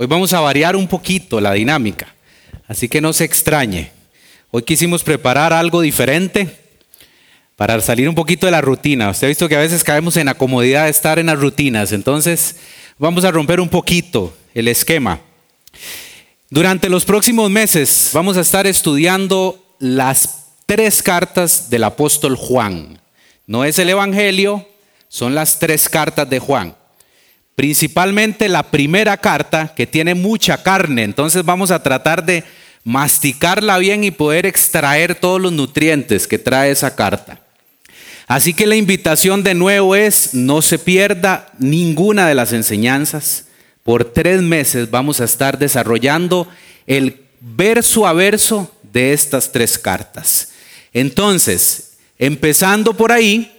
Hoy 0.00 0.06
vamos 0.06 0.32
a 0.32 0.38
variar 0.38 0.76
un 0.76 0.86
poquito 0.86 1.40
la 1.40 1.54
dinámica, 1.54 2.14
así 2.68 2.88
que 2.88 3.00
no 3.00 3.12
se 3.12 3.24
extrañe. 3.24 3.90
Hoy 4.52 4.62
quisimos 4.62 5.02
preparar 5.02 5.52
algo 5.52 5.80
diferente 5.80 6.56
para 7.56 7.80
salir 7.80 8.08
un 8.08 8.14
poquito 8.14 8.46
de 8.46 8.52
la 8.52 8.60
rutina. 8.60 9.10
Usted 9.10 9.26
ha 9.26 9.28
visto 9.28 9.48
que 9.48 9.56
a 9.56 9.60
veces 9.60 9.82
caemos 9.82 10.16
en 10.16 10.26
la 10.26 10.34
comodidad 10.34 10.84
de 10.84 10.90
estar 10.90 11.18
en 11.18 11.26
las 11.26 11.40
rutinas, 11.40 11.90
entonces 11.90 12.58
vamos 12.96 13.24
a 13.24 13.32
romper 13.32 13.58
un 13.58 13.68
poquito 13.68 14.32
el 14.54 14.68
esquema. 14.68 15.18
Durante 16.48 16.88
los 16.88 17.04
próximos 17.04 17.50
meses 17.50 18.10
vamos 18.12 18.36
a 18.36 18.42
estar 18.42 18.68
estudiando 18.68 19.60
las 19.80 20.52
tres 20.66 21.02
cartas 21.02 21.70
del 21.70 21.82
apóstol 21.82 22.36
Juan. 22.36 23.00
No 23.48 23.64
es 23.64 23.80
el 23.80 23.88
Evangelio, 23.88 24.64
son 25.08 25.34
las 25.34 25.58
tres 25.58 25.88
cartas 25.88 26.30
de 26.30 26.38
Juan. 26.38 26.77
Principalmente 27.58 28.48
la 28.48 28.62
primera 28.62 29.16
carta 29.16 29.74
que 29.74 29.84
tiene 29.84 30.14
mucha 30.14 30.62
carne, 30.62 31.02
entonces 31.02 31.44
vamos 31.44 31.72
a 31.72 31.82
tratar 31.82 32.24
de 32.24 32.44
masticarla 32.84 33.78
bien 33.78 34.04
y 34.04 34.12
poder 34.12 34.46
extraer 34.46 35.16
todos 35.16 35.40
los 35.40 35.50
nutrientes 35.50 36.28
que 36.28 36.38
trae 36.38 36.70
esa 36.70 36.94
carta. 36.94 37.40
Así 38.28 38.54
que 38.54 38.64
la 38.64 38.76
invitación 38.76 39.42
de 39.42 39.54
nuevo 39.54 39.96
es, 39.96 40.34
no 40.34 40.62
se 40.62 40.78
pierda 40.78 41.50
ninguna 41.58 42.28
de 42.28 42.36
las 42.36 42.52
enseñanzas. 42.52 43.46
Por 43.82 44.04
tres 44.04 44.40
meses 44.40 44.92
vamos 44.92 45.20
a 45.20 45.24
estar 45.24 45.58
desarrollando 45.58 46.46
el 46.86 47.22
verso 47.40 48.06
a 48.06 48.12
verso 48.12 48.72
de 48.84 49.12
estas 49.12 49.50
tres 49.50 49.76
cartas. 49.78 50.50
Entonces, 50.92 51.94
empezando 52.20 52.96
por 52.96 53.10
ahí, 53.10 53.50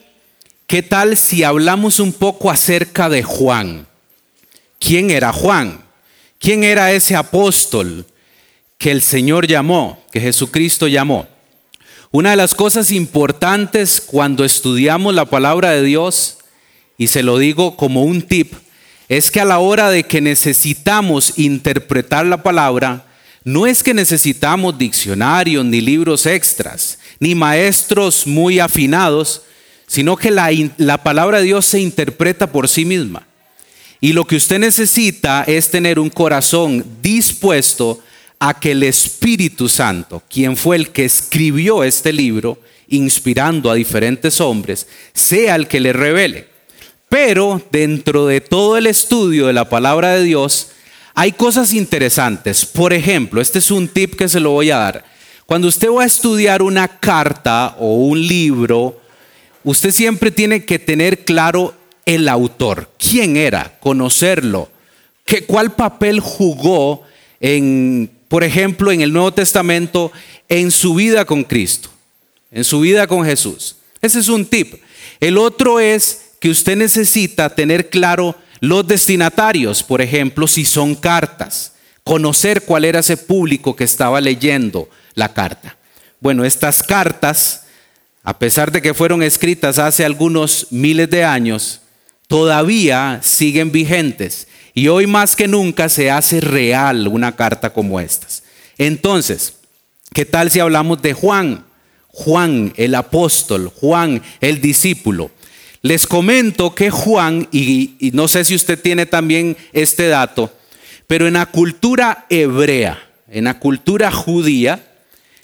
¿qué 0.68 0.84
tal 0.84 1.18
si 1.18 1.43
hablamos 1.43 1.99
un 1.99 2.13
poco 2.13 2.49
acerca 2.49 3.09
de 3.09 3.23
Juan? 3.23 3.88
¿Quién 4.80 5.12
era 5.12 5.34
Juan? 5.34 5.84
¿Quién 6.40 6.64
era 6.64 6.94
ese 6.94 7.16
apóstol 7.16 8.06
que 8.78 8.92
el 8.92 9.02
Señor 9.02 9.46
llamó, 9.46 10.02
que 10.12 10.21
Jesucristo 10.21 10.88
llamó? 10.88 11.27
Una 12.12 12.32
de 12.32 12.38
las 12.38 12.55
cosas 12.55 12.90
importantes 12.91 14.02
cuando 14.02 14.46
estudiamos 14.46 15.13
la 15.13 15.26
palabra 15.26 15.71
de 15.71 15.84
Dios, 15.84 16.38
y 16.98 17.08
se 17.08 17.24
lo 17.24 17.38
digo 17.38 17.76
como 17.76 18.04
un 18.04 18.21
tip, 18.21 18.54
es 19.10 19.30
que 19.32 19.41
a 19.41 19.46
la 19.46 19.60
hora 19.60 19.90
de 19.90 20.04
que 20.04 20.21
necesitamos 20.21 21.38
interpretar 21.38 22.26
la 22.26 22.41
palabra, 22.41 23.05
no 23.43 23.68
es 23.68 23.84
que 23.84 23.93
necesitamos 23.93 24.77
diccionarios 24.77 25.66
ni 25.66 25.82
libros 25.82 26.26
extras, 26.26 26.99
ni 27.20 27.36
maestros 27.36 28.26
muy 28.26 28.60
afinados, 28.60 29.43
sino 29.88 30.16
que 30.16 30.32
la, 30.32 30.49
la 30.77 31.04
palabra 31.04 31.40
de 31.40 31.46
Dios 31.46 31.66
se 31.66 31.80
interpreta 31.80 32.52
por 32.52 32.68
sí 32.68 32.86
misma. 32.86 33.29
Y 34.02 34.14
lo 34.14 34.26
que 34.26 34.38
usted 34.38 34.60
necesita 34.60 35.44
es 35.46 35.70
tener 35.70 36.00
un 36.00 36.10
corazón 36.10 36.86
dispuesto 37.02 38.02
a 38.40 38.58
que 38.58 38.72
el 38.72 38.84
Espíritu 38.84 39.68
Santo, 39.68 40.24
quien 40.30 40.55
fue 40.55 40.78
el 40.78 40.90
que 40.90 41.04
escribió 41.04 41.84
este 41.84 42.14
libro, 42.14 42.60
inspirando 42.88 43.70
a 43.70 43.76
diferentes 43.76 44.40
hombres, 44.40 44.88
sea 45.14 45.55
el 45.55 45.68
que 45.68 45.82
le 45.82 45.92
revele. 45.92 46.48
Pero 47.10 47.62
dentro 47.72 48.26
de 48.27 48.40
todo 48.40 48.77
el 48.77 48.88
estudio 48.88 49.48
de 49.48 49.54
la 49.54 49.68
palabra 49.68 50.16
de 50.16 50.24
Dios, 50.24 50.70
hay 51.14 51.34
cosas 51.34 51.74
interesantes. 51.74 52.66
Por 52.66 52.94
ejemplo, 52.94 53.42
este 53.42 53.60
es 53.60 53.72
un 53.72 53.88
tip 53.90 54.16
que 54.16 54.30
se 54.30 54.40
lo 54.40 54.52
voy 54.52 54.72
a 54.72 54.77
dar. 54.77 55.05
Cuando 55.46 55.68
usted 55.68 55.90
va 55.90 56.04
a 56.04 56.08
estudiar 56.08 56.62
una 56.62 56.88
carta 56.88 57.76
o 57.80 57.96
un 57.96 58.26
libro, 58.26 59.02
usted 59.64 59.92
siempre 59.92 60.32
tiene 60.32 60.64
que 60.64 60.80
tener 60.80 61.26
claro 61.26 61.74
el 62.10 62.27
autor, 62.27 62.90
quién 62.98 63.38
era, 63.38 63.77
conocerlo, 63.79 64.72
¿Qué, 65.25 65.46
cuál 65.46 65.75
papel 65.75 66.19
jugó 66.19 67.03
en, 67.40 68.09
por 68.28 68.44
ejemplo, 68.44 68.91
en 68.91 69.02
el 69.02 69.13
Nuevo 69.13 69.31
Testamento, 69.31 70.12
en 70.47 70.72
su 70.72 70.96
vida 70.96 71.25
con 71.25 71.44
Cristo, 71.44 71.90
en 72.52 72.63
su 72.63 72.80
vida 72.80 73.06
con 73.06 73.25
Jesús. 73.25 73.75
Ese 74.02 74.18
es 74.18 74.28
un 74.28 74.47
tip. 74.47 74.81
El 75.20 75.38
otro 75.38 75.80
es 75.80 76.31
que 76.40 76.50
usted 76.50 76.78
necesita 76.78 77.53
tener 77.53 77.92
claro 77.92 78.36
los 78.59 78.88
destinatarios, 78.88 79.84
por 79.84 80.02
ejemplo, 80.02 80.47
si 80.47 80.66
son 80.66 80.96
cartas, 80.96 81.74
conocer 82.03 82.64
cuál 82.64 82.86
era 82.86 83.02
ese 83.02 83.18
público 83.18 83.76
que 83.76 83.84
estaba 83.84 84.20
leyendo 84.20 84.90
la 85.14 85.31
carta. 85.31 85.78
Bueno, 86.20 86.44
estas 86.44 86.81
cartas, 86.81 87.66
a 88.24 88.40
pesar 88.40 88.72
de 88.72 88.81
que 88.81 88.96
fueron 88.96 89.22
escritas 89.22 89.78
hace 89.78 90.03
algunos 90.03 90.66
miles 90.72 91.08
de 91.12 91.24
años, 91.24 91.81
todavía 92.29 93.19
siguen 93.23 93.72
vigentes 93.72 94.47
y 94.75 94.88
hoy 94.88 95.07
más 95.07 95.35
que 95.35 95.47
nunca 95.47 95.90
se 95.90 96.12
hace 96.12 96.40
real 96.40 97.07
una 97.07 97.35
carta 97.35 97.72
como 97.73 98.00
estas. 98.00 98.44
Entonces, 98.78 99.56
¿qué 100.13 100.25
tal 100.25 100.51
si 100.51 100.59
hablamos 100.59 101.01
de 101.01 101.13
Juan? 101.13 101.66
Juan, 102.07 102.72
el 102.78 102.94
apóstol, 102.94 103.72
Juan, 103.75 104.22
el 104.41 104.62
discípulo. 104.62 105.31
Les 105.81 106.06
comento 106.06 106.75
que 106.75 106.91
Juan, 106.91 107.47
y, 107.51 107.95
y, 108.00 108.12
no 108.12 108.28
sé 108.28 108.46
si 108.46 108.53
usted 108.53 108.79
tiene 108.79 109.07
también 109.07 109.57
este 109.73 110.07
dato, 110.07 110.53
pero 111.07 111.28
en 111.28 111.34
la 111.34 111.47
cultura 111.47 112.28
hebrea, 112.29 113.00
en 113.28 113.46
la 113.46 113.57
cultura 113.59 114.11
judía, 114.11 114.85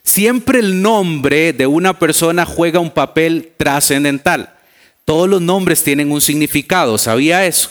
siempre 0.03 0.59
el 0.59 0.83
nombre 0.83 1.51
de 1.51 1.65
una 1.65 1.97
persona 1.97 2.45
juega 2.45 2.79
un 2.79 2.91
papel 2.91 3.53
trascendental. 3.57 4.54
Todos 5.05 5.29
los 5.29 5.41
nombres 5.41 5.83
tienen 5.83 6.11
un 6.11 6.19
significado, 6.19 6.97
¿sabía 6.97 7.45
eso? 7.45 7.69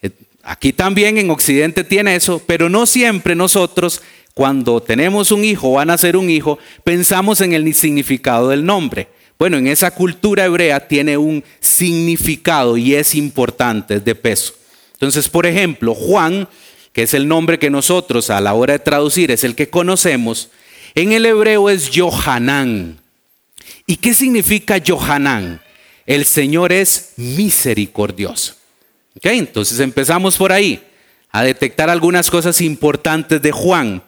Eh, 0.00 0.10
aquí 0.44 0.72
también 0.72 1.18
en 1.18 1.30
Occidente 1.30 1.82
tiene 1.82 2.14
eso, 2.14 2.40
pero 2.46 2.68
no 2.68 2.86
siempre 2.86 3.34
nosotros, 3.34 4.00
cuando 4.32 4.80
tenemos 4.80 5.32
un 5.32 5.44
hijo 5.44 5.70
o 5.70 5.74
van 5.74 5.90
a 5.90 5.98
ser 5.98 6.16
un 6.16 6.30
hijo, 6.30 6.58
pensamos 6.84 7.40
en 7.40 7.52
el 7.52 7.74
significado 7.74 8.48
del 8.48 8.64
nombre. 8.64 9.08
Bueno, 9.38 9.58
en 9.58 9.66
esa 9.66 9.90
cultura 9.90 10.44
hebrea 10.44 10.86
tiene 10.86 11.16
un 11.16 11.42
significado 11.58 12.76
y 12.76 12.94
es 12.94 13.16
importante, 13.16 13.96
es 13.96 14.04
de 14.04 14.14
peso. 14.14 14.54
Entonces, 14.92 15.28
por 15.28 15.46
ejemplo, 15.46 15.96
Juan, 15.96 16.48
que 16.92 17.02
es 17.02 17.12
el 17.12 17.26
nombre 17.26 17.58
que 17.58 17.70
nosotros 17.70 18.30
a 18.30 18.40
la 18.40 18.54
hora 18.54 18.74
de 18.74 18.78
traducir 18.78 19.32
es 19.32 19.42
el 19.42 19.56
que 19.56 19.68
conocemos, 19.68 20.50
en 20.94 21.10
el 21.10 21.26
hebreo 21.26 21.70
es 21.70 21.90
Johanán. 21.92 23.00
¿Y 23.84 23.96
qué 23.96 24.14
significa 24.14 24.80
Johanán? 24.86 25.60
El 26.06 26.24
Señor 26.24 26.72
es 26.72 27.12
misericordioso. 27.16 28.54
Entonces 29.22 29.78
empezamos 29.80 30.36
por 30.36 30.52
ahí 30.52 30.82
a 31.30 31.42
detectar 31.42 31.90
algunas 31.90 32.30
cosas 32.30 32.60
importantes 32.60 33.40
de 33.40 33.52
Juan. 33.52 34.02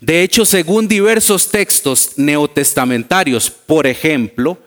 De 0.00 0.22
hecho, 0.22 0.44
según 0.44 0.88
diversos 0.88 1.50
textos 1.50 2.12
neotestamentarios, 2.16 3.50
por 3.50 3.86
ejemplo, 3.86 4.58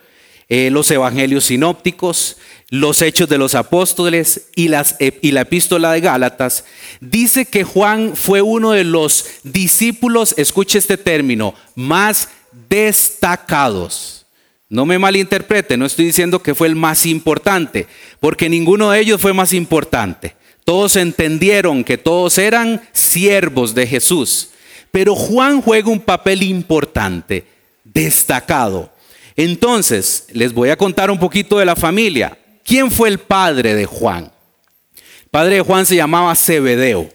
eh, 0.50 0.70
los 0.70 0.90
evangelios 0.92 1.46
sinópticos, 1.46 2.38
los 2.70 3.02
hechos 3.02 3.30
de 3.30 3.38
los 3.38 3.56
apóstoles 3.56 4.48
y, 4.56 4.70
la 4.70 4.86
epístola 5.00 5.92
de 5.92 6.02
Gálatas, 6.02 6.66
dice 7.00 7.46
que 7.46 7.64
Juan 7.64 8.16
fue 8.16 8.42
uno 8.42 8.72
de 8.72 8.84
los 8.84 9.26
discípulos, 9.44 10.34
escuche 10.38 10.78
este 10.78 10.98
término, 10.98 11.54
más 11.76 12.30
destacados 12.70 14.18
no 14.70 14.86
me 14.86 15.00
malinterprete, 15.00 15.78
no 15.78 15.86
estoy 15.86 16.06
diciendo 16.06 16.42
que 16.42 16.56
fue 16.56 16.68
el 16.68 16.76
más 16.76 17.06
importante, 17.06 17.88
porque 18.20 18.50
ninguno 18.50 18.92
de 18.92 19.00
ellos 19.00 19.22
fue 19.22 19.34
más 19.34 19.54
importante. 19.54 20.36
Todos 20.66 20.98
entendieron 20.98 21.86
que 21.86 21.98
todos 21.98 22.38
eran 22.38 22.82
siervos 22.92 23.74
de 23.74 23.88
Jesús. 23.88 24.50
Pero 24.92 25.16
Juan 25.16 25.62
juega 25.62 25.90
un 25.90 26.02
papel 26.02 26.44
importante, 26.44 27.46
destacado. 27.86 28.92
Entonces, 29.38 30.26
les 30.34 30.52
voy 30.54 30.70
a 30.70 30.76
contar 30.76 31.10
un 31.10 31.20
poquito 31.20 31.58
de 31.58 31.66
la 31.66 31.76
familia. 31.76 32.38
¿Quién 32.66 32.92
fue 32.92 33.08
el 33.08 33.20
padre 33.20 33.76
de 33.76 33.86
Juan? 33.86 34.26
El 34.96 35.30
padre 35.32 35.56
de 35.56 35.62
Juan 35.62 35.86
se 35.86 35.96
llamaba 35.96 36.36
Zebedeo. 36.36 37.10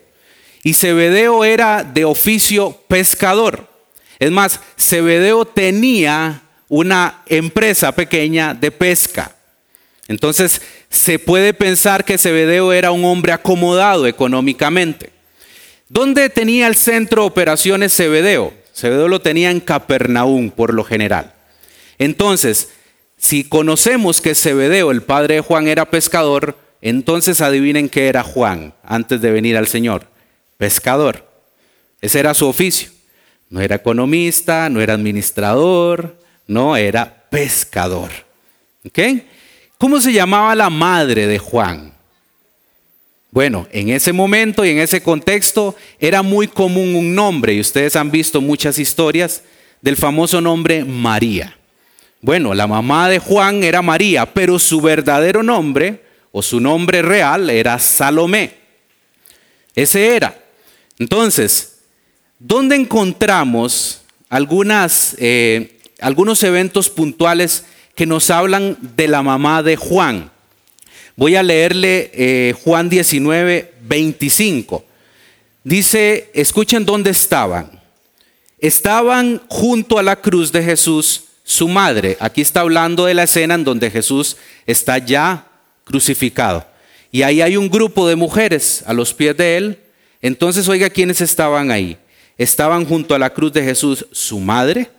Y 0.63 0.73
Zebedeo 0.73 1.45
era 1.45 1.83
de 1.83 2.07
oficio 2.07 2.81
pescador. 2.89 3.69
Es 4.19 4.31
más, 4.31 4.61
Zebedeo 4.79 5.45
tenía 5.45 6.43
una 6.75 7.23
empresa 7.27 7.93
pequeña 7.93 8.55
de 8.55 8.71
pesca. 8.71 9.37
Entonces, 10.09 10.63
se 10.89 11.19
puede 11.19 11.53
pensar 11.53 12.03
que 12.03 12.17
Zebedeo 12.17 12.73
era 12.73 12.93
un 12.93 13.05
hombre 13.05 13.33
acomodado 13.33 14.07
económicamente. 14.07 15.11
¿Dónde 15.91 16.31
tenía 16.31 16.67
el 16.69 16.75
centro 16.75 17.25
de 17.25 17.29
operaciones 17.29 17.95
Zebedeo? 17.95 18.55
Zebedeo 18.75 19.09
lo 19.09 19.21
tenía 19.21 19.51
en 19.51 19.61
Capernaum 19.61 20.51
por 20.51 20.73
lo 20.73 20.83
general. 20.83 21.35
Entonces, 21.99 22.71
si 23.19 23.45
conocemos 23.45 24.23
que 24.23 24.35
Zebedeo, 24.35 24.93
el 24.93 25.03
padre 25.03 25.35
de 25.35 25.41
Juan, 25.43 25.69
era 25.69 25.91
pescador, 25.91 26.57
entonces 26.81 27.43
adivinen 27.43 27.91
qué 27.91 28.09
era 28.09 28.23
Juan 28.23 28.73
antes 28.83 29.21
de 29.21 29.31
venir 29.31 29.59
al 29.59 29.67
Señor. 29.67 30.07
Pescador. 30.57 31.29
Ese 32.01 32.19
era 32.19 32.33
su 32.33 32.47
oficio. 32.47 32.89
No 33.51 33.61
era 33.61 33.77
economista, 33.77 34.71
no 34.71 34.81
era 34.81 34.95
administrador, 34.95 36.22
no 36.47 36.77
era 36.77 37.25
pescador. 37.31 38.11
¿Ok? 38.85 38.99
¿Cómo 39.79 40.01
se 40.01 40.13
llamaba 40.13 40.55
la 40.55 40.71
madre 40.71 41.27
de 41.27 41.39
Juan? 41.39 41.93
Bueno, 43.31 43.67
en 43.73 43.89
ese 43.89 44.13
momento 44.13 44.65
y 44.65 44.71
en 44.71 44.79
ese 44.79 45.03
contexto 45.03 45.75
era 45.99 46.23
muy 46.23 46.49
común 46.49 46.95
un 46.95 47.15
nombre, 47.15 47.55
y 47.55 47.61
ustedes 47.61 47.97
han 47.97 48.11
visto 48.11 48.41
muchas 48.43 48.79
historias 48.79 49.43
del 49.81 49.97
famoso 49.97 50.41
nombre 50.41 50.85
María. 50.85 51.57
Bueno, 52.21 52.55
la 52.55 52.67
mamá 52.67 53.09
de 53.09 53.19
Juan 53.19 53.65
era 53.65 53.83
María, 53.83 54.27
pero 54.27 54.59
su 54.59 54.81
verdadero 54.81 55.43
nombre 55.43 56.05
o 56.31 56.43
su 56.43 56.61
nombre 56.61 57.03
real 57.03 57.51
era 57.51 57.79
Salomé. 57.79 58.55
Ese 59.75 60.15
era. 60.15 60.39
Entonces, 60.99 61.81
¿dónde 62.39 62.77
encontramos 62.77 64.03
algunas, 64.29 65.17
eh, 65.19 65.81
algunos 66.03 66.43
eventos 66.43 66.91
puntuales 66.91 67.65
que 67.95 68.07
nos 68.07 68.29
hablan 68.31 68.77
de 68.97 69.09
la 69.09 69.23
mamá 69.23 69.63
de 69.63 69.77
Juan? 69.77 70.31
Voy 71.17 71.37
a 71.37 71.43
leerle 71.43 72.11
eh, 72.15 72.55
Juan 72.65 72.89
19, 72.89 73.73
25. 73.83 74.85
Dice, 75.65 76.31
escuchen 76.35 76.85
dónde 76.85 77.11
estaban. 77.11 77.81
Estaban 78.59 79.41
junto 79.49 79.99
a 79.99 80.03
la 80.03 80.17
cruz 80.17 80.51
de 80.51 80.63
Jesús 80.63 81.25
su 81.45 81.69
madre. 81.69 82.17
Aquí 82.21 82.41
está 82.41 82.61
hablando 82.61 83.05
de 83.05 83.15
la 83.15 83.25
escena 83.25 83.55
en 83.55 83.65
donde 83.65 83.91
Jesús 83.91 84.37
está 84.67 84.99
ya 84.99 85.47
crucificado. 85.85 86.67
Y 87.11 87.23
ahí 87.23 87.43
hay 87.43 87.57
un 87.57 87.69
grupo 87.69 88.09
de 88.09 88.17
mujeres 88.17 88.83
a 88.87 88.93
los 88.93 89.15
pies 89.15 89.37
de 89.37 89.57
él. 89.57 89.79
Entonces, 90.21 90.69
oiga, 90.69 90.91
¿quiénes 90.91 91.21
estaban 91.21 91.71
ahí? 91.71 91.97
Estaban 92.39 92.87
junto 92.87 93.15
a 93.15 93.19
la 93.19 93.31
cruz 93.31 93.53
de 93.53 93.63
Jesús 93.63 94.07
su 94.11 94.41
madre 94.41 94.91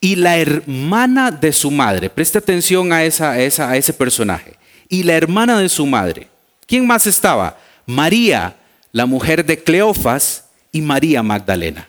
y 0.00 0.16
la 0.16 0.38
hermana 0.38 1.30
de 1.30 1.52
su 1.52 1.70
madre. 1.70 2.10
Preste 2.10 2.38
atención 2.38 2.92
a, 2.92 3.04
esa, 3.04 3.38
ese 3.40 3.92
personaje. 3.92 4.54
Y 4.88 5.02
la 5.02 5.14
hermana 5.14 5.58
de 5.58 5.68
su 5.68 5.86
madre. 5.86 6.28
¿Quién 6.66 6.86
más 6.86 7.06
estaba? 7.06 7.58
María, 7.86 8.56
la 8.92 9.06
mujer 9.06 9.44
de 9.44 9.62
Cleofas, 9.62 10.44
y 10.72 10.80
María 10.80 11.22
Magdalena. 11.22 11.88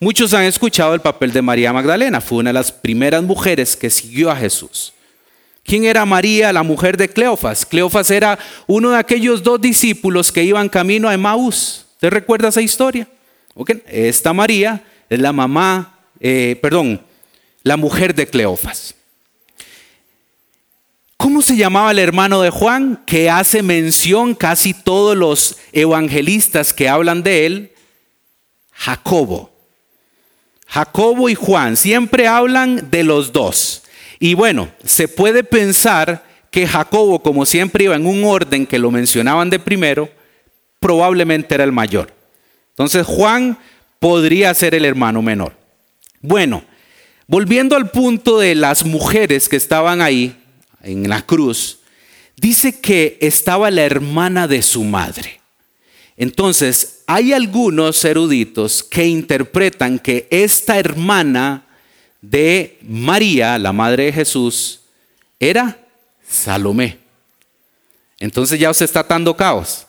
Muchos 0.00 0.34
han 0.34 0.44
escuchado 0.44 0.94
el 0.94 1.00
papel 1.00 1.32
de 1.32 1.42
María 1.42 1.72
Magdalena, 1.72 2.20
fue 2.20 2.38
una 2.38 2.50
de 2.50 2.54
las 2.54 2.72
primeras 2.72 3.22
mujeres 3.22 3.76
que 3.76 3.90
siguió 3.90 4.30
a 4.30 4.36
Jesús. 4.36 4.92
¿Quién 5.64 5.84
era 5.84 6.04
María, 6.04 6.52
la 6.52 6.64
mujer 6.64 6.96
de 6.96 7.08
Cleofas? 7.08 7.64
Cleofas 7.64 8.10
era 8.10 8.36
uno 8.66 8.90
de 8.90 8.98
aquellos 8.98 9.42
dos 9.42 9.60
discípulos 9.60 10.32
que 10.32 10.42
iban 10.42 10.68
camino 10.68 11.08
a 11.08 11.14
Emaús. 11.14 11.86
¿Te 12.00 12.10
recuerda 12.10 12.48
esa 12.48 12.60
historia? 12.60 13.06
Esta 13.86 14.32
María 14.32 14.82
es 15.08 15.20
la 15.20 15.32
mamá, 15.32 16.00
eh, 16.18 16.58
perdón, 16.60 17.00
la 17.62 17.76
mujer 17.76 18.14
de 18.14 18.26
Cleofas. 18.26 18.94
¿Cómo 21.16 21.40
se 21.40 21.56
llamaba 21.56 21.92
el 21.92 22.00
hermano 22.00 22.42
de 22.42 22.50
Juan? 22.50 23.00
Que 23.06 23.30
hace 23.30 23.62
mención 23.62 24.34
casi 24.34 24.74
todos 24.74 25.16
los 25.16 25.56
evangelistas 25.72 26.72
que 26.72 26.88
hablan 26.88 27.22
de 27.22 27.46
él, 27.46 27.72
Jacobo. 28.72 29.52
Jacobo 30.66 31.28
y 31.28 31.34
Juan 31.34 31.76
siempre 31.76 32.26
hablan 32.26 32.90
de 32.90 33.04
los 33.04 33.32
dos. 33.32 33.84
Y 34.18 34.34
bueno, 34.34 34.68
se 34.84 35.06
puede 35.06 35.44
pensar 35.44 36.24
que 36.50 36.66
Jacobo, 36.66 37.22
como 37.22 37.46
siempre 37.46 37.84
iba 37.84 37.94
en 37.94 38.06
un 38.06 38.24
orden 38.24 38.66
que 38.66 38.78
lo 38.78 38.90
mencionaban 38.90 39.48
de 39.48 39.58
primero, 39.58 40.10
probablemente 40.80 41.54
era 41.54 41.64
el 41.64 41.72
mayor. 41.72 42.12
Entonces 42.70 43.06
Juan 43.06 43.58
podría 44.00 44.52
ser 44.54 44.74
el 44.74 44.84
hermano 44.84 45.22
menor. 45.22 45.54
Bueno, 46.20 46.64
volviendo 47.32 47.76
al 47.76 47.90
punto 47.90 48.40
de 48.40 48.54
las 48.54 48.84
mujeres 48.84 49.48
que 49.48 49.56
estaban 49.56 50.02
ahí 50.02 50.36
en 50.82 51.08
la 51.08 51.22
cruz, 51.22 51.78
dice 52.36 52.78
que 52.78 53.16
estaba 53.22 53.70
la 53.70 53.84
hermana 53.84 54.46
de 54.46 54.60
su 54.60 54.84
madre. 54.84 55.40
Entonces, 56.18 57.04
hay 57.06 57.32
algunos 57.32 58.04
eruditos 58.04 58.82
que 58.82 59.06
interpretan 59.06 59.98
que 59.98 60.28
esta 60.28 60.78
hermana 60.78 61.64
de 62.20 62.78
María, 62.86 63.58
la 63.58 63.72
madre 63.72 64.04
de 64.04 64.12
Jesús, 64.12 64.80
era 65.40 65.78
Salomé. 66.28 66.98
Entonces 68.18 68.60
ya 68.60 68.74
se 68.74 68.84
está 68.84 69.00
atando 69.00 69.38
caos. 69.38 69.86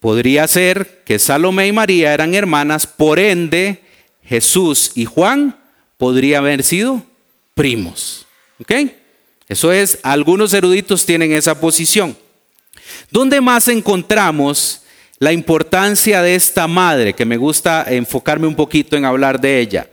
Podría 0.00 0.48
ser 0.48 1.02
que 1.04 1.18
Salomé 1.18 1.66
y 1.66 1.72
María 1.72 2.14
eran 2.14 2.34
hermanas, 2.34 2.86
por 2.86 3.18
ende 3.18 3.82
Jesús 4.24 4.92
y 4.94 5.04
Juan 5.04 5.54
podrían 5.96 6.44
haber 6.44 6.62
sido 6.62 7.02
primos. 7.54 8.26
¿Ok? 8.60 8.72
Eso 9.48 9.72
es, 9.72 9.98
algunos 10.02 10.52
eruditos 10.54 11.06
tienen 11.06 11.32
esa 11.32 11.60
posición. 11.60 12.16
¿Dónde 13.10 13.40
más 13.40 13.68
encontramos 13.68 14.82
la 15.18 15.32
importancia 15.32 16.22
de 16.22 16.34
esta 16.34 16.66
madre, 16.66 17.14
que 17.14 17.24
me 17.24 17.36
gusta 17.36 17.86
enfocarme 17.88 18.46
un 18.46 18.54
poquito 18.54 18.96
en 18.96 19.04
hablar 19.04 19.40
de 19.40 19.60
ella. 19.60 19.88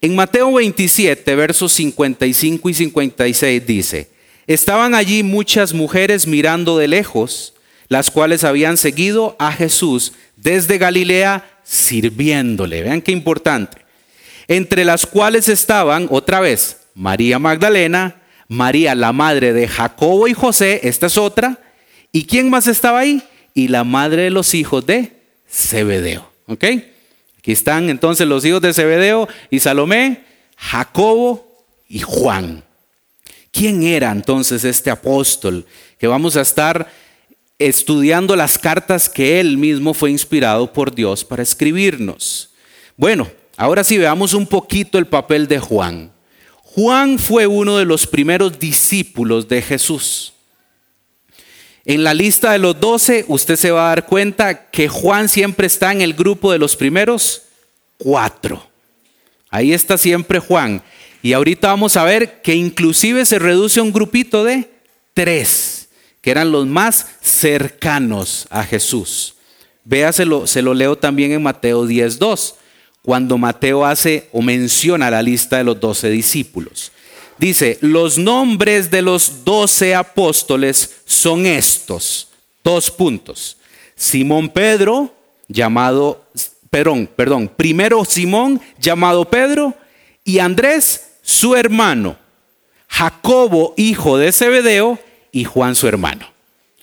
En 0.00 0.14
Mateo 0.14 0.52
27, 0.52 1.34
versos 1.34 1.72
55 1.72 2.68
y 2.68 2.74
56 2.74 3.66
dice, 3.66 4.10
estaban 4.46 4.94
allí 4.94 5.22
muchas 5.22 5.72
mujeres 5.72 6.26
mirando 6.26 6.76
de 6.76 6.88
lejos, 6.88 7.54
las 7.88 8.10
cuales 8.10 8.44
habían 8.44 8.76
seguido 8.76 9.36
a 9.38 9.52
Jesús 9.52 10.12
desde 10.36 10.78
Galilea 10.78 11.60
sirviéndole. 11.62 12.82
Vean 12.82 13.00
qué 13.00 13.12
importante. 13.12 13.81
Entre 14.48 14.84
las 14.84 15.06
cuales 15.06 15.48
estaban, 15.48 16.06
otra 16.10 16.40
vez, 16.40 16.78
María 16.94 17.38
Magdalena, 17.38 18.22
María 18.48 18.94
la 18.94 19.12
madre 19.12 19.52
de 19.52 19.68
Jacobo 19.68 20.28
y 20.28 20.34
José, 20.34 20.80
esta 20.82 21.06
es 21.06 21.16
otra. 21.16 21.58
¿Y 22.10 22.26
quién 22.26 22.50
más 22.50 22.66
estaba 22.66 22.98
ahí? 23.00 23.22
y 23.54 23.68
la 23.68 23.84
madre 23.84 24.22
de 24.22 24.30
los 24.30 24.54
hijos 24.54 24.84
de 24.86 25.12
Zebedeo. 25.48 26.30
¿Ok? 26.46 26.64
Aquí 27.38 27.52
están 27.52 27.90
entonces 27.90 28.26
los 28.26 28.44
hijos 28.44 28.60
de 28.60 28.72
Zebedeo 28.72 29.28
y 29.50 29.60
Salomé, 29.60 30.24
Jacobo 30.56 31.64
y 31.88 32.00
Juan. 32.00 32.64
¿Quién 33.50 33.82
era 33.82 34.10
entonces 34.10 34.64
este 34.64 34.90
apóstol 34.90 35.66
que 35.98 36.06
vamos 36.06 36.36
a 36.36 36.40
estar 36.40 36.90
estudiando 37.58 38.34
las 38.34 38.58
cartas 38.58 39.08
que 39.08 39.40
él 39.40 39.58
mismo 39.58 39.92
fue 39.92 40.10
inspirado 40.10 40.72
por 40.72 40.94
Dios 40.94 41.24
para 41.24 41.42
escribirnos? 41.42 42.50
Bueno, 42.96 43.30
ahora 43.62 43.84
sí 43.84 43.96
veamos 43.96 44.34
un 44.34 44.44
poquito 44.44 44.98
el 44.98 45.06
papel 45.06 45.46
de 45.46 45.60
Juan. 45.60 46.10
Juan 46.56 47.20
fue 47.20 47.46
uno 47.46 47.78
de 47.78 47.84
los 47.84 48.08
primeros 48.08 48.58
discípulos 48.58 49.46
de 49.46 49.62
Jesús. 49.62 50.32
En 51.84 52.02
la 52.02 52.12
lista 52.12 52.50
de 52.50 52.58
los 52.58 52.80
doce, 52.80 53.24
usted 53.28 53.54
se 53.54 53.70
va 53.70 53.86
a 53.86 53.88
dar 53.90 54.06
cuenta 54.06 54.68
que 54.70 54.88
Juan 54.88 55.28
siempre 55.28 55.68
está 55.68 55.92
en 55.92 56.02
el 56.02 56.14
grupo 56.14 56.50
de 56.50 56.58
los 56.58 56.74
primeros 56.74 57.42
cuatro. 57.98 58.66
Ahí 59.48 59.72
está 59.72 59.96
siempre 59.96 60.40
Juan. 60.40 60.82
Y 61.22 61.32
ahorita 61.32 61.68
vamos 61.68 61.96
a 61.96 62.02
ver 62.02 62.42
que 62.42 62.56
inclusive 62.56 63.24
se 63.24 63.38
reduce 63.38 63.78
a 63.78 63.84
un 63.84 63.92
grupito 63.92 64.42
de 64.42 64.70
tres, 65.14 65.88
que 66.20 66.32
eran 66.32 66.50
los 66.50 66.66
más 66.66 67.06
cercanos 67.20 68.48
a 68.50 68.64
Jesús. 68.64 69.36
Véaselo, 69.84 70.48
se 70.48 70.62
lo 70.62 70.74
leo 70.74 70.98
también 70.98 71.30
en 71.30 71.44
Mateo 71.44 71.86
10.2, 71.86 72.54
cuando 73.02 73.36
Mateo 73.36 73.84
hace 73.84 74.28
o 74.32 74.42
menciona 74.42 75.10
la 75.10 75.22
lista 75.22 75.58
de 75.58 75.64
los 75.64 75.80
doce 75.80 76.08
discípulos. 76.08 76.92
Dice, 77.38 77.78
los 77.80 78.18
nombres 78.18 78.90
de 78.90 79.02
los 79.02 79.44
doce 79.44 79.94
apóstoles 79.94 81.00
son 81.04 81.46
estos. 81.46 82.28
Dos 82.62 82.90
puntos. 82.90 83.56
Simón 83.96 84.48
Pedro, 84.48 85.12
llamado, 85.48 86.24
perdón, 86.70 87.08
perdón, 87.14 87.48
primero 87.48 88.04
Simón, 88.04 88.60
llamado 88.78 89.24
Pedro, 89.24 89.74
y 90.24 90.38
Andrés, 90.38 91.14
su 91.22 91.56
hermano. 91.56 92.16
Jacobo, 92.86 93.74
hijo 93.76 94.18
de 94.18 94.32
Zebedeo, 94.32 94.98
y 95.32 95.44
Juan, 95.44 95.74
su 95.74 95.88
hermano. 95.88 96.26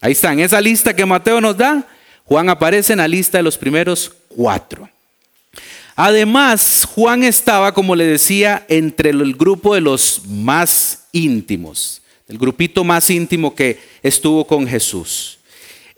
Ahí 0.02 0.12
está, 0.14 0.34
en 0.34 0.40
esa 0.42 0.60
lista 0.60 0.96
que 0.96 1.06
Mateo 1.06 1.40
nos 1.40 1.56
da, 1.56 1.88
Juan 2.26 2.50
aparece 2.50 2.94
en 2.94 2.98
la 3.00 3.08
lista 3.08 3.38
de 3.38 3.44
los 3.44 3.58
primeros 3.58 4.12
cuatro. 4.28 4.90
Además, 6.02 6.88
Juan 6.96 7.26
estaba, 7.26 7.74
como 7.74 7.94
le 7.94 8.06
decía, 8.06 8.66
entre 8.70 9.10
el 9.10 9.36
grupo 9.36 9.76
de 9.76 9.82
los 9.82 10.22
más 10.28 11.08
íntimos, 11.12 12.02
el 12.30 12.38
grupito 12.38 12.86
más 12.86 13.10
íntimo 13.10 13.54
que 13.54 13.82
estuvo 14.02 14.48
con 14.48 14.66
Jesús. 14.66 15.40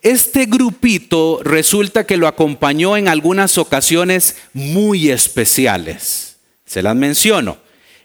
Este 0.02 0.48
grupito 0.48 1.42
resulta 1.44 2.08
que 2.08 2.18
lo 2.18 2.28
acompañó 2.28 2.98
en 2.98 3.10
algunas 3.10 3.60
ocasiones 3.60 4.38
muy 4.54 5.12
especiales. 5.12 6.38
Se 6.66 6.82
las 6.82 6.96
menciono. 6.96 7.60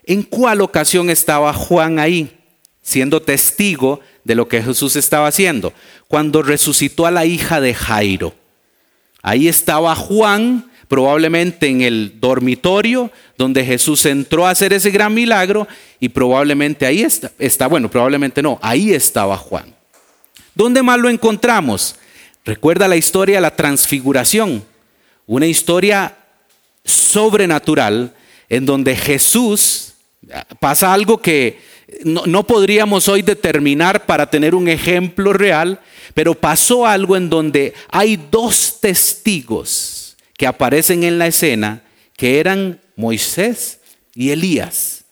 ¿En 0.05 0.23
cuál 0.23 0.61
ocasión 0.61 1.09
estaba 1.09 1.55
Juan 1.55 1.99
ahí, 1.99 2.31
siendo 2.83 3.23
testigo 3.23 4.01
de 4.23 4.35
lo 4.35 4.49
que 4.49 4.63
Jesús 4.63 4.97
estaba 4.97 5.29
haciendo? 5.29 5.73
Cuando 6.09 6.43
resucitó 6.43 7.07
a 7.07 7.11
la 7.11 7.25
hija 7.25 7.63
de 7.63 7.73
Jairo. 7.73 8.35
Ahí 9.23 9.49
estaba 9.49 9.97
Juan 9.97 10.71
probablemente 10.89 11.67
en 11.67 11.81
el 11.83 12.21
dormitorio 12.21 13.11
donde 13.37 13.65
Jesús 13.65 14.07
entró 14.07 14.47
a 14.47 14.51
hacer 14.51 14.73
ese 14.73 14.91
gran 14.91 15.13
milagro 15.13 15.67
y 16.01 16.09
probablemente 16.09 16.87
ahí 16.87 17.07
está, 17.39 17.67
bueno, 17.67 17.91
probablemente 17.91 18.43
no, 18.43 18.59
ahí 18.63 18.93
estaba 18.93 19.37
Juan. 19.37 19.75
¿Dónde 20.55 20.83
más 20.83 20.99
lo 20.99 21.09
encontramos? 21.09 21.97
Recuerda 22.45 22.89
la 22.89 22.97
historia 22.97 23.37
de 23.37 23.43
la 23.43 23.57
transfiguración, 23.57 24.65
una 25.27 25.47
historia 25.47 26.17
sobrenatural 26.85 28.15
en 28.49 28.65
donde 28.65 28.95
Jesús 28.95 29.95
pasa 30.61 30.93
algo 30.93 31.19
que 31.21 31.61
no, 32.05 32.47
podríamos 32.47 33.09
hoy 33.09 33.23
determinar 33.23 34.07
para 34.07 34.29
tener 34.29 34.55
un 34.55 34.69
ejemplo 34.69 35.33
real, 35.33 35.81
pero 36.15 36.35
pasó 36.35 36.87
algo 36.87 37.17
en 37.17 37.31
donde 37.31 37.75
hay 37.91 38.17
dos 38.17 38.81
testigos 38.81 40.06
que 40.37 40.47
aparecen 40.47 41.05
en 41.05 41.19
la 41.19 41.27
escena 41.27 41.83
que 42.17 42.41
eran 42.41 42.81
Moisés 42.97 43.81
y 44.15 44.31
Elías. 44.31 45.05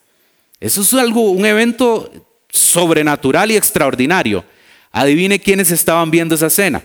Eso 0.61 0.81
es 0.81 0.93
algo, 0.95 1.31
un 1.31 1.45
evento 1.45 2.11
sobrenatural 2.51 3.51
y 3.51 3.57
extraordinario. 3.57 4.45
Adivine 4.93 5.39
quiénes 5.39 5.71
estaban 5.71 6.11
viendo 6.11 6.35
esa 6.35 6.47
escena. 6.47 6.83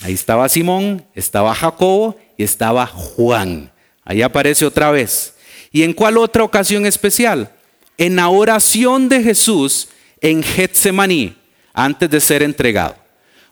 Ahí 0.00 0.14
estaba 0.14 0.48
Simón, 0.48 1.04
estaba 1.14 1.54
Jacobo 1.54 2.18
y 2.38 2.44
estaba 2.44 2.86
Juan. 2.86 3.70
Ahí 4.04 4.22
aparece 4.22 4.64
otra 4.64 4.90
vez. 4.90 5.34
¿Y 5.70 5.82
en 5.82 5.92
cuál 5.92 6.16
otra 6.16 6.42
ocasión 6.42 6.86
especial? 6.86 7.52
En 7.98 8.16
la 8.16 8.28
oración 8.28 9.08
de 9.08 9.22
Jesús 9.22 9.88
en 10.20 10.42
Getsemaní, 10.42 11.36
antes 11.72 12.10
de 12.10 12.20
ser 12.20 12.42
entregado. 12.42 12.96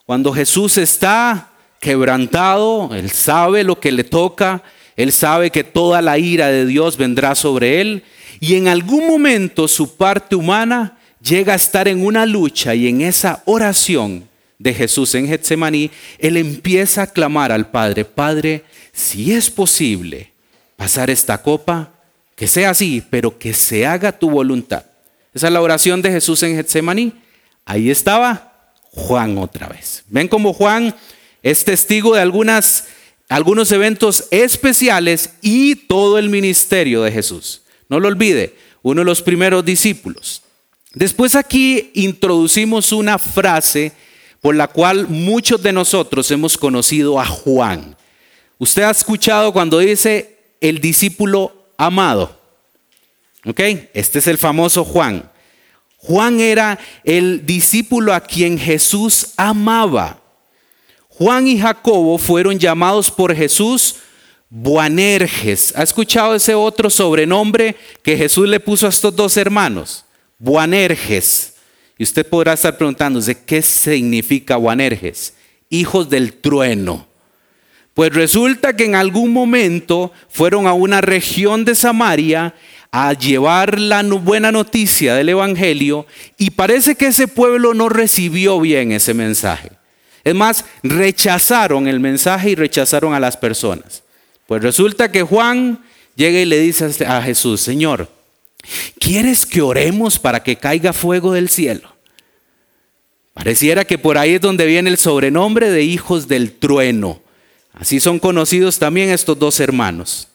Cuando 0.05 0.33
Jesús 0.33 0.79
está 0.79 1.48
quebrantado, 1.81 2.91
Él 2.95 3.11
sabe 3.11 3.65
lo 3.65 3.81
que 3.81 3.93
le 3.93 4.05
toca, 4.05 4.63
Él 4.97 5.13
sabe 5.13 5.51
que 5.51 5.65
toda 5.65 6.03
la 6.03 6.19
ira 6.19 6.49
de 6.49 6.67
Dios 6.67 6.97
vendrá 6.97 7.35
sobre 7.35 7.81
Él 7.81 8.03
y 8.41 8.55
en 8.55 8.69
algún 8.69 9.07
momento 9.07 9.69
su 9.69 9.97
parte 9.97 10.37
humana 10.37 10.99
llega 11.21 11.53
a 11.53 11.57
estar 11.57 11.89
en 11.89 12.05
una 12.05 12.27
lucha 12.27 12.75
y 12.75 12.89
en 12.89 13.01
esa 13.01 13.43
oración 13.47 14.29
de 14.59 14.75
Jesús 14.75 15.15
en 15.15 15.29
Getsemaní, 15.29 15.91
Él 16.19 16.37
empieza 16.37 17.03
a 17.03 17.07
clamar 17.07 17.53
al 17.53 17.71
Padre, 17.71 18.05
Padre, 18.05 18.65
si 18.93 19.33
es 19.33 19.51
posible 19.51 20.33
pasar 20.77 21.11
esta 21.11 21.43
copa, 21.43 21.93
que 22.35 22.47
sea 22.47 22.71
así, 22.71 23.03
pero 23.09 23.39
que 23.39 23.55
se 23.55 23.87
haga 23.87 24.13
tu 24.13 24.31
voluntad. 24.31 24.85
Esa 25.35 25.49
es 25.49 25.53
la 25.53 25.61
oración 25.61 26.03
de 26.03 26.11
Jesús 26.11 26.43
en 26.43 26.57
Getsemaní. 26.57 27.13
Ahí 27.65 27.91
estaba 27.91 28.73
Juan 28.93 29.39
otra 29.39 29.69
vez. 29.69 30.05
Ven 30.09 30.29
como 30.29 30.53
Juan 30.53 30.95
es 31.43 31.65
testigo 31.65 32.15
de 32.15 32.21
algunos 32.21 33.73
eventos 33.73 34.25
especiales 34.31 35.31
y 35.43 35.75
todo 35.75 36.19
el 36.19 36.29
ministerio 36.29 37.03
de 37.03 37.13
Jesús. 37.13 37.63
No 37.89 38.01
lo 38.01 38.09
olvide, 38.09 38.55
uno 38.83 39.01
de 39.01 39.07
los 39.07 39.23
primeros 39.23 39.65
discípulos. 39.65 40.43
Después 40.95 41.35
aquí 41.35 41.91
introducimos 41.95 42.93
una 42.93 43.19
frase 43.19 43.93
por 44.41 44.55
la 44.55 44.69
cual 44.69 45.09
muchos 45.09 45.63
de 45.63 45.73
nosotros 45.73 46.31
hemos 46.31 46.57
conocido 46.57 47.21
a 47.21 47.27
Juan. 47.27 47.97
Usted 48.59 48.83
ha 48.83 48.91
escuchado 48.91 49.53
cuando 49.53 49.79
dice 49.79 50.37
el 50.61 50.81
discípulo 50.81 51.67
amado. 51.77 52.39
Este 53.95 54.19
es 54.19 54.27
el 54.27 54.39
famoso 54.39 54.85
Juan. 54.85 55.31
Juan 55.99 56.41
era 56.41 56.79
el 57.05 57.47
discípulo 57.47 58.15
a 58.15 58.21
quien 58.21 58.59
Jesús 58.59 59.33
amaba. 59.37 60.21
Juan 61.19 61.49
y 61.49 61.59
Jacobo 61.59 62.17
fueron 62.17 62.61
llamados 62.61 63.11
por 63.11 63.35
Jesús 63.35 63.97
Buanerges. 64.51 65.75
¿Ha 65.77 65.83
escuchado 65.83 66.37
ese 66.37 66.55
otro 66.55 66.91
sobrenombre 66.91 67.75
que 68.05 68.17
Jesús 68.17 68.49
le 68.49 68.61
puso 68.61 68.87
a 68.87 68.91
estos 68.91 69.17
dos 69.17 69.37
hermanos? 69.37 70.05
Buanerges. 70.39 71.55
Y 71.99 72.05
usted 72.05 72.25
podrá 72.25 72.53
estar 72.53 72.77
preguntándose, 72.77 73.37
¿qué 73.37 73.63
significa 73.63 74.57
Buanerges? 74.57 75.35
Hijos 75.71 76.09
del 76.09 76.35
trueno. 76.35 77.09
Pues 77.95 78.15
resulta 78.15 78.77
que 78.77 78.85
en 78.85 78.95
algún 78.95 79.33
momento 79.33 80.13
fueron 80.29 80.69
a 80.69 80.73
una 80.73 81.01
región 81.01 81.65
de 81.65 81.75
Samaria 81.75 82.55
a 82.93 83.13
llevar 83.13 83.81
la 83.81 84.05
buena 84.05 84.53
noticia 84.53 85.17
del 85.17 85.31
Evangelio 85.31 86.07
y 86.39 86.51
parece 86.51 86.95
que 86.95 87.09
ese 87.09 87.27
pueblo 87.27 87.75
no 87.75 87.89
recibió 87.89 88.61
bien 88.61 88.93
ese 88.93 89.15
mensaje. 89.15 89.78
Es 90.29 90.35
más, 90.35 90.67
rechazaron 90.83 91.89
el 91.89 92.01
mensaje 92.01 92.51
y 92.51 92.55
rechazaron 92.55 93.15
a 93.15 93.21
las 93.21 93.39
personas. 93.39 94.03
Pues 94.47 94.63
resulta 94.63 95.11
que 95.11 95.23
Juan 95.23 95.83
llega 96.17 96.39
y 96.39 96.45
le 96.45 96.59
dice 96.59 97.07
a 97.07 97.23
Jesús, 97.23 97.63
Señor, 97.63 98.11
¿quieres 99.01 99.47
que 99.47 99.63
oremos 99.63 100.19
para 100.19 100.43
que 100.43 100.57
caiga 100.57 100.93
fuego 100.93 101.33
del 101.33 101.49
cielo? 101.49 101.95
Pareciera 103.33 103.87
que 103.87 103.97
por 103.97 104.19
ahí 104.19 104.35
es 104.35 104.41
donde 104.43 104.67
viene 104.67 104.91
el 104.91 104.99
sobrenombre 104.99 105.71
de 105.71 105.83
hijos 105.85 106.29
del 106.29 106.53
trueno. 106.53 107.23
Así 107.73 107.99
son 107.99 108.19
conocidos 108.19 108.79
también 108.79 109.09
estos 109.09 109.39
dos 109.39 109.61
hermanos. 109.61 110.29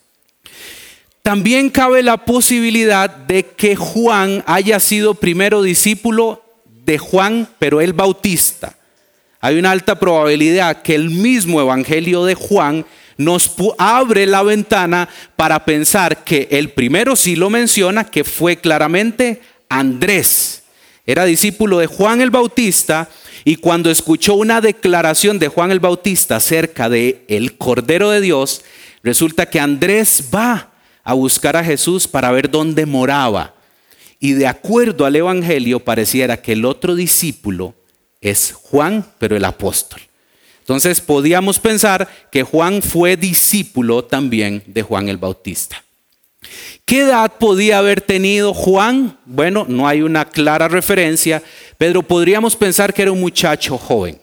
También 1.21 1.69
cabe 1.69 2.01
la 2.01 2.17
posibilidad 2.17 3.11
de 3.11 3.45
que 3.45 3.75
Juan 3.75 4.43
haya 4.47 4.79
sido 4.79 5.13
primero 5.13 5.61
discípulo 5.61 6.43
de 6.83 6.97
Juan, 6.97 7.47
pero 7.59 7.79
el 7.79 7.93
Bautista. 7.93 8.75
Hay 9.43 9.59
una 9.59 9.71
alta 9.71 9.99
probabilidad 9.99 10.83
que 10.83 10.95
el 10.95 11.09
mismo 11.09 11.59
Evangelio 11.59 12.23
de 12.23 12.33
Juan 12.33 12.85
nos 13.17 13.53
abre 13.77 14.25
la 14.25 14.41
ventana 14.41 15.09
para 15.35 15.65
pensar 15.65 16.23
que 16.23 16.47
el 16.49 16.69
primero 16.69 17.17
sí 17.17 17.35
lo 17.35 17.49
menciona, 17.49 18.05
que 18.05 18.23
fue 18.23 18.55
claramente 18.55 19.41
Andrés. 19.67 20.63
Era 21.05 21.25
discípulo 21.25 21.79
de 21.79 21.87
Juan 21.87 22.21
el 22.21 22.29
Bautista 22.29 23.09
y 23.43 23.57
cuando 23.57 23.91
escuchó 23.91 24.35
una 24.35 24.61
declaración 24.61 25.39
de 25.39 25.49
Juan 25.49 25.71
el 25.71 25.81
Bautista 25.81 26.37
acerca 26.37 26.87
de 26.87 27.25
el 27.27 27.57
Cordero 27.57 28.11
de 28.11 28.21
Dios, 28.21 28.61
resulta 29.03 29.45
que 29.47 29.59
Andrés 29.59 30.29
va 30.33 30.71
a 31.03 31.13
buscar 31.15 31.57
a 31.57 31.65
Jesús 31.65 32.07
para 32.07 32.31
ver 32.31 32.49
dónde 32.49 32.85
moraba. 32.85 33.53
Y 34.21 34.31
de 34.31 34.47
acuerdo 34.47 35.05
al 35.05 35.17
Evangelio 35.17 35.81
pareciera 35.81 36.41
que 36.41 36.53
el 36.53 36.63
otro 36.63 36.95
discípulo 36.95 37.75
es 38.23 38.53
Juan, 38.53 39.05
pero 39.19 39.35
el 39.35 39.45
apóstol. 39.45 40.01
Entonces 40.61 41.01
podíamos 41.01 41.59
pensar 41.59 42.07
que 42.31 42.43
Juan 42.43 42.81
fue 42.81 43.17
discípulo 43.17 44.05
también 44.05 44.63
de 44.65 44.81
Juan 44.81 45.09
el 45.09 45.17
Bautista. 45.17 45.83
¿Qué 46.85 47.01
edad 47.01 47.33
podía 47.37 47.79
haber 47.79 48.01
tenido 48.01 48.53
Juan? 48.53 49.17
Bueno, 49.25 49.65
no 49.67 49.87
hay 49.87 50.01
una 50.01 50.25
clara 50.25 50.67
referencia, 50.67 51.43
pero 51.77 52.01
podríamos 52.01 52.55
pensar 52.55 52.93
que 52.93 53.01
era 53.01 53.11
un 53.11 53.19
muchacho 53.19 53.77
joven, 53.77 54.19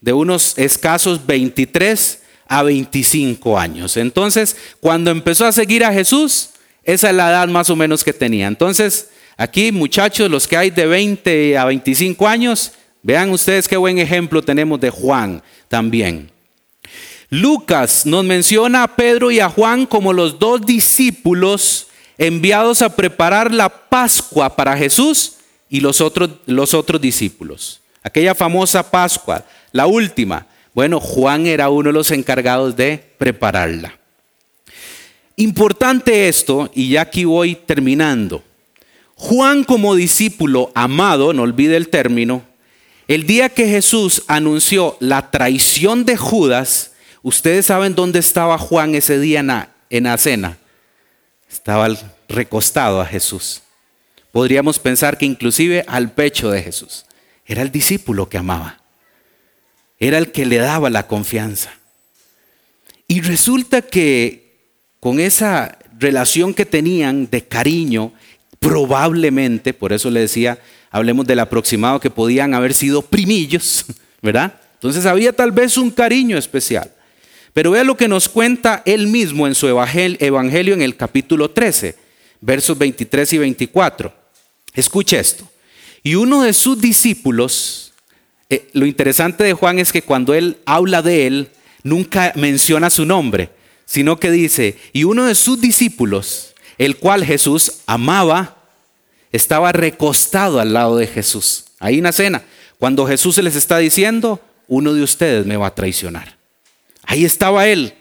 de 0.00 0.12
unos 0.12 0.56
escasos 0.58 1.24
23 1.26 2.22
a 2.46 2.62
25 2.62 3.58
años. 3.58 3.96
Entonces, 3.96 4.56
cuando 4.80 5.10
empezó 5.10 5.44
a 5.44 5.52
seguir 5.52 5.84
a 5.84 5.92
Jesús, 5.92 6.50
esa 6.82 7.10
es 7.10 7.16
la 7.16 7.30
edad 7.30 7.48
más 7.48 7.68
o 7.70 7.76
menos 7.76 8.04
que 8.04 8.12
tenía. 8.12 8.46
Entonces, 8.46 9.08
aquí 9.36 9.72
muchachos, 9.72 10.30
los 10.30 10.46
que 10.46 10.56
hay 10.56 10.70
de 10.70 10.86
20 10.86 11.58
a 11.58 11.64
25 11.64 12.28
años, 12.28 12.72
Vean 13.04 13.28
ustedes 13.30 13.68
qué 13.68 13.76
buen 13.76 13.98
ejemplo 13.98 14.40
tenemos 14.40 14.80
de 14.80 14.88
Juan 14.88 15.42
también. 15.68 16.30
Lucas 17.28 18.06
nos 18.06 18.24
menciona 18.24 18.82
a 18.82 18.96
Pedro 18.96 19.30
y 19.30 19.40
a 19.40 19.50
Juan 19.50 19.84
como 19.84 20.14
los 20.14 20.38
dos 20.38 20.64
discípulos 20.64 21.88
enviados 22.16 22.80
a 22.80 22.96
preparar 22.96 23.52
la 23.52 23.68
Pascua 23.68 24.56
para 24.56 24.74
Jesús 24.74 25.34
y 25.68 25.80
los 25.80 26.00
otros, 26.00 26.30
los 26.46 26.72
otros 26.72 26.98
discípulos. 26.98 27.82
Aquella 28.02 28.34
famosa 28.34 28.90
Pascua, 28.90 29.44
la 29.70 29.86
última. 29.86 30.46
Bueno, 30.72 30.98
Juan 30.98 31.46
era 31.46 31.68
uno 31.68 31.90
de 31.90 31.92
los 31.92 32.10
encargados 32.10 32.74
de 32.74 33.04
prepararla. 33.18 33.98
Importante 35.36 36.26
esto, 36.26 36.70
y 36.74 36.88
ya 36.88 37.02
aquí 37.02 37.26
voy 37.26 37.54
terminando. 37.54 38.42
Juan 39.14 39.62
como 39.62 39.94
discípulo 39.94 40.72
amado, 40.74 41.34
no 41.34 41.42
olvide 41.42 41.76
el 41.76 41.88
término, 41.88 42.53
el 43.06 43.26
día 43.26 43.48
que 43.48 43.68
Jesús 43.68 44.22
anunció 44.28 44.96
la 45.00 45.30
traición 45.30 46.04
de 46.04 46.16
Judas, 46.16 46.92
ustedes 47.22 47.66
saben 47.66 47.94
dónde 47.94 48.18
estaba 48.18 48.56
Juan 48.56 48.94
ese 48.94 49.18
día 49.18 49.40
en 49.90 50.04
la, 50.04 50.18
cena. 50.18 50.58
Estaba 51.50 51.88
recostado 52.28 53.00
a 53.00 53.06
Jesús. 53.06 53.62
Podríamos 54.32 54.78
pensar 54.78 55.18
que 55.18 55.26
inclusive 55.26 55.84
al 55.86 56.12
pecho 56.12 56.50
de 56.50 56.62
Jesús. 56.62 57.04
Era 57.46 57.62
el 57.62 57.70
discípulo 57.70 58.28
que 58.28 58.38
amaba. 58.38 58.80
Era 59.98 60.18
el 60.18 60.32
que 60.32 60.46
le 60.46 60.56
daba 60.56 60.88
la 60.88 61.06
confianza. 61.06 61.72
Y 63.06 63.20
resulta 63.20 63.82
que 63.82 64.56
con 64.98 65.20
esa 65.20 65.78
relación 65.98 66.54
que 66.54 66.64
tenían 66.64 67.28
de 67.30 67.44
cariño, 67.44 68.12
probablemente, 68.58 69.74
por 69.74 69.92
eso 69.92 70.10
le 70.10 70.20
decía, 70.20 70.58
hablemos 70.94 71.26
del 71.26 71.40
aproximado 71.40 71.98
que 71.98 72.08
podían 72.08 72.54
haber 72.54 72.72
sido 72.72 73.02
primillos, 73.02 73.84
¿verdad? 74.22 74.54
Entonces 74.74 75.06
había 75.06 75.32
tal 75.32 75.50
vez 75.50 75.76
un 75.76 75.90
cariño 75.90 76.38
especial. 76.38 76.88
Pero 77.52 77.72
vea 77.72 77.82
lo 77.82 77.96
que 77.96 78.06
nos 78.06 78.28
cuenta 78.28 78.80
él 78.86 79.08
mismo 79.08 79.48
en 79.48 79.56
su 79.56 79.66
evangelio 79.66 80.74
en 80.74 80.82
el 80.82 80.96
capítulo 80.96 81.50
13, 81.50 81.96
versos 82.40 82.78
23 82.78 83.32
y 83.32 83.38
24. 83.38 84.14
Escuche 84.72 85.18
esto. 85.18 85.50
Y 86.04 86.14
uno 86.14 86.42
de 86.42 86.52
sus 86.52 86.80
discípulos, 86.80 87.92
eh, 88.48 88.68
lo 88.72 88.86
interesante 88.86 89.42
de 89.42 89.52
Juan 89.52 89.80
es 89.80 89.90
que 89.90 90.02
cuando 90.02 90.32
él 90.32 90.58
habla 90.64 91.02
de 91.02 91.26
él, 91.26 91.48
nunca 91.82 92.32
menciona 92.36 92.88
su 92.88 93.04
nombre, 93.04 93.50
sino 93.84 94.20
que 94.20 94.30
dice, 94.30 94.78
y 94.92 95.02
uno 95.02 95.24
de 95.24 95.34
sus 95.34 95.60
discípulos, 95.60 96.54
el 96.78 96.98
cual 96.98 97.24
Jesús 97.24 97.80
amaba, 97.86 98.63
estaba 99.36 99.72
recostado 99.72 100.60
al 100.60 100.72
lado 100.72 100.96
de 100.96 101.08
Jesús, 101.08 101.64
ahí 101.80 101.98
en 101.98 102.04
la 102.04 102.12
cena, 102.12 102.42
cuando 102.78 103.04
Jesús 103.04 103.34
se 103.34 103.42
les 103.42 103.56
está 103.56 103.78
diciendo, 103.78 104.40
uno 104.68 104.94
de 104.94 105.02
ustedes 105.02 105.44
me 105.44 105.56
va 105.56 105.66
a 105.66 105.74
traicionar. 105.74 106.36
Ahí 107.02 107.24
estaba 107.24 107.66
él. 107.66 107.94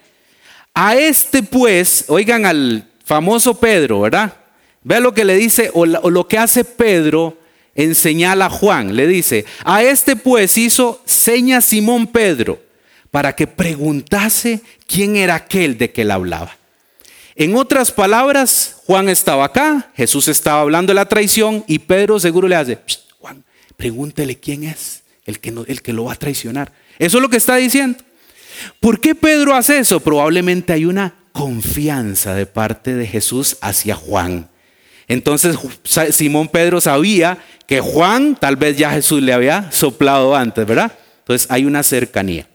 A 0.76 0.96
este 0.96 1.42
pues, 1.42 2.06
oigan 2.08 2.46
al 2.46 2.88
famoso 3.04 3.60
Pedro, 3.60 4.02
¿verdad? 4.02 4.34
Vea 4.84 5.00
lo 5.00 5.16
que 5.16 5.26
le 5.26 5.36
dice 5.36 5.72
o, 5.74 5.88
lo 5.88 6.28
que 6.28 6.38
hace 6.38 6.64
Pedro 6.64 7.38
en 7.74 7.96
señal 7.96 8.44
a 8.44 8.50
Juan. 8.52 8.96
Le 8.96 9.08
dice, 9.08 9.46
a 9.64 9.82
este 9.82 10.16
pues 10.16 10.56
hizo 10.58 11.02
seña 11.06 11.62
Simón 11.62 12.08
Pedro 12.08 12.62
para 13.10 13.36
que 13.36 13.48
preguntase 13.48 14.62
quién 14.88 15.16
era 15.16 15.36
aquel 15.36 15.80
de 15.80 15.92
que 15.92 16.04
él 16.04 16.12
hablaba. 16.12 16.58
En 17.36 17.56
otras 17.56 17.92
palabras, 17.92 18.78
Juan 18.86 19.10
estaba 19.10 19.46
acá, 19.46 19.92
Jesús 19.96 20.28
estaba 20.28 20.62
hablando 20.62 20.92
de 20.92 20.96
la 20.96 21.08
traición 21.08 21.64
y 21.68 21.80
Pedro 21.80 22.20
seguro 22.20 22.48
le 22.48 22.56
hace, 22.56 22.78
Juan, 23.20 23.44
pregúntele 23.76 24.40
quién 24.40 24.64
es 24.64 25.04
el 25.26 25.40
que, 25.40 25.50
el 25.68 25.82
que 25.82 25.94
lo 25.94 26.06
va 26.06 26.14
a 26.14 26.18
traicionar. 26.18 26.72
Eso 27.00 27.18
es 27.18 27.22
lo 27.22 27.30
que 27.30 27.38
está 27.38 27.56
diciendo. 27.56 28.04
¿Por 28.80 29.00
qué 29.00 29.16
Pedro 29.16 29.56
hace 29.56 29.80
eso? 29.80 30.00
Probablemente 30.00 30.74
hay 30.74 30.86
una 30.86 31.16
confianza 31.32 32.36
de 32.36 32.46
parte 32.46 32.94
de 32.94 33.08
Jesús 33.08 33.58
hacia 33.62 33.96
Juan. 33.96 34.50
Entonces 35.08 35.58
Simón 36.12 36.48
Pedro 36.48 36.80
sabía 36.82 37.40
que 37.68 37.82
Juan 37.82 38.36
tal 38.40 38.56
vez 38.56 38.78
ya 38.78 38.92
Jesús 38.92 39.22
le 39.22 39.34
había 39.34 39.72
soplado 39.72 40.36
antes, 40.36 40.66
¿verdad? 40.66 40.92
Entonces 41.20 41.50
hay 41.50 41.66
una 41.66 41.84
cercanía. 41.84 42.48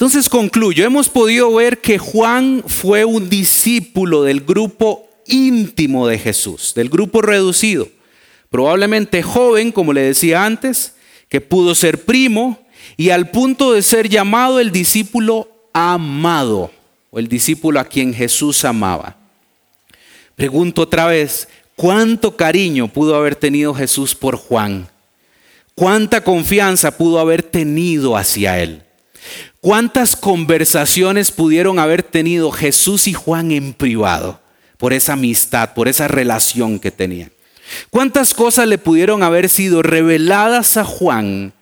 Entonces 0.00 0.30
concluyo, 0.30 0.86
hemos 0.86 1.10
podido 1.10 1.52
ver 1.52 1.82
que 1.82 1.98
Juan 1.98 2.64
fue 2.66 3.04
un 3.04 3.28
discípulo 3.28 4.22
del 4.22 4.40
grupo 4.40 5.06
íntimo 5.26 6.08
de 6.08 6.18
Jesús, 6.18 6.72
del 6.74 6.88
grupo 6.88 7.20
reducido, 7.20 7.86
probablemente 8.48 9.22
joven, 9.22 9.72
como 9.72 9.92
le 9.92 10.00
decía 10.00 10.46
antes, 10.46 10.94
que 11.28 11.42
pudo 11.42 11.74
ser 11.74 12.02
primo 12.06 12.58
y 12.96 13.10
al 13.10 13.30
punto 13.30 13.74
de 13.74 13.82
ser 13.82 14.08
llamado 14.08 14.58
el 14.58 14.72
discípulo 14.72 15.68
amado 15.74 16.70
o 17.10 17.18
el 17.18 17.28
discípulo 17.28 17.78
a 17.78 17.84
quien 17.84 18.14
Jesús 18.14 18.64
amaba. 18.64 19.18
Pregunto 20.34 20.80
otra 20.80 21.04
vez, 21.08 21.46
¿cuánto 21.76 22.38
cariño 22.38 22.88
pudo 22.88 23.16
haber 23.16 23.36
tenido 23.36 23.74
Jesús 23.74 24.14
por 24.14 24.36
Juan? 24.36 24.88
¿Cuánta 25.74 26.24
confianza 26.24 26.96
pudo 26.96 27.20
haber 27.20 27.42
tenido 27.42 28.16
hacia 28.16 28.62
él? 28.62 28.84
¿Cuántas 29.60 30.16
conversaciones 30.16 31.30
pudieron 31.30 31.78
haber 31.78 32.02
tenido 32.02 32.50
Jesús 32.50 33.06
y 33.06 33.12
Juan 33.12 33.52
en 33.52 33.74
privado 33.74 34.40
por 34.78 34.94
esa 34.94 35.12
amistad, 35.12 35.74
por 35.74 35.86
esa 35.86 36.08
relación 36.08 36.78
que 36.78 36.90
tenían? 36.90 37.30
¿Cuántas 37.90 38.32
cosas 38.32 38.66
le 38.66 38.78
pudieron 38.78 39.22
haber 39.22 39.48
sido 39.48 39.82
reveladas 39.82 40.78
a 40.78 40.84
Juan 40.84 41.52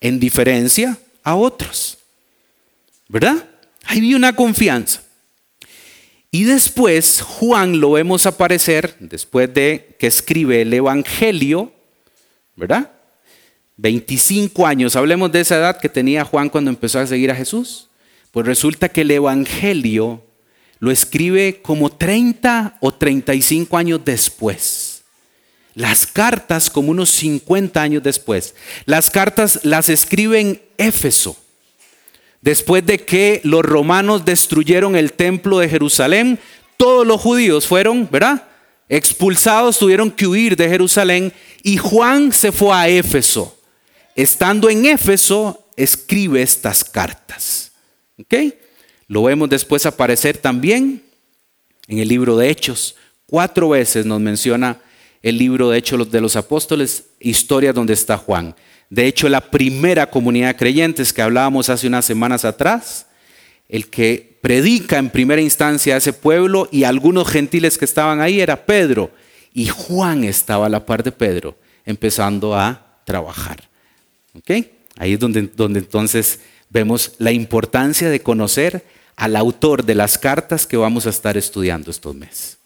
en 0.00 0.20
diferencia 0.20 0.98
a 1.24 1.34
otros? 1.34 1.98
¿Verdad? 3.08 3.44
Ahí 3.84 4.00
vi 4.00 4.14
una 4.14 4.36
confianza. 4.36 5.02
Y 6.30 6.44
después 6.44 7.22
Juan 7.22 7.80
lo 7.80 7.92
vemos 7.92 8.26
aparecer, 8.26 8.96
después 9.00 9.52
de 9.52 9.96
que 9.98 10.06
escribe 10.06 10.62
el 10.62 10.72
Evangelio, 10.74 11.72
¿verdad? 12.54 12.92
25 13.78 14.66
años, 14.66 14.94
hablemos 14.94 15.32
de 15.32 15.40
esa 15.40 15.56
edad 15.56 15.80
que 15.80 15.88
tenía 15.88 16.24
Juan 16.24 16.50
cuando 16.50 16.70
empezó 16.70 16.98
a 16.98 17.06
seguir 17.06 17.30
a 17.30 17.34
Jesús. 17.34 17.88
Pues 18.30 18.44
resulta 18.46 18.90
que 18.90 19.00
el 19.00 19.10
Evangelio 19.10 20.22
lo 20.78 20.90
escribe 20.90 21.60
como 21.62 21.90
30 21.90 22.76
o 22.80 22.92
35 22.92 23.76
años 23.76 24.00
después. 24.04 25.02
Las 25.74 26.06
cartas 26.06 26.68
como 26.68 26.90
unos 26.90 27.10
50 27.10 27.80
años 27.80 28.02
después. 28.02 28.54
Las 28.84 29.10
cartas 29.10 29.60
las 29.62 29.88
escribe 29.88 30.40
en 30.40 30.60
Éfeso 30.76 31.36
Después 32.40 32.86
de 32.86 32.98
que 32.98 33.40
los 33.44 33.62
romanos 33.62 34.24
destruyeron 34.24 34.94
el 34.94 35.12
templo 35.12 35.58
de 35.58 35.68
Jerusalén, 35.68 36.38
todos 36.76 37.06
los 37.06 37.20
judíos 37.20 37.66
fueron, 37.66 38.08
¿verdad? 38.10 38.44
Expulsados, 38.88 39.78
tuvieron 39.78 40.10
que 40.10 40.26
huir 40.26 40.56
de 40.56 40.68
Jerusalén 40.68 41.32
y 41.62 41.76
Juan 41.76 42.32
se 42.32 42.52
fue 42.52 42.74
a 42.74 42.88
Éfeso. 42.88 43.57
Estando 44.18 44.68
en 44.68 44.84
Éfeso, 44.84 45.68
escribe 45.76 46.42
estas 46.42 46.82
cartas. 46.82 47.70
¿Ok? 48.18 48.34
Lo 49.06 49.22
vemos 49.22 49.48
después 49.48 49.86
aparecer 49.86 50.38
también 50.38 51.04
en 51.86 51.98
el 51.98 52.08
libro 52.08 52.36
de 52.36 52.50
Hechos. 52.50 52.96
Cuatro 53.26 53.68
veces 53.68 54.06
nos 54.06 54.20
menciona 54.20 54.80
el 55.22 55.38
libro 55.38 55.70
de 55.70 55.78
Hechos 55.78 56.10
de 56.10 56.20
los 56.20 56.34
Apóstoles, 56.34 57.04
historia 57.20 57.72
donde 57.72 57.92
está 57.92 58.16
Juan. 58.16 58.56
De 58.90 59.06
hecho, 59.06 59.28
la 59.28 59.40
primera 59.40 60.10
comunidad 60.10 60.48
de 60.48 60.56
creyentes 60.56 61.12
que 61.12 61.22
hablábamos 61.22 61.68
hace 61.68 61.86
unas 61.86 62.04
semanas 62.04 62.44
atrás, 62.44 63.06
el 63.68 63.86
que 63.86 64.36
predica 64.40 64.98
en 64.98 65.10
primera 65.10 65.40
instancia 65.40 65.94
a 65.94 65.98
ese 65.98 66.12
pueblo 66.12 66.68
y 66.72 66.82
algunos 66.82 67.28
gentiles 67.28 67.78
que 67.78 67.84
estaban 67.84 68.20
ahí 68.20 68.40
era 68.40 68.66
Pedro. 68.66 69.12
Y 69.54 69.68
Juan 69.68 70.24
estaba 70.24 70.66
a 70.66 70.70
la 70.70 70.84
par 70.84 71.04
de 71.04 71.12
Pedro, 71.12 71.56
empezando 71.84 72.56
a 72.56 73.00
trabajar. 73.04 73.67
Ahí 74.96 75.12
es 75.14 75.18
donde, 75.18 75.42
donde 75.54 75.80
entonces 75.80 76.40
vemos 76.70 77.12
la 77.18 77.32
importancia 77.32 78.10
de 78.10 78.20
conocer 78.20 78.84
al 79.16 79.36
autor 79.36 79.84
de 79.84 79.94
las 79.94 80.16
cartas 80.16 80.66
que 80.66 80.76
vamos 80.76 81.06
a 81.06 81.10
estar 81.10 81.36
estudiando 81.36 81.90
estos 81.90 82.14
meses. 82.14 82.58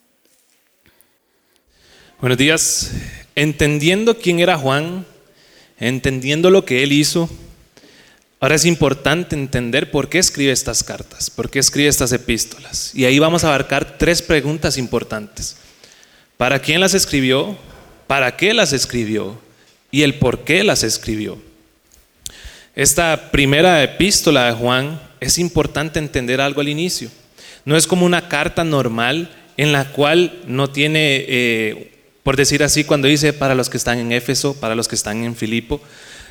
Buenos 2.21 2.39
días. 2.39 2.93
Entendiendo 3.35 4.19
quién 4.19 4.39
era 4.39 4.59
Juan, 4.59 5.07
entendiendo 5.79 6.51
lo 6.51 6.65
que 6.65 6.83
él 6.83 6.93
hizo, 6.93 7.29
ahora 8.39 8.55
es 8.55 8.65
importante 8.67 9.35
entender 9.35 9.91
por 9.91 10.09
qué 10.09 10.19
escribe 10.19 10.53
estas 10.53 10.85
cartas, 10.85 11.31
por 11.31 11.51
qué 11.51 11.59
escribe 11.59 11.89
estas 11.89 12.13
epístolas. 12.13 12.95
Y 12.95 13.07
ahí 13.07 13.19
vamos 13.19 13.45
a 13.45 13.49
abarcar 13.49 13.99
tres 13.99 14.21
preguntas 14.21 14.77
importantes. 14.77 15.57
¿Para 16.37 16.61
quién 16.61 16.81
las 16.81 16.95
escribió? 16.95 17.57
¿Para 18.07 18.37
qué 18.37 18.53
las 18.53 18.73
escribió? 18.73 19.41
Y 19.91 20.03
el 20.03 20.19
por 20.19 20.45
qué 20.45 20.65
las 20.65 20.83
escribió. 20.83 21.39
Esta 22.75 23.31
primera 23.31 23.83
epístola 23.83 24.47
de 24.47 24.53
Juan 24.53 25.01
es 25.21 25.39
importante 25.39 25.99
entender 25.99 26.41
algo 26.41 26.61
al 26.61 26.69
inicio. 26.69 27.11
No 27.65 27.77
es 27.77 27.87
como 27.87 28.07
una 28.07 28.29
carta 28.29 28.65
normal 28.65 29.31
en 29.57 29.73
la 29.73 29.93
cual 29.93 30.41
no 30.47 30.71
tiene 30.71 31.25
eh, 31.29 31.93
por 32.23 32.37
decir 32.37 32.63
así, 32.63 32.85
cuando 32.85 33.09
dice 33.09 33.33
para 33.33 33.55
los 33.55 33.69
que 33.69 33.77
están 33.77 33.99
en 33.99 34.13
Éfeso, 34.13 34.55
para 34.55 34.75
los 34.75 34.87
que 34.87 34.95
están 34.95 35.25
en 35.25 35.35
Filipo, 35.35 35.81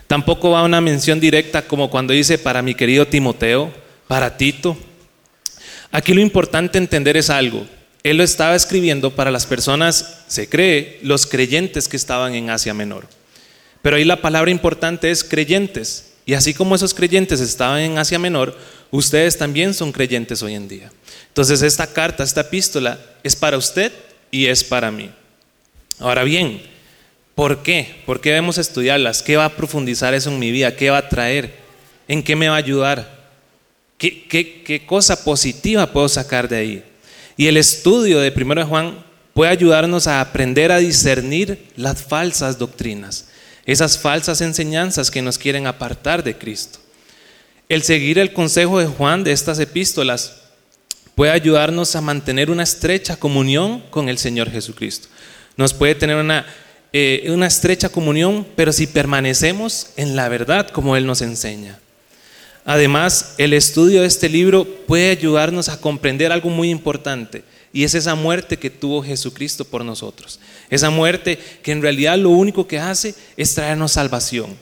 tampoco 0.08 0.52
va 0.52 0.64
una 0.64 0.82
mención 0.82 1.20
directa 1.20 1.64
como 1.64 1.90
cuando 1.90 2.14
dice 2.14 2.38
para 2.38 2.62
mi 2.62 2.76
querido 2.76 3.08
Timoteo, 3.08 3.72
para 4.08 4.38
Tito. 4.38 4.78
Aquí 5.92 6.14
lo 6.14 6.22
importante 6.22 6.78
entender 6.78 7.18
es 7.18 7.30
algo. 7.30 7.68
Él 8.04 8.18
lo 8.18 8.24
estaba 8.24 8.56
escribiendo 8.56 9.12
para 9.12 9.32
las 9.32 9.46
personas, 9.46 10.24
se 10.28 10.48
cree, 10.48 11.00
los 11.04 11.28
creyentes 11.28 11.88
que 11.88 11.98
estaban 11.98 12.36
en 12.36 12.50
Asia 12.50 12.74
Menor. 12.74 13.08
Pero 13.82 13.98
ahí 13.98 14.06
la 14.06 14.22
palabra 14.22 14.50
importante 14.50 15.12
es 15.12 15.24
creyentes. 15.24 16.11
Y 16.26 16.34
así 16.34 16.54
como 16.54 16.76
esos 16.76 16.94
creyentes 16.94 17.40
estaban 17.40 17.80
en 17.82 17.98
Asia 17.98 18.20
Menor, 18.20 18.58
ustedes 18.92 19.38
también 19.38 19.74
son 19.74 19.92
creyentes 19.92 20.42
hoy 20.44 20.56
en 20.56 20.68
día. 20.68 20.92
Entonces 21.28 21.62
esta 21.62 21.88
carta, 21.88 22.24
esta 22.24 22.42
epístola 22.42 23.00
es 23.24 23.36
para 23.36 23.58
usted 23.58 23.92
y 24.30 24.46
es 24.46 24.64
para 24.64 24.92
mí. 24.92 25.10
Ahora 26.00 26.24
bien, 26.24 26.62
¿por 27.36 27.64
qué? 27.64 28.02
¿Por 28.06 28.22
qué 28.22 28.30
debemos 28.30 28.58
estudiarlas? 28.58 29.22
¿Qué 29.24 29.38
va 29.38 29.46
a 29.46 29.56
profundizar 29.56 30.14
eso 30.14 30.30
en 30.30 30.40
mi 30.40 30.52
vida? 30.52 30.76
¿Qué 30.76 30.90
va 30.90 30.98
a 30.98 31.10
traer? 31.10 31.56
¿En 32.08 32.24
qué 32.24 32.36
me 32.36 32.50
va 32.50 32.56
a 32.56 32.60
ayudar? 32.60 33.22
¿Qué, 33.98 34.84
cosa 34.88 35.24
positiva 35.24 35.86
puedo 35.86 36.10
sacar 36.10 36.50
de 36.50 36.58
ahí? 36.58 36.84
Y 37.38 37.48
el 37.48 37.58
estudio 37.58 38.20
de 38.20 38.34
1 38.36 38.66
Juan 38.66 39.06
puede 39.34 39.52
ayudarnos 39.52 40.08
a 40.08 40.22
aprender 40.22 40.72
a 40.72 40.80
discernir 40.80 41.68
las 41.76 42.04
falsas 42.04 42.58
doctrinas, 42.58 43.28
esas 43.66 43.98
falsas 43.98 44.42
enseñanzas 44.42 45.12
que 45.12 45.22
nos 45.22 45.38
quieren 45.38 45.68
apartar 45.68 46.24
de 46.24 46.38
Cristo. 46.38 46.80
El 47.70 47.84
seguir 47.84 48.20
el 48.20 48.34
consejo 48.34 48.80
de 48.80 48.88
Juan 48.88 49.24
de 49.24 49.32
estas 49.32 49.60
epístolas 49.60 50.42
puede 51.16 51.32
ayudarnos 51.32 51.96
a 51.96 52.02
mantener 52.02 52.50
una 52.50 52.64
estrecha 52.64 53.16
comunión 53.18 53.82
con 53.90 54.10
el 54.10 54.18
Señor 54.18 54.50
Jesucristo 54.52 55.08
nos 55.58 55.74
puede 55.74 55.96
tener 55.96 56.16
una, 56.16 56.46
eh, 56.94 57.28
una 57.30 57.48
estrecha 57.48 57.90
comunión, 57.90 58.46
pero 58.56 58.72
si 58.74 58.88
permanecemos 58.88 59.92
en 59.98 60.16
la 60.16 60.30
verdad 60.30 60.70
como 60.70 60.96
Él 60.96 61.06
nos 61.06 61.22
enseña. 61.22 61.80
Además, 62.64 63.36
el 63.38 63.54
estudio 63.54 64.02
de 64.02 64.08
este 64.08 64.30
libro 64.30 64.66
puede 64.66 65.10
ayudarnos 65.10 65.70
a 65.70 65.82
comprender 65.82 66.32
algo 66.32 66.50
muy 66.50 66.70
importante, 66.70 67.44
y 67.74 67.84
es 67.84 67.96
esa 67.96 68.16
muerte 68.16 68.58
que 68.58 68.70
tuvo 68.70 69.04
Jesucristo 69.04 69.64
por 69.66 69.86
nosotros. 69.86 70.40
Esa 70.70 70.90
muerte 70.90 71.40
que 71.64 71.72
en 71.72 71.82
realidad 71.82 72.18
lo 72.18 72.30
único 72.30 72.68
que 72.68 72.80
hace 72.80 73.16
es 73.38 73.56
traernos 73.56 73.94
salvación. 73.94 74.58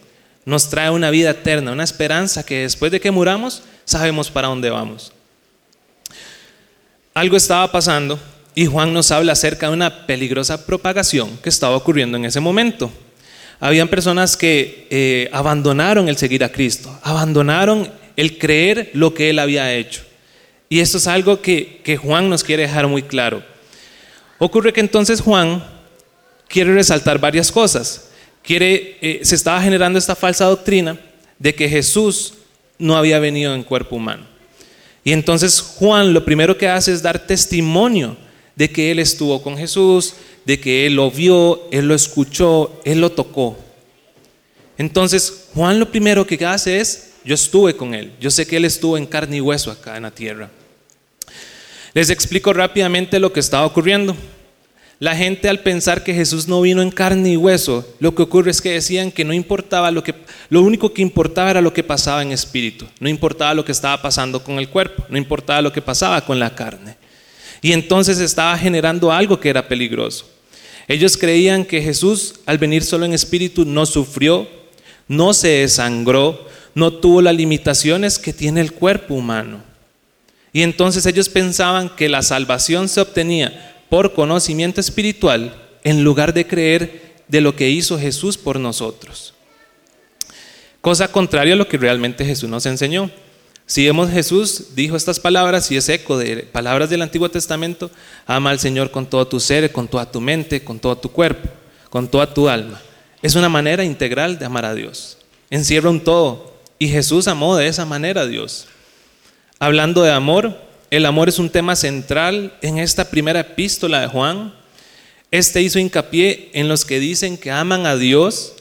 nos 0.45 0.69
trae 0.69 0.89
una 0.89 1.11
vida 1.11 1.31
eterna, 1.31 1.71
una 1.71 1.83
esperanza 1.83 2.43
que 2.43 2.61
después 2.61 2.91
de 2.91 2.99
que 2.99 3.11
muramos 3.11 3.61
sabemos 3.85 4.31
para 4.31 4.47
dónde 4.47 4.69
vamos. 4.69 5.11
Algo 7.13 7.37
estaba 7.37 7.71
pasando 7.71 8.19
y 8.55 8.65
Juan 8.65 8.93
nos 8.93 9.11
habla 9.11 9.33
acerca 9.33 9.67
de 9.67 9.73
una 9.73 10.07
peligrosa 10.07 10.65
propagación 10.65 11.37
que 11.43 11.49
estaba 11.49 11.75
ocurriendo 11.75 12.17
en 12.17 12.25
ese 12.25 12.39
momento. 12.39 12.91
Habían 13.59 13.89
personas 13.89 14.37
que 14.37 14.87
eh, 14.89 15.29
abandonaron 15.33 16.07
el 16.09 16.17
seguir 16.17 16.43
a 16.43 16.51
Cristo, 16.51 16.97
abandonaron 17.03 17.91
el 18.15 18.37
creer 18.37 18.89
lo 18.93 19.13
que 19.13 19.29
Él 19.29 19.39
había 19.39 19.73
hecho. 19.73 20.01
Y 20.69 20.79
esto 20.79 20.97
es 20.97 21.07
algo 21.07 21.41
que, 21.41 21.81
que 21.83 21.97
Juan 21.97 22.29
nos 22.29 22.43
quiere 22.43 22.63
dejar 22.63 22.87
muy 22.87 23.01
claro. 23.01 23.43
Ocurre 24.37 24.71
que 24.71 24.79
entonces 24.79 25.19
Juan 25.19 25.63
quiere 26.47 26.73
resaltar 26.73 27.19
varias 27.19 27.51
cosas. 27.51 28.09
Quiere, 28.43 28.97
eh, 29.01 29.19
se 29.23 29.35
estaba 29.35 29.61
generando 29.61 29.97
esta 29.97 30.15
falsa 30.15 30.45
doctrina 30.45 30.99
de 31.39 31.55
que 31.55 31.67
Jesús 31.67 32.35
no 32.77 32.95
había 32.95 33.19
venido 33.19 33.53
en 33.55 33.63
cuerpo 33.63 33.95
humano. 33.95 34.25
Y 35.03 35.11
entonces 35.11 35.59
Juan 35.59 36.13
lo 36.13 36.23
primero 36.23 36.57
que 36.57 36.67
hace 36.67 36.93
es 36.93 37.01
dar 37.01 37.25
testimonio 37.25 38.15
de 38.55 38.69
que 38.69 38.91
él 38.91 38.99
estuvo 38.99 39.41
con 39.41 39.57
Jesús, 39.57 40.13
de 40.45 40.59
que 40.59 40.85
él 40.85 40.95
lo 40.95 41.09
vio, 41.09 41.67
él 41.71 41.87
lo 41.87 41.95
escuchó, 41.95 42.79
él 42.83 43.01
lo 43.01 43.11
tocó. 43.11 43.57
Entonces 44.77 45.49
Juan 45.53 45.79
lo 45.79 45.89
primero 45.89 46.27
que 46.27 46.45
hace 46.45 46.79
es, 46.79 47.08
yo 47.23 47.35
estuve 47.35 47.75
con 47.75 47.93
él, 47.93 48.13
yo 48.19 48.31
sé 48.31 48.47
que 48.47 48.57
él 48.57 48.65
estuvo 48.65 48.97
en 48.97 49.05
carne 49.05 49.37
y 49.37 49.41
hueso 49.41 49.71
acá 49.71 49.97
en 49.97 50.03
la 50.03 50.11
tierra. 50.11 50.49
Les 51.93 52.09
explico 52.09 52.53
rápidamente 52.53 53.19
lo 53.19 53.33
que 53.33 53.39
estaba 53.39 53.65
ocurriendo. 53.65 54.15
La 54.99 55.15
gente 55.15 55.47
al 55.47 55.61
pensar 55.61 56.03
que 56.03 56.13
Jesús 56.13 56.47
no 56.47 56.59
vino 56.61 56.81
en 56.81 56.91
carne 56.91 57.31
y 57.31 57.37
hueso, 57.37 57.87
lo 57.99 58.13
que 58.13 58.23
ocurre 58.23 58.51
es 58.51 58.61
que 58.61 58.71
decían 58.71 59.11
que 59.11 59.23
no 59.23 59.33
importaba 59.33 59.91
lo 59.91 60.03
que, 60.03 60.13
lo 60.49 60.61
único 60.61 60.93
que 60.93 61.01
importaba 61.01 61.51
era 61.51 61.61
lo 61.61 61.73
que 61.73 61.83
pasaba 61.83 62.21
en 62.21 62.33
espíritu, 62.33 62.85
no 62.99 63.07
importaba 63.07 63.53
lo 63.53 63.63
que 63.63 63.71
estaba 63.71 64.01
pasando 64.01 64.43
con 64.43 64.59
el 64.59 64.67
cuerpo, 64.67 65.05
no 65.07 65.17
importaba 65.17 65.61
lo 65.61 65.71
que 65.71 65.81
pasaba 65.81 66.19
con 66.25 66.37
la 66.37 66.53
carne. 66.53 66.97
Y 67.61 67.71
entonces 67.71 68.19
estaba 68.19 68.57
generando 68.57 69.11
algo 69.11 69.39
que 69.39 69.49
era 69.49 69.67
peligroso. 69.69 70.25
Ellos 70.89 71.15
creían 71.15 71.63
que 71.63 71.81
Jesús 71.81 72.41
al 72.45 72.57
venir 72.57 72.83
solo 72.83 73.05
en 73.05 73.13
espíritu 73.13 73.63
no 73.63 73.85
sufrió, 73.85 74.49
no 75.07 75.33
se 75.33 75.47
desangró, 75.47 76.45
no 76.79 76.93
tuvo 76.93 77.21
las 77.21 77.35
limitaciones 77.35 78.17
que 78.17 78.33
tiene 78.33 78.61
el 78.61 78.71
cuerpo 78.71 79.13
humano. 79.13 79.61
Y 80.51 80.63
entonces 80.63 81.05
ellos 81.05 81.29
pensaban 81.29 81.89
que 81.89 82.09
la 82.09 82.23
salvación 82.23 82.89
se 82.89 83.01
obtenía 83.01 83.83
por 83.89 84.13
conocimiento 84.13 84.81
espiritual 84.81 85.53
en 85.83 86.03
lugar 86.03 86.33
de 86.33 86.47
creer 86.47 87.13
de 87.27 87.41
lo 87.41 87.55
que 87.55 87.69
hizo 87.69 87.99
Jesús 87.99 88.37
por 88.37 88.59
nosotros. 88.59 89.33
Cosa 90.81 91.11
contraria 91.11 91.53
a 91.53 91.57
lo 91.57 91.67
que 91.67 91.77
realmente 91.77 92.25
Jesús 92.25 92.49
nos 92.49 92.65
enseñó. 92.65 93.11
Si 93.65 93.85
vemos 93.85 94.09
Jesús 94.09 94.75
dijo 94.75 94.95
estas 94.95 95.19
palabras 95.19 95.69
y 95.69 95.77
es 95.77 95.87
eco 95.89 96.17
de 96.17 96.37
palabras 96.37 96.89
del 96.89 97.03
Antiguo 97.03 97.29
Testamento, 97.29 97.91
ama 98.25 98.49
al 98.49 98.59
Señor 98.59 98.89
con 98.89 99.05
todo 99.05 99.27
tu 99.27 99.39
ser, 99.39 99.71
con 99.71 99.87
toda 99.87 100.09
tu 100.09 100.19
mente, 100.19 100.63
con 100.63 100.79
todo 100.79 100.97
tu 100.97 101.11
cuerpo, 101.11 101.47
con 101.91 102.07
toda 102.07 102.33
tu 102.33 102.49
alma. 102.49 102.81
Es 103.21 103.35
una 103.35 103.49
manera 103.49 103.83
integral 103.83 104.39
de 104.39 104.45
amar 104.45 104.65
a 104.65 104.73
Dios. 104.73 105.17
Encierra 105.51 105.89
un 105.89 105.99
todo. 105.99 106.48
Y 106.79 106.87
Jesús 106.87 107.27
amó 107.27 107.57
de 107.57 107.67
esa 107.67 107.85
manera 107.85 108.21
a 108.21 108.25
Dios. 108.25 108.67
Hablando 109.59 110.01
de 110.01 110.11
amor, 110.11 110.57
el 110.89 111.05
amor 111.05 111.27
es 111.27 111.37
un 111.37 111.49
tema 111.49 111.75
central 111.75 112.57
en 112.61 112.79
esta 112.79 113.09
primera 113.09 113.41
epístola 113.41 113.99
de 113.99 114.07
Juan. 114.07 114.53
Este 115.29 115.61
hizo 115.61 115.77
hincapié 115.77 116.49
en 116.53 116.69
los 116.69 116.85
que 116.85 117.01
dicen 117.01 117.37
que 117.37 117.51
aman 117.51 117.85
a 117.85 117.97
Dios, 117.97 118.53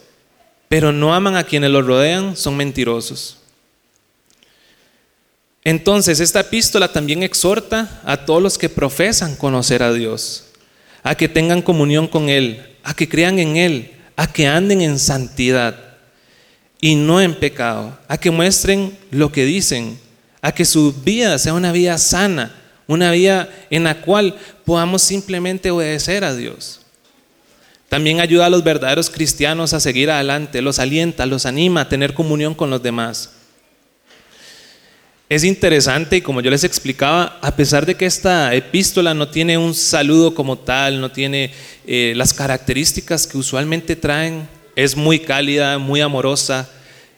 pero 0.68 0.92
no 0.92 1.14
aman 1.14 1.36
a 1.36 1.44
quienes 1.44 1.70
los 1.70 1.86
rodean, 1.86 2.36
son 2.36 2.56
mentirosos. 2.56 3.38
Entonces, 5.62 6.18
esta 6.18 6.40
epístola 6.40 6.92
también 6.92 7.22
exhorta 7.22 8.00
a 8.04 8.24
todos 8.24 8.42
los 8.42 8.58
que 8.58 8.68
profesan 8.68 9.36
conocer 9.36 9.84
a 9.84 9.92
Dios, 9.92 10.46
a 11.04 11.14
que 11.14 11.28
tengan 11.28 11.62
comunión 11.62 12.08
con 12.08 12.28
Él, 12.28 12.66
a 12.82 12.94
que 12.94 13.08
crean 13.08 13.38
en 13.38 13.56
Él, 13.56 13.92
a 14.16 14.32
que 14.32 14.48
anden 14.48 14.80
en 14.80 14.98
santidad 14.98 15.87
y 16.80 16.94
no 16.94 17.20
en 17.20 17.34
pecado, 17.34 17.98
a 18.08 18.18
que 18.18 18.30
muestren 18.30 18.96
lo 19.10 19.32
que 19.32 19.44
dicen 19.44 19.98
a 20.40 20.52
que 20.52 20.64
su 20.64 20.92
vida 20.92 21.38
sea 21.38 21.54
una 21.54 21.72
vida 21.72 21.98
sana, 21.98 22.54
una 22.86 23.10
vida 23.10 23.48
en 23.70 23.84
la 23.84 24.00
cual 24.00 24.36
podamos 24.64 25.02
simplemente 25.02 25.70
obedecer 25.70 26.24
a 26.24 26.34
Dios. 26.34 26.80
También 27.88 28.20
ayuda 28.20 28.46
a 28.46 28.50
los 28.50 28.64
verdaderos 28.64 29.10
cristianos 29.10 29.72
a 29.72 29.80
seguir 29.80 30.10
adelante, 30.10 30.62
los 30.62 30.78
alienta, 30.78 31.26
los 31.26 31.46
anima 31.46 31.82
a 31.82 31.88
tener 31.88 32.14
comunión 32.14 32.54
con 32.54 32.70
los 32.70 32.82
demás. 32.82 33.30
Es 35.30 35.44
interesante 35.44 36.16
y 36.16 36.22
como 36.22 36.40
yo 36.40 36.50
les 36.50 36.64
explicaba, 36.64 37.38
a 37.42 37.54
pesar 37.54 37.84
de 37.84 37.94
que 37.94 38.06
esta 38.06 38.54
epístola 38.54 39.12
no 39.12 39.28
tiene 39.28 39.58
un 39.58 39.74
saludo 39.74 40.34
como 40.34 40.56
tal, 40.56 41.00
no 41.00 41.10
tiene 41.10 41.52
eh, 41.86 42.14
las 42.16 42.32
características 42.32 43.26
que 43.26 43.36
usualmente 43.36 43.96
traen, 43.96 44.48
es 44.78 44.96
muy 44.96 45.18
cálida, 45.18 45.76
muy 45.78 46.00
amorosa, 46.00 46.68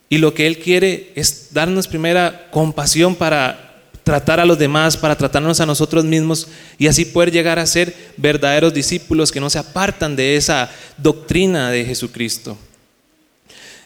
y 0.09 0.16
lo 0.16 0.33
que 0.33 0.46
Él 0.46 0.59
quiere 0.59 1.12
es 1.14 1.49
darnos 1.53 1.87
primera 1.87 2.49
compasión 2.51 3.14
para 3.14 3.83
tratar 4.03 4.40
a 4.40 4.46
los 4.46 4.59
demás, 4.59 4.96
para 4.96 5.14
tratarnos 5.14 5.61
a 5.61 5.66
nosotros 5.66 6.07
mismos 6.07 6.49
y 6.79 6.87
así 6.87 7.05
poder 7.05 7.31
llegar 7.31 7.59
a 7.59 7.66
ser 7.66 7.94
verdaderos 8.16 8.73
discípulos 8.73 9.31
que 9.31 9.40
no 9.40 9.51
se 9.51 9.59
apartan 9.59 10.16
de 10.16 10.37
esa 10.37 10.70
doctrina 10.96 11.70
de 11.70 11.85
Jesucristo. 11.85 12.57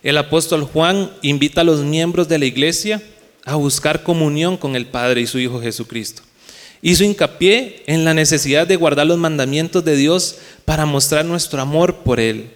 El 0.04 0.18
apóstol 0.18 0.62
Juan 0.62 1.10
invita 1.22 1.62
a 1.62 1.64
los 1.64 1.80
miembros 1.80 2.28
de 2.28 2.38
la 2.38 2.46
iglesia 2.46 3.02
a 3.44 3.56
buscar 3.56 4.04
comunión 4.04 4.56
con 4.56 4.76
el 4.76 4.87
Padre 4.87 5.22
y 5.22 5.26
su 5.26 5.40
Hijo 5.40 5.60
Jesucristo. 5.60 6.22
Hizo 6.80 7.02
hincapié 7.02 7.82
en 7.88 8.04
la 8.04 8.14
necesidad 8.14 8.68
de 8.68 8.76
guardar 8.76 9.08
los 9.08 9.18
mandamientos 9.18 9.84
de 9.84 9.96
Dios 9.96 10.37
para 10.64 10.87
mostrar 10.87 11.24
nuestro 11.24 11.60
amor 11.60 11.96
por 12.04 12.20
Él. 12.20 12.52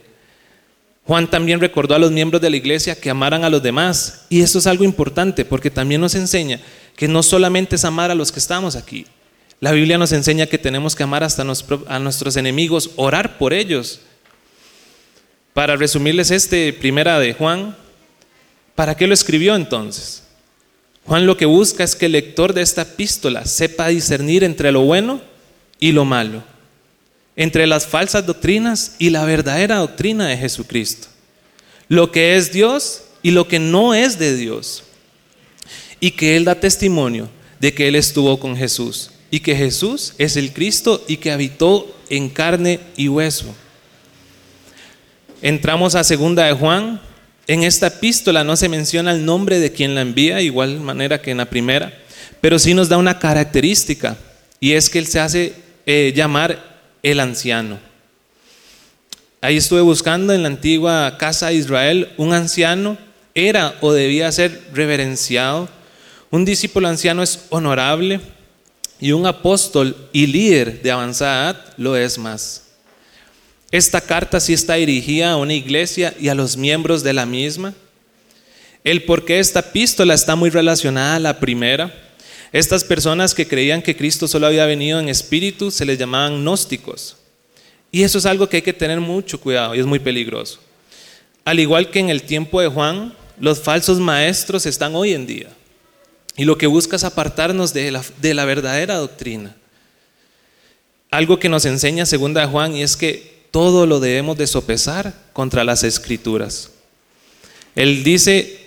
Juan 1.08 1.30
también 1.30 1.58
recordó 1.58 1.94
a 1.94 1.98
los 1.98 2.10
miembros 2.10 2.42
de 2.42 2.50
la 2.50 2.58
iglesia 2.58 2.94
que 2.94 3.08
amaran 3.08 3.42
a 3.42 3.48
los 3.48 3.62
demás. 3.62 4.26
Y 4.28 4.42
esto 4.42 4.58
es 4.58 4.66
algo 4.66 4.84
importante 4.84 5.46
porque 5.46 5.70
también 5.70 6.02
nos 6.02 6.14
enseña 6.14 6.60
que 6.96 7.08
no 7.08 7.22
solamente 7.22 7.76
es 7.76 7.86
amar 7.86 8.10
a 8.10 8.14
los 8.14 8.30
que 8.30 8.38
estamos 8.38 8.76
aquí. 8.76 9.06
La 9.58 9.72
Biblia 9.72 9.96
nos 9.96 10.12
enseña 10.12 10.44
que 10.44 10.58
tenemos 10.58 10.94
que 10.94 11.04
amar 11.04 11.24
hasta 11.24 11.46
a 11.86 11.98
nuestros 11.98 12.36
enemigos, 12.36 12.90
orar 12.96 13.38
por 13.38 13.54
ellos. 13.54 14.00
Para 15.54 15.76
resumirles 15.76 16.30
este 16.30 16.74
primera 16.74 17.18
de 17.18 17.32
Juan, 17.32 17.74
¿para 18.74 18.94
qué 18.94 19.06
lo 19.06 19.14
escribió 19.14 19.56
entonces? 19.56 20.24
Juan 21.06 21.24
lo 21.24 21.38
que 21.38 21.46
busca 21.46 21.84
es 21.84 21.96
que 21.96 22.04
el 22.04 22.12
lector 22.12 22.52
de 22.52 22.60
esta 22.60 22.82
epístola 22.82 23.46
sepa 23.46 23.88
discernir 23.88 24.44
entre 24.44 24.72
lo 24.72 24.82
bueno 24.82 25.22
y 25.80 25.92
lo 25.92 26.04
malo 26.04 26.42
entre 27.38 27.68
las 27.68 27.86
falsas 27.86 28.26
doctrinas 28.26 28.96
y 28.98 29.10
la 29.10 29.24
verdadera 29.24 29.76
doctrina 29.76 30.26
de 30.26 30.36
Jesucristo. 30.36 31.06
Lo 31.86 32.10
que 32.10 32.36
es 32.36 32.52
Dios 32.52 33.04
y 33.22 33.30
lo 33.30 33.46
que 33.46 33.60
no 33.60 33.94
es 33.94 34.18
de 34.18 34.36
Dios. 34.36 34.82
Y 36.00 36.10
que 36.10 36.36
Él 36.36 36.44
da 36.44 36.56
testimonio 36.56 37.30
de 37.60 37.72
que 37.72 37.86
Él 37.86 37.94
estuvo 37.94 38.40
con 38.40 38.56
Jesús 38.56 39.12
y 39.30 39.38
que 39.38 39.54
Jesús 39.54 40.14
es 40.18 40.36
el 40.36 40.52
Cristo 40.52 41.04
y 41.06 41.18
que 41.18 41.30
habitó 41.30 41.96
en 42.10 42.28
carne 42.28 42.80
y 42.96 43.06
hueso. 43.06 43.54
Entramos 45.40 45.94
a 45.94 46.02
segunda 46.02 46.44
de 46.44 46.54
Juan. 46.54 47.00
En 47.46 47.62
esta 47.62 47.86
epístola 47.86 48.42
no 48.42 48.56
se 48.56 48.68
menciona 48.68 49.12
el 49.12 49.24
nombre 49.24 49.60
de 49.60 49.70
quien 49.70 49.94
la 49.94 50.00
envía, 50.00 50.40
igual 50.40 50.80
manera 50.80 51.22
que 51.22 51.30
en 51.30 51.36
la 51.36 51.48
primera, 51.48 51.96
pero 52.40 52.58
sí 52.58 52.74
nos 52.74 52.88
da 52.88 52.96
una 52.96 53.20
característica 53.20 54.18
y 54.58 54.72
es 54.72 54.90
que 54.90 54.98
Él 54.98 55.06
se 55.06 55.20
hace 55.20 55.54
eh, 55.86 56.12
llamar 56.16 56.77
el 57.02 57.20
anciano. 57.20 57.78
Ahí 59.40 59.56
estuve 59.56 59.82
buscando 59.82 60.32
en 60.32 60.42
la 60.42 60.48
antigua 60.48 61.16
casa 61.18 61.48
de 61.48 61.54
Israel, 61.54 62.12
un 62.16 62.32
anciano 62.32 62.98
era 63.34 63.76
o 63.80 63.92
debía 63.92 64.32
ser 64.32 64.60
reverenciado, 64.72 65.68
un 66.30 66.44
discípulo 66.44 66.88
anciano 66.88 67.22
es 67.22 67.46
honorable 67.50 68.20
y 69.00 69.12
un 69.12 69.26
apóstol 69.26 69.96
y 70.12 70.26
líder 70.26 70.82
de 70.82 70.90
avanzada 70.90 71.50
edad 71.50 71.64
lo 71.76 71.96
es 71.96 72.18
más. 72.18 72.64
Esta 73.70 74.00
carta 74.00 74.40
sí 74.40 74.52
está 74.52 74.74
dirigida 74.74 75.32
a 75.32 75.36
una 75.36 75.54
iglesia 75.54 76.14
y 76.18 76.28
a 76.28 76.34
los 76.34 76.56
miembros 76.56 77.02
de 77.02 77.12
la 77.12 77.26
misma. 77.26 77.74
El 78.82 79.04
por 79.04 79.24
qué 79.24 79.38
esta 79.38 79.60
epístola 79.60 80.14
está 80.14 80.34
muy 80.36 80.50
relacionada 80.50 81.16
a 81.16 81.20
la 81.20 81.38
primera 81.38 82.07
estas 82.52 82.84
personas 82.84 83.34
que 83.34 83.46
creían 83.46 83.82
que 83.82 83.96
Cristo 83.96 84.26
solo 84.26 84.46
había 84.46 84.66
venido 84.66 84.98
en 85.00 85.08
espíritu 85.08 85.70
se 85.70 85.84
les 85.84 85.98
llamaban 85.98 86.40
gnósticos. 86.40 87.16
Y 87.90 88.02
eso 88.02 88.18
es 88.18 88.26
algo 88.26 88.48
que 88.48 88.58
hay 88.58 88.62
que 88.62 88.72
tener 88.72 89.00
mucho 89.00 89.40
cuidado 89.40 89.74
y 89.74 89.80
es 89.80 89.86
muy 89.86 89.98
peligroso. 89.98 90.60
Al 91.44 91.60
igual 91.60 91.90
que 91.90 92.00
en 92.00 92.10
el 92.10 92.22
tiempo 92.22 92.60
de 92.60 92.68
Juan, 92.68 93.14
los 93.40 93.60
falsos 93.60 93.98
maestros 93.98 94.66
están 94.66 94.94
hoy 94.94 95.14
en 95.14 95.26
día. 95.26 95.48
Y 96.36 96.44
lo 96.44 96.58
que 96.58 96.66
busca 96.66 96.96
es 96.96 97.04
apartarnos 97.04 97.72
de 97.72 97.90
la, 97.90 98.02
de 98.20 98.34
la 98.34 98.44
verdadera 98.44 98.96
doctrina. 98.96 99.56
Algo 101.10 101.38
que 101.38 101.48
nos 101.48 101.64
enseña 101.64 102.06
segunda 102.06 102.42
de 102.42 102.46
Juan 102.46 102.76
y 102.76 102.82
es 102.82 102.96
que 102.96 103.46
todo 103.50 103.86
lo 103.86 103.98
debemos 103.98 104.36
de 104.36 104.46
sopesar 104.46 105.14
contra 105.32 105.64
las 105.64 105.82
escrituras. 105.84 106.70
Él 107.74 108.04
dice, 108.04 108.58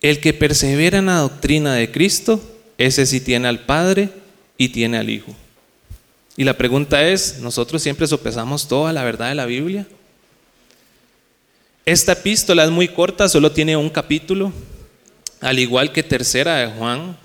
el 0.00 0.20
que 0.20 0.32
persevera 0.32 0.98
en 0.98 1.06
la 1.06 1.18
doctrina 1.18 1.74
de 1.74 1.90
Cristo, 1.90 2.40
ese 2.78 3.06
sí 3.06 3.20
tiene 3.20 3.48
al 3.48 3.60
Padre 3.60 4.08
y 4.58 4.68
tiene 4.68 4.98
al 4.98 5.10
Hijo. 5.10 5.34
Y 6.36 6.44
la 6.44 6.56
pregunta 6.56 7.06
es, 7.06 7.38
¿nosotros 7.38 7.82
siempre 7.82 8.06
sopesamos 8.06 8.66
toda 8.66 8.92
la 8.92 9.04
verdad 9.04 9.28
de 9.28 9.36
la 9.36 9.46
Biblia? 9.46 9.86
Esta 11.86 12.12
epístola 12.12 12.64
es 12.64 12.70
muy 12.70 12.88
corta, 12.88 13.28
solo 13.28 13.52
tiene 13.52 13.76
un 13.76 13.90
capítulo, 13.90 14.52
al 15.40 15.58
igual 15.58 15.92
que 15.92 16.02
tercera 16.02 16.56
de 16.56 16.66
Juan. 16.66 17.16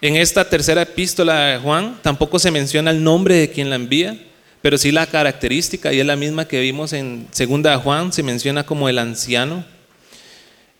En 0.00 0.16
esta 0.16 0.48
tercera 0.48 0.82
epístola 0.82 1.46
de 1.46 1.58
Juan 1.58 1.98
tampoco 2.02 2.38
se 2.38 2.50
menciona 2.50 2.90
el 2.90 3.04
nombre 3.04 3.34
de 3.36 3.50
quien 3.50 3.68
la 3.68 3.76
envía, 3.76 4.18
pero 4.62 4.78
sí 4.78 4.90
la 4.90 5.06
característica, 5.06 5.92
y 5.92 6.00
es 6.00 6.06
la 6.06 6.16
misma 6.16 6.48
que 6.48 6.60
vimos 6.60 6.92
en 6.92 7.28
segunda 7.30 7.70
de 7.70 7.76
Juan, 7.76 8.12
se 8.12 8.22
menciona 8.22 8.64
como 8.64 8.88
el 8.88 8.98
anciano. 8.98 9.64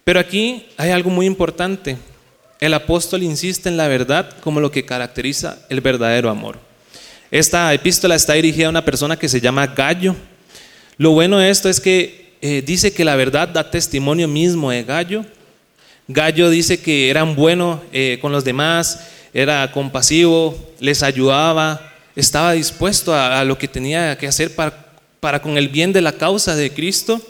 Pero 0.03 0.19
aquí 0.19 0.67
hay 0.77 0.91
algo 0.91 1.11
muy 1.11 1.27
importante. 1.27 1.99
El 2.61 2.75
apóstol 2.75 3.23
insiste 3.23 3.69
en 3.69 3.77
la 3.77 3.87
verdad 3.87 4.37
como 4.41 4.61
lo 4.61 4.73
que 4.73 4.85
caracteriza 4.85 5.59
el 5.69 5.81
verdadero 5.81 6.29
amor. 6.29 6.59
Esta 7.31 7.73
epístola 7.73 8.17
está 8.17 8.33
dirigida 8.33 8.67
a 8.67 8.71
una 8.71 8.85
persona 8.85 9.17
que 9.17 9.29
se 9.29 9.41
llama 9.41 9.67
Gallo. 9.67 10.17
Lo 10.97 11.13
bueno 11.13 11.39
de 11.39 11.51
esto 11.51 11.69
es 11.69 11.79
que 11.79 12.35
eh, 12.41 12.63
dice 12.67 12.93
que 12.93 13.05
la 13.05 13.15
verdad 13.15 13.49
da 13.49 13.71
testimonio 13.71 14.27
mismo 14.27 14.71
de 14.71 14.83
Gallo. 14.83 15.25
Gallo 16.09 16.51
dice 16.51 16.81
que 16.81 17.11
eran 17.11 17.37
buenos 17.37 17.81
eh, 17.93 18.19
con 18.21 18.33
los 18.33 18.45
demás, 18.45 19.07
era 19.33 19.71
compasivo, 19.71 20.59
les 20.81 21.03
ayudaba, 21.03 21.93
estaba 22.17 22.53
dispuesto 22.53 23.15
a, 23.15 23.45
lo 23.45 23.57
que 23.57 23.69
tenía 23.69 24.17
que 24.19 24.27
hacer 24.27 24.55
para, 24.55 24.87
para 25.21 25.41
con 25.41 25.59
el 25.59 25.69
bien 25.69 25.93
de 25.93 26.01
la 26.01 26.13
causa 26.13 26.57
de 26.57 26.73
Cristo. 26.73 27.21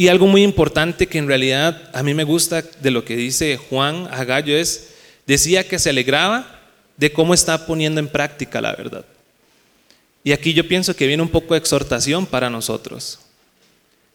Y 0.00 0.06
algo 0.06 0.28
muy 0.28 0.44
importante 0.44 1.08
que 1.08 1.18
en 1.18 1.26
realidad 1.26 1.90
a 1.92 2.04
mí 2.04 2.14
me 2.14 2.22
gusta 2.22 2.62
de 2.62 2.92
lo 2.92 3.04
que 3.04 3.16
dice 3.16 3.56
Juan 3.56 4.06
a 4.12 4.22
Gallo 4.22 4.56
es, 4.56 4.90
decía 5.26 5.66
que 5.66 5.80
se 5.80 5.90
alegraba 5.90 6.60
de 6.96 7.12
cómo 7.12 7.34
está 7.34 7.66
poniendo 7.66 7.98
en 7.98 8.06
práctica 8.06 8.60
la 8.60 8.76
verdad. 8.76 9.04
Y 10.22 10.30
aquí 10.30 10.54
yo 10.54 10.68
pienso 10.68 10.94
que 10.94 11.08
viene 11.08 11.24
un 11.24 11.28
poco 11.28 11.54
de 11.54 11.58
exhortación 11.58 12.26
para 12.26 12.48
nosotros. 12.48 13.18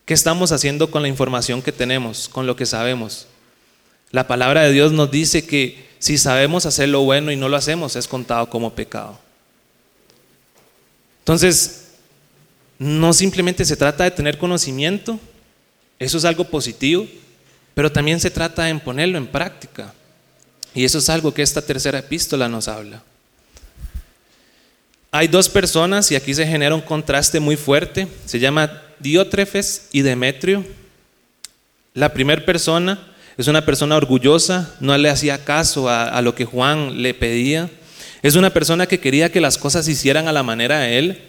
¿Qué 0.05 0.13
estamos 0.13 0.53
haciendo 0.53 0.89
con 0.89 1.01
la 1.01 1.09
información 1.09 1.61
que 1.61 1.73
tenemos, 1.73 2.29
con 2.29 2.47
lo 2.47 2.55
que 2.55 2.65
sabemos? 2.65 3.27
La 4.11 4.25
palabra 4.25 4.63
de 4.63 4.71
Dios 4.71 4.93
nos 4.93 5.11
dice 5.11 5.45
que 5.45 5.85
si 5.99 6.17
sabemos 6.17 6.65
hacer 6.65 6.87
lo 6.87 7.01
bueno 7.01 7.29
y 7.29 7.35
no 7.35 7.49
lo 7.49 7.57
hacemos, 7.57 7.97
es 7.97 8.07
contado 8.07 8.49
como 8.49 8.73
pecado. 8.73 9.19
Entonces, 11.19 11.89
no 12.79 13.11
simplemente 13.11 13.65
se 13.65 13.75
trata 13.75 14.05
de 14.05 14.11
tener 14.11 14.37
conocimiento, 14.37 15.19
eso 15.99 16.17
es 16.17 16.25
algo 16.25 16.43
positivo, 16.45 17.07
pero 17.73 17.91
también 17.91 18.19
se 18.19 18.31
trata 18.31 18.65
de 18.65 18.75
ponerlo 18.75 19.17
en 19.17 19.27
práctica. 19.27 19.93
Y 20.75 20.83
eso 20.85 20.97
es 20.97 21.09
algo 21.09 21.33
que 21.33 21.41
esta 21.41 21.61
tercera 21.61 21.99
epístola 21.99 22.49
nos 22.49 22.67
habla. 22.67 23.03
Hay 25.11 25.27
dos 25.27 25.47
personas 25.47 26.11
y 26.11 26.15
aquí 26.15 26.33
se 26.33 26.47
genera 26.47 26.73
un 26.73 26.81
contraste 26.81 27.39
muy 27.39 27.55
fuerte. 27.55 28.07
Se 28.25 28.39
llama 28.39 28.81
Diótrefes 28.99 29.89
y 29.91 30.01
Demetrio. 30.01 30.65
La 31.93 32.13
primera 32.13 32.43
persona 32.43 33.13
es 33.37 33.47
una 33.47 33.63
persona 33.63 33.95
orgullosa, 33.95 34.75
no 34.79 34.97
le 34.97 35.09
hacía 35.09 35.43
caso 35.43 35.89
a, 35.89 36.19
lo 36.21 36.33
que 36.33 36.45
Juan 36.45 37.03
le 37.03 37.13
pedía. 37.13 37.69
Es 38.23 38.35
una 38.35 38.51
persona 38.51 38.87
que 38.87 38.99
quería 38.99 39.31
que 39.31 39.41
las 39.41 39.59
cosas 39.59 39.87
hicieran 39.87 40.27
a 40.27 40.31
la 40.31 40.41
manera 40.41 40.79
de 40.79 40.97
él. 40.97 41.21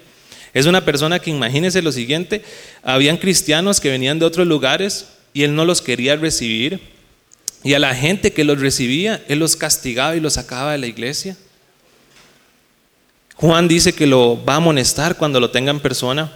Es 0.55 0.67
una 0.67 0.85
persona 0.85 1.19
que, 1.19 1.31
imagínense 1.31 1.83
lo 1.83 1.93
siguiente, 1.93 2.43
habían 2.83 3.17
cristianos 3.17 3.81
que 3.81 3.91
venían 3.91 4.19
de 4.19 4.25
otros 4.25 4.47
lugares 4.47 5.09
y 5.33 5.43
él 5.43 5.55
no 5.55 5.65
los 5.65 5.83
quería 5.83 6.17
recibir. 6.17 6.81
Y 7.65 7.73
a 7.73 7.79
la 7.79 7.95
gente 7.95 8.33
que 8.33 8.45
los 8.45 8.61
recibía, 8.61 9.25
Él 9.27 9.39
los 9.39 9.57
castigaba 9.57 10.15
y 10.15 10.21
los 10.21 10.35
sacaba 10.35 10.73
de 10.73 10.79
la 10.79 10.87
iglesia. 10.87 11.35
Juan 13.37 13.67
dice 13.67 13.95
que 13.95 14.07
lo 14.07 14.45
va 14.45 14.55
a 14.55 14.57
amonestar 14.57 15.17
cuando 15.17 15.41
lo 15.41 15.51
tenga 15.51 15.71
en 15.71 15.81
persona. 15.81 16.31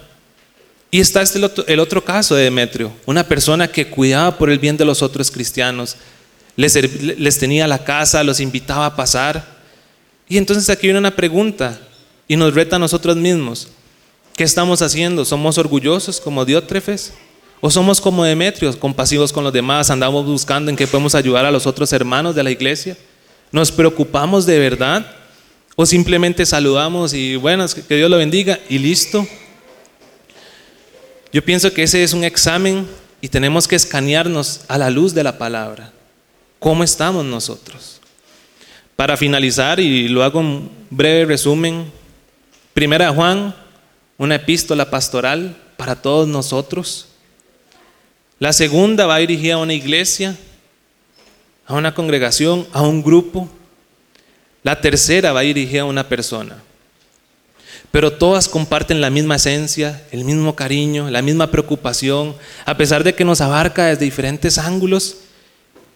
Y 0.91 0.99
está 0.99 1.21
este 1.21 1.39
el 1.67 1.79
otro, 1.79 2.03
caso 2.03 2.33
de 2.33 2.45
Demetrio, 2.45 2.91
una 3.05 3.23
persona 3.23 3.67
que 3.67 3.87
cuidaba 3.87 4.39
por 4.39 4.49
el 4.49 4.57
bien 4.57 4.75
de 4.75 4.85
los 4.85 5.03
otros 5.03 5.29
cristianos, 5.29 5.97
les, 6.55 6.73
les 7.19 7.37
tenía 7.37 7.67
la 7.67 7.83
casa, 7.83 8.23
los 8.23 8.39
invitaba 8.39 8.87
a 8.87 8.95
pasar. 8.95 9.59
Y 10.27 10.37
entonces 10.37 10.67
aquí 10.67 10.87
viene 10.87 10.97
una 10.97 11.15
pregunta 11.15 11.79
y 12.27 12.35
nos 12.35 12.55
reta 12.55 12.77
a 12.77 12.79
nosotros 12.79 13.15
mismos. 13.15 13.67
¿Qué 14.39 14.45
estamos 14.45 14.81
haciendo? 14.81 15.25
¿Somos 15.25 15.57
orgullosos 15.57 16.21
como 16.21 16.45
Diótrefes? 16.45 17.11
¿O 17.59 17.69
somos 17.69 17.99
como 17.99 18.23
Demetrios, 18.23 18.77
compasivos 18.77 19.33
con 19.33 19.43
los 19.43 19.51
demás, 19.51 19.89
andamos 19.89 20.25
buscando 20.25 20.71
en 20.71 20.77
qué 20.77 20.87
podemos 20.87 21.13
ayudar 21.13 21.43
a 21.43 21.51
los 21.51 21.67
otros 21.67 21.91
hermanos 21.91 22.35
de 22.35 22.43
la 22.43 22.49
iglesia? 22.49 22.95
¿Nos 23.51 23.69
preocupamos 23.69 24.45
de 24.45 24.57
verdad? 24.57 25.05
¿O 25.75 25.85
simplemente 25.85 26.45
saludamos 26.45 27.13
y 27.13 27.35
bueno, 27.35 27.65
que 27.85 27.97
Dios 27.97 28.09
lo 28.09 28.15
bendiga 28.15 28.57
y 28.69 28.77
listo? 28.77 29.27
Yo 31.33 31.43
pienso 31.43 31.73
que 31.73 31.83
ese 31.83 32.01
es 32.01 32.13
un 32.13 32.23
examen 32.23 32.87
y 33.19 33.27
tenemos 33.27 33.67
que 33.67 33.75
escanearnos 33.75 34.61
a 34.69 34.77
la 34.77 34.89
luz 34.89 35.13
de 35.13 35.23
la 35.25 35.37
palabra. 35.37 35.91
¿Cómo 36.59 36.85
estamos 36.85 37.25
nosotros? 37.25 37.99
Para 38.95 39.17
finalizar, 39.17 39.81
y 39.81 40.07
lo 40.07 40.23
hago 40.23 40.39
en 40.39 40.69
breve 40.89 41.25
resumen, 41.25 41.91
primera 42.73 43.11
Juan, 43.11 43.53
una 44.19 44.35
epístola 44.35 44.91
pastoral 44.91 45.57
para 45.75 45.95
todos 45.95 46.27
nosotros 46.27 47.09
la 48.39 48.53
segunda 48.53 49.05
va 49.05 49.17
dirigida 49.17 49.55
a 49.55 49.57
una 49.57 49.73
iglesia, 49.73 50.37
a 51.67 51.73
una 51.73 51.93
congregación, 51.93 52.65
a 52.71 52.81
un 52.81 53.03
grupo. 53.03 53.49
La 54.63 54.79
tercera 54.79 55.33
va 55.33 55.41
dirigida 55.41 55.81
a 55.81 55.85
una 55.85 56.07
persona. 56.07 56.57
Pero 57.91 58.13
todas 58.13 58.47
comparten 58.47 59.01
la 59.01 59.09
misma 59.09 59.35
esencia, 59.35 60.05
el 60.11 60.23
mismo 60.23 60.55
cariño, 60.55 61.09
la 61.09 61.21
misma 61.21 61.51
preocupación. 61.51 62.33
A 62.65 62.77
pesar 62.77 63.03
de 63.03 63.13
que 63.13 63.25
nos 63.25 63.41
abarca 63.41 63.87
desde 63.87 64.05
diferentes 64.05 64.57
ángulos, 64.57 65.17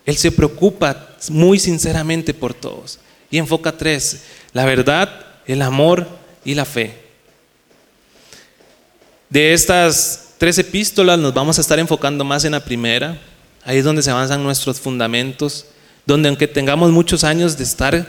Él 0.05 0.17
se 0.17 0.31
preocupa 0.31 1.15
muy 1.29 1.59
sinceramente 1.59 2.33
por 2.33 2.53
todos. 2.53 2.99
Y 3.31 3.38
enfoca 3.38 3.77
tres, 3.77 4.23
la 4.51 4.65
verdad, 4.65 5.27
el 5.45 5.62
amor 5.62 6.07
y 6.43 6.55
la 6.55 6.65
fe. 6.65 7.02
De 9.33 9.51
estas 9.51 10.35
tres 10.37 10.59
epístolas 10.59 11.17
nos 11.17 11.33
vamos 11.33 11.57
a 11.57 11.61
estar 11.61 11.79
enfocando 11.79 12.23
más 12.23 12.45
en 12.45 12.51
la 12.51 12.63
primera. 12.63 13.19
Ahí 13.63 13.79
es 13.79 13.83
donde 13.83 14.03
se 14.03 14.11
avanzan 14.11 14.43
nuestros 14.43 14.79
fundamentos, 14.79 15.65
donde 16.05 16.29
aunque 16.29 16.47
tengamos 16.47 16.91
muchos 16.91 17.23
años 17.23 17.57
de 17.57 17.63
estar, 17.63 18.07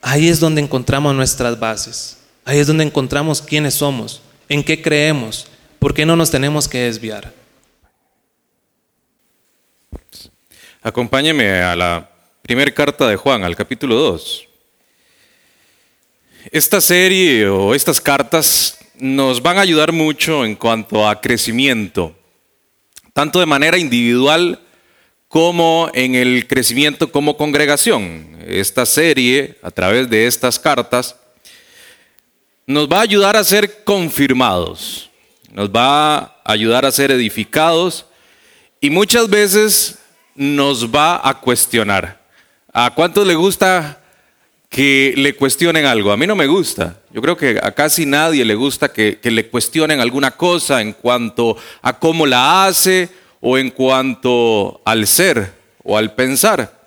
ahí 0.00 0.28
es 0.28 0.38
donde 0.38 0.60
encontramos 0.60 1.16
nuestras 1.16 1.58
bases. 1.58 2.18
Ahí 2.44 2.60
es 2.60 2.68
donde 2.68 2.84
encontramos 2.84 3.42
quiénes 3.42 3.74
somos, 3.74 4.22
en 4.48 4.62
qué 4.62 4.80
creemos, 4.80 5.48
por 5.80 5.92
qué 5.92 6.06
no 6.06 6.14
nos 6.14 6.30
tenemos 6.30 6.68
que 6.68 6.78
desviar. 6.78 7.32
Acompáñeme 10.80 11.60
a 11.60 11.74
la 11.74 12.08
primera 12.42 12.72
carta 12.72 13.08
de 13.08 13.16
Juan, 13.16 13.42
al 13.42 13.56
capítulo 13.56 13.96
2. 13.96 14.46
Esta 16.52 16.80
serie 16.80 17.48
o 17.48 17.74
estas 17.74 18.00
cartas 18.00 18.78
nos 18.98 19.42
van 19.42 19.58
a 19.58 19.62
ayudar 19.62 19.92
mucho 19.92 20.44
en 20.44 20.54
cuanto 20.54 21.08
a 21.08 21.20
crecimiento, 21.20 22.14
tanto 23.12 23.40
de 23.40 23.46
manera 23.46 23.78
individual 23.78 24.60
como 25.28 25.90
en 25.94 26.14
el 26.14 26.46
crecimiento 26.46 27.10
como 27.10 27.36
congregación. 27.36 28.38
Esta 28.46 28.86
serie, 28.86 29.56
a 29.62 29.70
través 29.70 30.08
de 30.08 30.26
estas 30.26 30.58
cartas, 30.58 31.16
nos 32.66 32.88
va 32.88 32.98
a 32.98 33.02
ayudar 33.02 33.36
a 33.36 33.44
ser 33.44 33.84
confirmados, 33.84 35.10
nos 35.52 35.68
va 35.70 36.16
a 36.16 36.42
ayudar 36.44 36.84
a 36.84 36.92
ser 36.92 37.10
edificados 37.10 38.06
y 38.80 38.90
muchas 38.90 39.28
veces 39.28 39.98
nos 40.34 40.94
va 40.94 41.20
a 41.22 41.40
cuestionar. 41.40 42.20
¿A 42.72 42.94
cuántos 42.94 43.26
le 43.26 43.34
gusta 43.34 44.00
que 44.68 45.14
le 45.16 45.34
cuestionen 45.34 45.86
algo. 45.86 46.12
A 46.12 46.16
mí 46.16 46.26
no 46.26 46.36
me 46.36 46.46
gusta. 46.46 47.00
Yo 47.16 47.22
creo 47.22 47.36
que 47.38 47.58
a 47.62 47.72
casi 47.72 48.04
nadie 48.04 48.44
le 48.44 48.54
gusta 48.54 48.92
que, 48.92 49.18
le 49.22 49.48
cuestionen 49.48 50.00
alguna 50.00 50.32
cosa 50.32 50.82
en 50.82 50.92
cuanto 50.92 51.56
a 51.80 51.98
cómo 51.98 52.26
la 52.26 52.66
hace 52.66 53.08
o 53.40 53.56
en 53.56 53.70
cuanto 53.70 54.82
al 54.84 55.06
ser 55.06 55.50
o 55.82 55.96
al 55.96 56.12
pensar. 56.12 56.78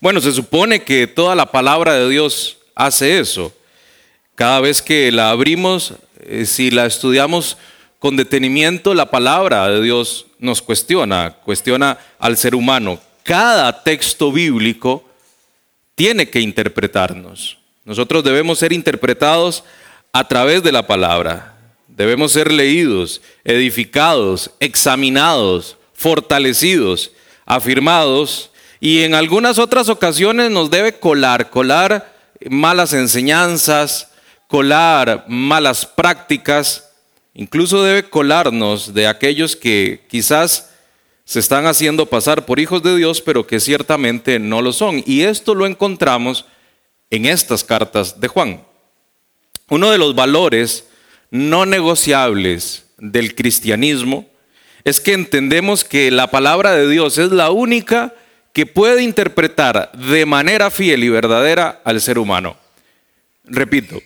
Bueno, 0.00 0.20
se 0.20 0.30
supone 0.30 0.84
que 0.84 1.08
toda 1.08 1.34
la 1.34 1.50
palabra 1.50 1.94
de 1.94 2.08
Dios 2.08 2.58
hace 2.76 3.18
eso. 3.18 3.52
Cada 4.36 4.60
vez 4.60 4.80
que 4.80 5.10
la 5.10 5.30
abrimos, 5.30 5.94
eh, 6.20 6.46
si 6.46 6.70
la 6.70 6.86
estudiamos 6.86 7.56
con 7.98 8.16
detenimiento, 8.16 8.94
la 8.94 9.10
palabra 9.10 9.68
de 9.68 9.82
Dios 9.82 10.26
nos 10.38 10.62
cuestiona, 10.62 11.38
cuestiona 11.44 11.98
al 12.20 12.36
ser 12.36 12.54
humano. 12.54 13.00
Cada 13.24 13.82
texto 13.82 14.30
bíblico 14.30 15.02
tiene 15.96 16.30
que 16.30 16.38
interpretarnos. 16.38 17.63
Nosotros 17.84 18.24
debemos 18.24 18.58
ser 18.58 18.72
interpretados 18.72 19.64
a 20.12 20.26
través 20.26 20.62
de 20.62 20.72
la 20.72 20.86
palabra. 20.86 21.50
debemos 21.86 22.32
ser 22.32 22.50
leídos, 22.50 23.20
edificados, 23.44 24.50
examinados, 24.58 25.76
fortalecidos, 25.92 27.12
afirmados 27.46 28.50
y 28.80 29.02
en 29.02 29.14
algunas 29.14 29.58
otras 29.58 29.88
ocasiones 29.88 30.50
nos 30.50 30.70
debe 30.70 30.98
colar, 30.98 31.50
colar 31.50 32.12
malas 32.50 32.92
enseñanzas, 32.94 34.08
colar 34.48 35.24
malas 35.28 35.86
prácticas, 35.86 36.90
incluso 37.32 37.82
debe 37.82 38.08
colarnos 38.08 38.92
de 38.92 39.06
aquellos 39.06 39.54
que 39.54 40.04
quizás 40.08 40.70
se 41.24 41.38
están 41.38 41.66
haciendo 41.66 42.06
pasar 42.06 42.44
por 42.44 42.60
hijos 42.60 42.82
de 42.82 42.96
Dios, 42.96 43.20
pero 43.20 43.46
que 43.46 43.60
ciertamente 43.60 44.38
no 44.38 44.60
lo 44.62 44.72
son. 44.72 45.02
Y 45.06 45.22
esto 45.22 45.54
lo 45.54 45.66
encontramos 45.66 46.44
en 47.14 47.26
estas 47.26 47.62
cartas 47.62 48.20
de 48.20 48.28
Juan. 48.28 48.60
Uno 49.68 49.90
de 49.90 49.98
los 49.98 50.14
valores 50.14 50.86
no 51.30 51.66
negociables 51.66 52.86
del 52.98 53.34
cristianismo 53.34 54.26
es 54.84 55.00
que 55.00 55.14
entendemos 55.14 55.84
que 55.84 56.10
la 56.10 56.30
palabra 56.30 56.72
de 56.72 56.88
Dios 56.88 57.18
es 57.18 57.30
la 57.30 57.50
única 57.50 58.14
que 58.52 58.66
puede 58.66 59.02
interpretar 59.02 59.90
de 59.92 60.26
manera 60.26 60.70
fiel 60.70 61.02
y 61.04 61.08
verdadera 61.08 61.80
al 61.84 62.00
ser 62.00 62.18
humano. 62.18 62.56
Repito, 63.44 64.00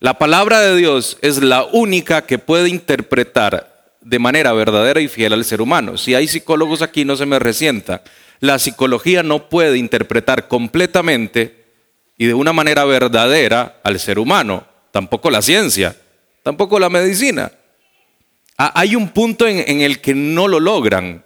la 0.00 0.18
palabra 0.18 0.60
de 0.60 0.76
Dios 0.76 1.18
es 1.22 1.42
la 1.42 1.64
única 1.64 2.22
que 2.22 2.38
puede 2.38 2.68
interpretar 2.68 3.92
de 4.00 4.18
manera 4.18 4.52
verdadera 4.52 5.00
y 5.00 5.08
fiel 5.08 5.32
al 5.32 5.44
ser 5.44 5.60
humano. 5.60 5.96
Si 5.96 6.14
hay 6.14 6.26
psicólogos 6.26 6.82
aquí, 6.82 7.04
no 7.04 7.16
se 7.16 7.26
me 7.26 7.38
resienta. 7.38 8.02
La 8.40 8.58
psicología 8.58 9.22
no 9.22 9.48
puede 9.48 9.78
interpretar 9.78 10.48
completamente 10.48 11.61
y 12.22 12.26
de 12.26 12.34
una 12.34 12.52
manera 12.52 12.84
verdadera 12.84 13.80
al 13.82 13.98
ser 13.98 14.20
humano. 14.20 14.64
Tampoco 14.92 15.28
la 15.28 15.42
ciencia, 15.42 15.96
tampoco 16.44 16.78
la 16.78 16.88
medicina. 16.88 17.50
Hay 18.56 18.94
un 18.94 19.08
punto 19.08 19.44
en, 19.48 19.80
el 19.80 20.00
que 20.00 20.14
no 20.14 20.46
lo 20.46 20.60
logran, 20.60 21.24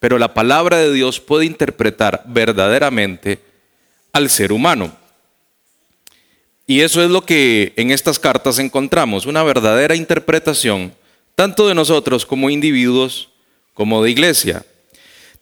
pero 0.00 0.18
la 0.18 0.34
palabra 0.34 0.78
de 0.78 0.92
Dios 0.92 1.20
puede 1.20 1.44
interpretar 1.44 2.24
verdaderamente 2.26 3.38
al 4.12 4.28
ser 4.28 4.50
humano. 4.50 4.90
Y 6.66 6.80
eso 6.80 7.00
es 7.00 7.10
lo 7.10 7.24
que 7.24 7.72
en 7.76 7.92
estas 7.92 8.18
cartas 8.18 8.58
encontramos, 8.58 9.24
una 9.24 9.44
verdadera 9.44 9.94
interpretación, 9.94 10.92
tanto 11.36 11.68
de 11.68 11.76
nosotros 11.76 12.26
como 12.26 12.50
individuos, 12.50 13.28
como 13.72 14.02
de 14.02 14.10
iglesia. 14.10 14.66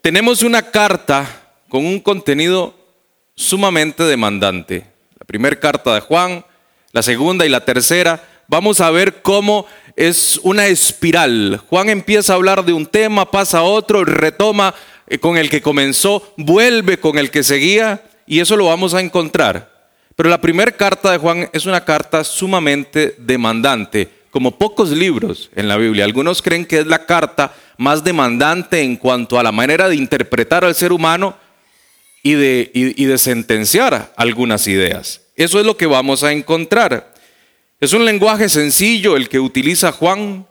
Tenemos 0.03 0.43
una 0.43 0.71
carta 0.71 1.55
con 1.71 1.87
un 1.87 1.99
contenido 1.99 2.75
sumamente 3.37 4.03
demandante. 4.03 4.87
La 5.19 5.27
primera 5.27 5.61
carta 5.61 5.95
de 5.95 6.01
Juan, 6.01 6.45
la 6.93 7.03
segunda 7.03 7.45
y 7.45 7.51
la 7.51 7.65
tercera, 7.65 8.25
vamos 8.49 8.81
a 8.81 8.91
ver 8.91 9.21
cómo 9.23 9.67
es 9.95 10.41
una 10.43 10.67
espiral. 10.67 11.61
Juan 11.69 11.91
empieza 11.91 12.33
a 12.33 12.37
hablar 12.37 12.65
de 12.65 12.73
un 12.73 12.87
tema, 12.87 13.31
pasa 13.31 13.59
a 13.59 13.63
otro, 13.63 14.05
retoma 14.05 14.75
eh, 15.07 15.19
con 15.19 15.37
el 15.37 15.51
que 15.51 15.63
comenzó, 15.63 16.35
vuelve 16.37 16.99
con 16.99 17.19
el 17.19 17.31
que 17.31 17.43
seguía, 17.43 18.03
y 18.27 18.41
eso 18.41 18.57
lo 18.57 18.67
vamos 18.67 18.95
a 18.95 19.01
encontrar. 19.01 19.77
Pero 20.17 20.31
la 20.31 20.41
primera 20.41 20.73
carta 20.73 21.13
de 21.13 21.19
Juan 21.19 21.51
es 21.53 21.67
una 21.67 21.85
carta 21.85 22.25
sumamente 22.25 23.15
demandante, 23.19 24.11
como 24.31 24.59
pocos 24.59 24.91
libros 24.91 25.51
en 25.55 25.69
la 25.69 25.77
Biblia. 25.77 26.05
Algunos 26.05 26.41
creen 26.41 26.65
que 26.65 26.79
es 26.79 26.87
la 26.87 27.05
carta 27.05 27.55
más 27.77 28.03
demandante 28.03 28.81
en 28.81 28.97
cuanto 28.97 29.39
a 29.39 29.43
la 29.43 29.53
manera 29.53 29.89
de 29.89 29.97
interpretar 29.97 30.65
al 30.65 30.75
ser 30.75 30.93
humano 30.93 31.37
y 32.27 32.35
de, 32.35 32.73
y 32.75 33.05
de 33.05 33.19
sentenciar 33.19 34.13
algunas 34.17 34.67
ideas. 34.67 35.21
Eso 35.37 35.61
es 35.61 35.65
lo 35.65 35.77
que 35.77 35.87
vamos 35.87 36.25
a 36.25 36.33
encontrar. 36.33 37.15
Es 37.79 37.93
un 37.93 38.05
lenguaje 38.05 38.49
sencillo 38.49 39.17
el 39.17 39.29
que 39.29 39.39
utiliza 39.39 39.93
Juan, 39.93 40.45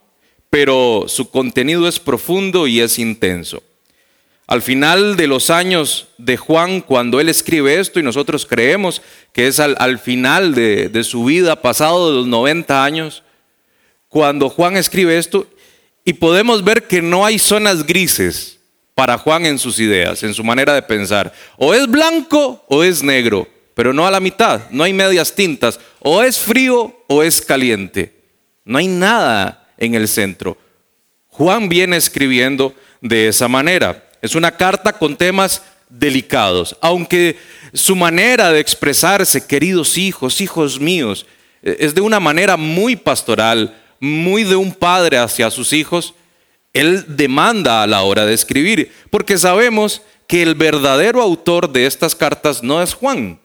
pero 0.49 1.03
su 1.09 1.29
contenido 1.29 1.85
es 1.85 1.99
profundo 1.99 2.65
y 2.65 2.79
es 2.79 2.97
intenso. 2.97 3.61
Al 4.47 4.61
final 4.61 5.17
de 5.17 5.27
los 5.27 5.49
años 5.49 6.07
de 6.17 6.37
Juan, 6.37 6.79
cuando 6.79 7.19
él 7.19 7.27
escribe 7.27 7.77
esto, 7.77 7.99
y 7.99 8.03
nosotros 8.03 8.45
creemos 8.45 9.01
que 9.33 9.47
es 9.47 9.59
al, 9.59 9.99
final 9.99 10.55
de, 10.55 10.87
de 10.87 11.03
su 11.03 11.25
vida, 11.25 11.61
pasado 11.61 12.09
de 12.09 12.15
los 12.19 12.27
90 12.27 12.85
años, 12.85 13.23
cuando 14.07 14.47
Juan 14.47 14.77
escribe 14.77 15.17
esto, 15.17 15.45
y 16.05 16.13
podemos 16.13 16.63
ver 16.63 16.83
que 16.83 17.01
no 17.01 17.25
hay 17.25 17.37
zonas 17.37 17.85
grises 17.85 18.54
para 18.95 19.17
Juan 19.17 19.45
en 19.45 19.59
sus 19.59 19.79
ideas, 19.79 20.23
en 20.23 20.33
su 20.33 20.43
manera 20.43 20.73
de 20.73 20.81
pensar. 20.81 21.31
O 21.57 21.73
es 21.73 21.87
blanco 21.87 22.65
o 22.67 22.83
es 22.83 23.03
negro 23.03 23.47
pero 23.75 23.93
no 23.93 24.07
a 24.07 24.11
la 24.11 24.21
mitad, 24.21 24.61
no 24.71 24.85
hay 24.85 24.93
medias 24.93 25.35
tintas, 25.35 25.79
o 25.99 26.23
es 26.23 26.39
frío 26.39 26.97
o 27.07 27.21
es 27.21 27.41
caliente, 27.41 28.13
no 28.63 28.79
hay 28.79 28.87
nada 28.87 29.67
en 29.77 29.93
el 29.93 30.07
centro. 30.07 30.57
Juan 31.27 31.67
viene 31.67 31.97
escribiendo 31.97 32.73
de 33.01 33.27
esa 33.27 33.49
manera, 33.49 34.09
es 34.21 34.33
una 34.33 34.51
carta 34.51 34.93
con 34.93 35.17
temas 35.17 35.61
delicados, 35.89 36.77
aunque 36.81 37.37
su 37.73 37.97
manera 37.97 38.49
de 38.51 38.61
expresarse, 38.61 39.45
queridos 39.45 39.97
hijos, 39.97 40.39
hijos 40.39 40.79
míos, 40.79 41.25
es 41.61 41.93
de 41.93 42.01
una 42.01 42.21
manera 42.21 42.55
muy 42.55 42.95
pastoral, 42.95 43.75
muy 43.99 44.43
de 44.43 44.55
un 44.55 44.73
padre 44.73 45.17
hacia 45.17 45.51
sus 45.51 45.73
hijos, 45.73 46.13
él 46.75 47.05
demanda 47.07 47.81
a 47.81 47.87
la 47.87 48.03
hora 48.03 48.25
de 48.25 48.33
escribir, 48.33 48.91
porque 49.09 49.37
sabemos 49.37 50.01
que 50.27 50.43
el 50.43 50.55
verdadero 50.55 51.21
autor 51.21 51.71
de 51.71 51.85
estas 51.85 52.13
cartas 52.13 52.61
no 52.61 52.83
es 52.83 52.93
Juan, 52.93 53.39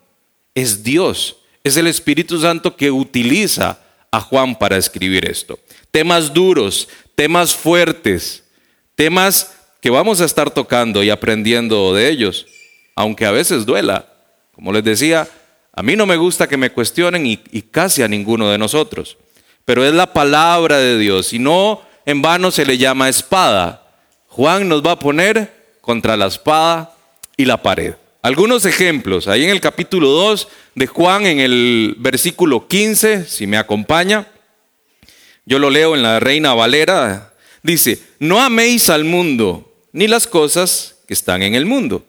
es 0.55 0.83
Dios, 0.83 1.37
es 1.63 1.77
el 1.77 1.87
Espíritu 1.87 2.41
Santo 2.41 2.77
que 2.77 2.91
utiliza 2.91 3.79
a 4.11 4.21
Juan 4.21 4.59
para 4.59 4.77
escribir 4.77 5.31
esto. 5.31 5.61
Temas 5.93 6.35
duros, 6.35 6.89
temas 7.15 7.55
fuertes, 7.55 8.43
temas 8.97 9.53
que 9.81 9.91
vamos 9.91 10.21
a 10.21 10.25
estar 10.25 10.51
tocando 10.51 11.03
y 11.05 11.11
aprendiendo 11.11 11.95
de 11.95 12.11
ellos, 12.11 12.47
aunque 12.97 13.27
a 13.27 13.31
veces 13.31 13.65
duela. 13.65 14.07
Como 14.53 14.73
les 14.73 14.83
decía, 14.83 15.29
a 15.73 15.83
mí 15.85 15.95
no 15.95 16.05
me 16.05 16.17
gusta 16.17 16.49
que 16.49 16.57
me 16.57 16.71
cuestionen 16.71 17.27
y, 17.27 17.37
casi 17.71 18.03
a 18.03 18.09
ninguno 18.09 18.51
de 18.51 18.59
nosotros, 18.59 19.17
pero 19.65 19.85
es 19.85 19.95
la 19.95 20.13
palabra 20.13 20.79
de 20.79 20.99
Dios 20.99 21.33
y 21.33 21.39
no 21.39 21.89
en 22.07 22.23
vano 22.23 22.51
se 22.51 22.65
le 22.65 22.79
llama 22.79 23.09
espada. 23.09 23.87
Juan 24.29 24.69
nos 24.69 24.85
va 24.85 24.93
a 24.93 24.99
poner 24.99 25.77
contra 25.81 26.17
la 26.17 26.27
espada 26.27 26.95
y 27.37 27.45
la 27.45 27.63
pared. 27.63 27.95
Algunos 28.23 28.67
ejemplos, 28.67 29.29
ahí 29.29 29.45
en 29.45 29.51
el 29.51 29.61
capítulo 29.61 30.09
2 30.11 30.49
de 30.75 30.87
Juan, 30.87 31.27
en 31.27 31.41
el 31.41 31.97
versículo 31.99 32.69
15, 32.69 33.25
si 33.25 33.47
me 33.47 33.57
acompaña, 33.57 34.27
yo 35.47 35.59
lo 35.59 35.71
leo 35.71 35.95
en 35.97 36.03
la 36.03 36.21
Reina 36.21 36.53
Valera, 36.53 37.33
dice, 37.63 37.99
no 38.19 38.41
améis 38.41 38.91
al 38.91 39.05
mundo 39.05 39.73
ni 39.93 40.07
las 40.07 40.27
cosas 40.27 40.97
que 41.09 41.15
están 41.15 41.43
en 41.43 41.55
el 41.55 41.65
mundo. 41.65 42.05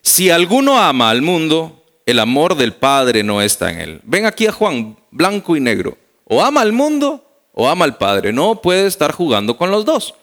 Si 0.00 0.30
alguno 0.30 0.78
ama 0.78 1.10
al 1.10 1.22
mundo, 1.22 1.84
el 2.06 2.20
amor 2.20 2.56
del 2.56 2.74
Padre 2.74 3.22
no 3.22 3.42
está 3.42 3.70
en 3.70 3.80
él. 3.80 4.00
Ven 4.04 4.26
aquí 4.26 4.46
a 4.46 4.52
Juan, 4.52 4.96
blanco 5.10 5.56
y 5.56 5.60
negro. 5.60 5.98
O 6.24 6.42
ama 6.42 6.60
al 6.60 6.72
mundo 6.72 7.24
o 7.52 7.68
ama 7.68 7.84
al 7.84 7.96
Padre. 7.96 8.32
No 8.32 8.60
puede 8.60 8.86
estar 8.86 9.12
jugando 9.12 9.56
con 9.56 9.70
los 9.70 9.84
dos. 9.84 10.14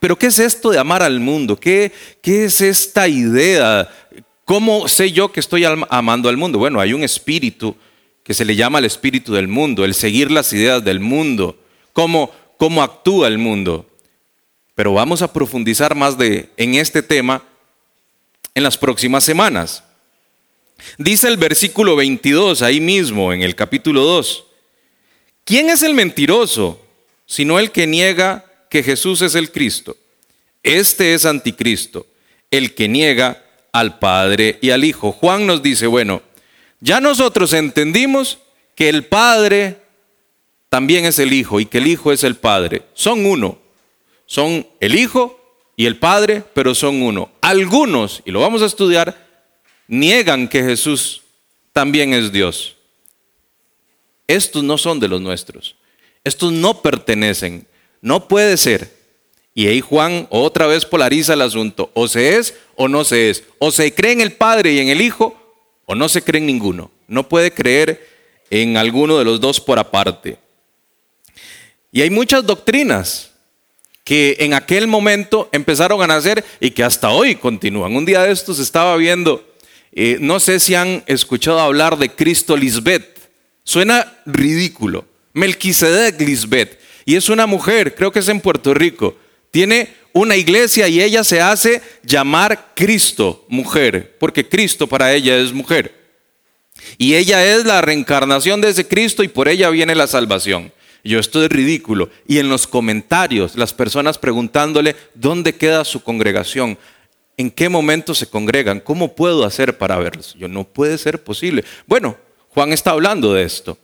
Pero 0.00 0.16
¿qué 0.16 0.26
es 0.26 0.38
esto 0.38 0.70
de 0.70 0.78
amar 0.78 1.02
al 1.02 1.20
mundo? 1.20 1.56
¿Qué, 1.56 1.92
qué 2.20 2.44
es 2.44 2.60
esta 2.60 3.06
idea? 3.08 3.88
¿Cómo 4.44 4.88
sé 4.88 5.12
yo 5.12 5.30
que 5.30 5.40
estoy 5.40 5.64
amando 5.64 6.28
al 6.28 6.36
mundo? 6.36 6.58
Bueno, 6.58 6.80
hay 6.80 6.92
un 6.92 7.02
espíritu 7.02 7.76
que 8.22 8.34
se 8.34 8.44
le 8.44 8.56
llama 8.56 8.78
el 8.78 8.86
espíritu 8.86 9.34
del 9.34 9.48
mundo, 9.48 9.84
el 9.84 9.94
seguir 9.94 10.30
las 10.30 10.52
ideas 10.52 10.82
del 10.82 10.98
mundo, 10.98 11.56
cómo, 11.92 12.30
cómo 12.56 12.82
actúa 12.82 13.28
el 13.28 13.38
mundo. 13.38 13.86
Pero 14.74 14.94
vamos 14.94 15.22
a 15.22 15.32
profundizar 15.32 15.94
más 15.94 16.18
de, 16.18 16.50
en 16.56 16.74
este 16.74 17.02
tema 17.02 17.42
en 18.54 18.62
las 18.62 18.76
próximas 18.78 19.24
semanas. 19.24 19.84
Dice 20.98 21.28
el 21.28 21.36
versículo 21.36 21.96
22 21.96 22.62
ahí 22.62 22.80
mismo 22.80 23.32
en 23.32 23.42
el 23.42 23.54
capítulo 23.54 24.02
2. 24.02 24.44
¿Quién 25.44 25.70
es 25.70 25.82
el 25.82 25.94
mentiroso 25.94 26.80
sino 27.26 27.58
el 27.58 27.70
que 27.70 27.86
niega 27.86 28.44
que 28.68 28.82
Jesús 28.82 29.22
es 29.22 29.34
el 29.34 29.50
Cristo. 29.50 29.96
Este 30.62 31.14
es 31.14 31.24
anticristo, 31.26 32.06
el 32.50 32.74
que 32.74 32.88
niega 32.88 33.44
al 33.72 33.98
Padre 33.98 34.58
y 34.62 34.70
al 34.70 34.84
Hijo. 34.84 35.12
Juan 35.12 35.46
nos 35.46 35.62
dice, 35.62 35.86
bueno, 35.86 36.22
ya 36.80 37.00
nosotros 37.00 37.52
entendimos 37.52 38.38
que 38.74 38.88
el 38.88 39.04
Padre 39.04 39.78
también 40.68 41.04
es 41.04 41.18
el 41.18 41.32
Hijo 41.32 41.60
y 41.60 41.66
que 41.66 41.78
el 41.78 41.86
Hijo 41.86 42.12
es 42.12 42.24
el 42.24 42.36
Padre. 42.36 42.82
Son 42.94 43.24
uno. 43.26 43.58
Son 44.26 44.66
el 44.80 44.94
Hijo 44.94 45.40
y 45.76 45.86
el 45.86 45.98
Padre, 45.98 46.42
pero 46.54 46.74
son 46.74 47.02
uno. 47.02 47.30
Algunos, 47.40 48.22
y 48.24 48.30
lo 48.30 48.40
vamos 48.40 48.62
a 48.62 48.66
estudiar, 48.66 49.26
niegan 49.86 50.48
que 50.48 50.62
Jesús 50.62 51.22
también 51.72 52.14
es 52.14 52.32
Dios. 52.32 52.73
Estos 54.28 54.62
no 54.62 54.78
son 54.78 55.00
de 55.00 55.08
los 55.08 55.20
nuestros. 55.20 55.76
Estos 56.24 56.52
no 56.52 56.82
pertenecen 56.82 57.66
no 58.04 58.28
puede 58.28 58.58
ser. 58.58 58.92
Y 59.54 59.66
ahí 59.66 59.80
Juan 59.80 60.26
otra 60.28 60.66
vez 60.66 60.84
polariza 60.84 61.32
el 61.32 61.40
asunto. 61.40 61.90
O 61.94 62.06
se 62.06 62.36
es 62.36 62.54
o 62.76 62.86
no 62.86 63.02
se 63.02 63.30
es. 63.30 63.44
O 63.58 63.72
se 63.72 63.94
cree 63.94 64.12
en 64.12 64.20
el 64.20 64.32
Padre 64.32 64.74
y 64.74 64.78
en 64.78 64.88
el 64.88 65.00
Hijo 65.00 65.34
o 65.86 65.94
no 65.94 66.10
se 66.10 66.20
cree 66.20 66.38
en 66.38 66.46
ninguno. 66.46 66.90
No 67.08 67.30
puede 67.30 67.50
creer 67.50 68.06
en 68.50 68.76
alguno 68.76 69.18
de 69.18 69.24
los 69.24 69.40
dos 69.40 69.58
por 69.58 69.78
aparte. 69.78 70.36
Y 71.92 72.02
hay 72.02 72.10
muchas 72.10 72.44
doctrinas 72.44 73.30
que 74.04 74.36
en 74.40 74.52
aquel 74.52 74.86
momento 74.86 75.48
empezaron 75.50 76.02
a 76.02 76.06
nacer 76.06 76.44
y 76.60 76.72
que 76.72 76.84
hasta 76.84 77.08
hoy 77.08 77.36
continúan. 77.36 77.96
Un 77.96 78.04
día 78.04 78.22
de 78.22 78.32
estos 78.32 78.58
estaba 78.58 78.94
viendo, 78.98 79.42
eh, 79.92 80.18
no 80.20 80.40
sé 80.40 80.60
si 80.60 80.74
han 80.74 81.02
escuchado 81.06 81.58
hablar 81.58 81.96
de 81.96 82.10
Cristo 82.10 82.54
Lisbeth. 82.54 83.13
Suena 83.64 84.12
ridículo. 84.26 85.06
Melquisedec 85.32 86.20
Lisbeth. 86.20 86.78
Y 87.04 87.16
es 87.16 87.28
una 87.28 87.46
mujer, 87.46 87.94
creo 87.94 88.12
que 88.12 88.20
es 88.20 88.28
en 88.28 88.40
Puerto 88.40 88.72
Rico. 88.72 89.16
Tiene 89.50 89.94
una 90.12 90.36
iglesia 90.36 90.88
y 90.88 91.02
ella 91.02 91.24
se 91.24 91.40
hace 91.40 91.82
llamar 92.02 92.72
Cristo, 92.74 93.44
mujer, 93.48 94.16
porque 94.18 94.48
Cristo 94.48 94.86
para 94.86 95.12
ella 95.12 95.36
es 95.36 95.52
mujer. 95.52 95.92
Y 96.98 97.14
ella 97.14 97.44
es 97.44 97.64
la 97.64 97.80
reencarnación 97.80 98.60
de 98.60 98.70
ese 98.70 98.86
Cristo 98.86 99.22
y 99.22 99.28
por 99.28 99.48
ella 99.48 99.70
viene 99.70 99.94
la 99.94 100.06
salvación. 100.06 100.72
Yo, 101.02 101.18
esto 101.18 101.44
es 101.44 101.50
ridículo. 101.50 102.10
Y 102.26 102.38
en 102.38 102.48
los 102.48 102.66
comentarios, 102.66 103.56
las 103.56 103.74
personas 103.74 104.18
preguntándole, 104.18 104.96
¿dónde 105.14 105.54
queda 105.54 105.84
su 105.84 106.02
congregación? 106.02 106.78
¿En 107.36 107.50
qué 107.50 107.68
momento 107.68 108.14
se 108.14 108.26
congregan? 108.26 108.80
¿Cómo 108.80 109.14
puedo 109.14 109.44
hacer 109.44 109.76
para 109.76 109.98
verlos? 109.98 110.34
Yo, 110.38 110.48
no 110.48 110.64
puede 110.64 110.96
ser 110.96 111.22
posible. 111.22 111.64
Bueno, 111.86 112.16
Juan 112.54 112.72
está 112.72 112.92
hablando 112.92 113.34
de 113.34 113.42
esto, 113.42 113.76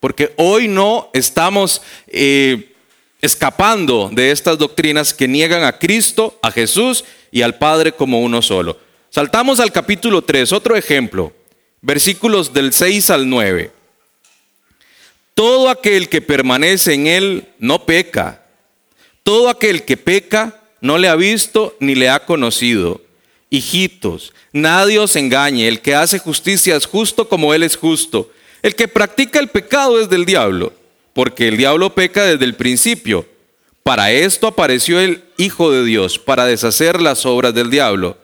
porque 0.00 0.32
hoy 0.38 0.66
no 0.66 1.10
estamos 1.12 1.82
eh, 2.06 2.72
escapando 3.20 4.08
de 4.10 4.30
estas 4.30 4.56
doctrinas 4.56 5.12
que 5.12 5.28
niegan 5.28 5.62
a 5.62 5.78
Cristo, 5.78 6.38
a 6.42 6.50
Jesús 6.50 7.04
y 7.30 7.42
al 7.42 7.58
Padre 7.58 7.92
como 7.92 8.22
uno 8.22 8.40
solo. 8.40 8.78
Saltamos 9.10 9.60
al 9.60 9.72
capítulo 9.72 10.22
3, 10.22 10.52
otro 10.52 10.74
ejemplo, 10.74 11.34
versículos 11.82 12.54
del 12.54 12.72
6 12.72 13.10
al 13.10 13.28
9. 13.28 13.70
Todo 15.34 15.68
aquel 15.68 16.08
que 16.08 16.22
permanece 16.22 16.94
en 16.94 17.06
él 17.06 17.48
no 17.58 17.84
peca. 17.84 18.42
Todo 19.22 19.50
aquel 19.50 19.84
que 19.84 19.98
peca 19.98 20.62
no 20.80 20.96
le 20.96 21.08
ha 21.08 21.16
visto 21.16 21.76
ni 21.78 21.94
le 21.94 22.08
ha 22.08 22.24
conocido. 22.24 23.02
Hijitos, 23.54 24.32
nadie 24.52 24.98
os 24.98 25.14
engañe. 25.14 25.68
El 25.68 25.80
que 25.80 25.94
hace 25.94 26.18
justicia 26.18 26.74
es 26.74 26.86
justo 26.86 27.28
como 27.28 27.54
él 27.54 27.62
es 27.62 27.76
justo. 27.76 28.28
El 28.62 28.74
que 28.74 28.88
practica 28.88 29.38
el 29.38 29.46
pecado 29.48 30.00
es 30.00 30.08
del 30.08 30.24
diablo, 30.24 30.72
porque 31.12 31.46
el 31.46 31.56
diablo 31.56 31.94
peca 31.94 32.24
desde 32.24 32.44
el 32.44 32.56
principio. 32.56 33.26
Para 33.84 34.10
esto 34.10 34.48
apareció 34.48 34.98
el 34.98 35.22
Hijo 35.36 35.70
de 35.70 35.84
Dios, 35.84 36.18
para 36.18 36.46
deshacer 36.46 37.00
las 37.00 37.26
obras 37.26 37.54
del 37.54 37.70
diablo. 37.70 38.18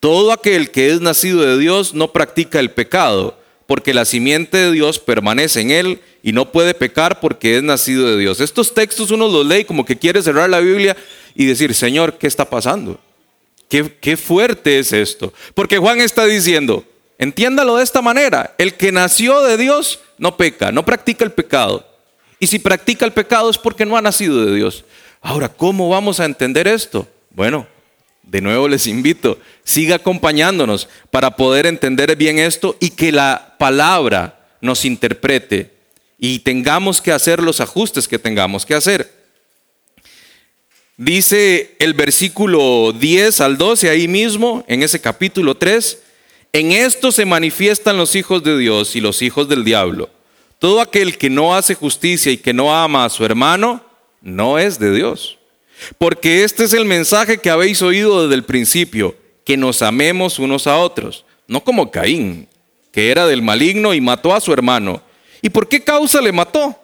Todo 0.00 0.32
aquel 0.32 0.70
que 0.70 0.90
es 0.90 1.00
nacido 1.00 1.40
de 1.40 1.56
Dios 1.56 1.94
no 1.94 2.12
practica 2.12 2.60
el 2.60 2.70
pecado, 2.70 3.38
porque 3.66 3.94
la 3.94 4.04
simiente 4.04 4.58
de 4.58 4.72
Dios 4.72 4.98
permanece 4.98 5.62
en 5.62 5.70
él 5.70 6.00
y 6.22 6.32
no 6.32 6.52
puede 6.52 6.74
pecar 6.74 7.20
porque 7.20 7.56
es 7.56 7.62
nacido 7.62 8.06
de 8.06 8.18
Dios. 8.18 8.40
Estos 8.40 8.74
textos 8.74 9.10
uno 9.10 9.28
los 9.28 9.46
lee 9.46 9.64
como 9.64 9.86
que 9.86 9.96
quiere 9.96 10.22
cerrar 10.22 10.50
la 10.50 10.60
Biblia 10.60 10.94
y 11.34 11.46
decir, 11.46 11.74
Señor, 11.74 12.18
¿qué 12.18 12.26
está 12.26 12.50
pasando? 12.50 13.00
¿Qué, 13.68 13.96
qué 14.00 14.16
fuerte 14.16 14.78
es 14.78 14.92
esto? 14.92 15.32
Porque 15.54 15.78
Juan 15.78 16.00
está 16.00 16.24
diciendo, 16.26 16.84
entiéndalo 17.18 17.76
de 17.76 17.84
esta 17.84 18.02
manera, 18.02 18.54
el 18.58 18.74
que 18.74 18.92
nació 18.92 19.42
de 19.42 19.56
Dios 19.56 20.00
no 20.18 20.36
peca, 20.36 20.72
no 20.72 20.84
practica 20.84 21.24
el 21.24 21.32
pecado. 21.32 21.86
Y 22.38 22.46
si 22.46 22.58
practica 22.58 23.04
el 23.04 23.12
pecado 23.12 23.50
es 23.50 23.58
porque 23.58 23.86
no 23.86 23.96
ha 23.96 24.02
nacido 24.02 24.44
de 24.44 24.54
Dios. 24.54 24.84
Ahora, 25.20 25.48
¿cómo 25.48 25.88
vamos 25.88 26.20
a 26.20 26.26
entender 26.26 26.68
esto? 26.68 27.08
Bueno, 27.30 27.66
de 28.22 28.40
nuevo 28.40 28.68
les 28.68 28.86
invito, 28.86 29.38
siga 29.64 29.96
acompañándonos 29.96 30.88
para 31.10 31.36
poder 31.36 31.66
entender 31.66 32.14
bien 32.16 32.38
esto 32.38 32.76
y 32.80 32.90
que 32.90 33.12
la 33.12 33.54
palabra 33.58 34.40
nos 34.60 34.84
interprete 34.84 35.72
y 36.18 36.40
tengamos 36.40 37.00
que 37.00 37.12
hacer 37.12 37.42
los 37.42 37.60
ajustes 37.60 38.08
que 38.08 38.18
tengamos 38.18 38.64
que 38.64 38.74
hacer. 38.74 39.23
Dice 40.96 41.74
el 41.80 41.94
versículo 41.94 42.92
10 42.92 43.40
al 43.40 43.58
12 43.58 43.90
ahí 43.90 44.06
mismo, 44.06 44.64
en 44.68 44.84
ese 44.84 45.00
capítulo 45.00 45.56
3, 45.56 45.98
en 46.52 46.70
esto 46.70 47.10
se 47.10 47.24
manifiestan 47.24 47.96
los 47.96 48.14
hijos 48.14 48.44
de 48.44 48.56
Dios 48.56 48.94
y 48.94 49.00
los 49.00 49.20
hijos 49.22 49.48
del 49.48 49.64
diablo. 49.64 50.08
Todo 50.60 50.80
aquel 50.80 51.18
que 51.18 51.30
no 51.30 51.56
hace 51.56 51.74
justicia 51.74 52.30
y 52.30 52.36
que 52.36 52.52
no 52.52 52.72
ama 52.72 53.04
a 53.04 53.10
su 53.10 53.24
hermano, 53.24 53.84
no 54.22 54.60
es 54.60 54.78
de 54.78 54.94
Dios. 54.94 55.38
Porque 55.98 56.44
este 56.44 56.62
es 56.62 56.72
el 56.72 56.84
mensaje 56.84 57.38
que 57.38 57.50
habéis 57.50 57.82
oído 57.82 58.22
desde 58.22 58.36
el 58.36 58.44
principio, 58.44 59.16
que 59.44 59.56
nos 59.56 59.82
amemos 59.82 60.38
unos 60.38 60.68
a 60.68 60.76
otros, 60.76 61.24
no 61.48 61.64
como 61.64 61.90
Caín, 61.90 62.48
que 62.92 63.10
era 63.10 63.26
del 63.26 63.42
maligno 63.42 63.94
y 63.94 64.00
mató 64.00 64.32
a 64.32 64.40
su 64.40 64.52
hermano. 64.52 65.02
¿Y 65.42 65.50
por 65.50 65.68
qué 65.68 65.82
causa 65.82 66.20
le 66.20 66.30
mató? 66.30 66.78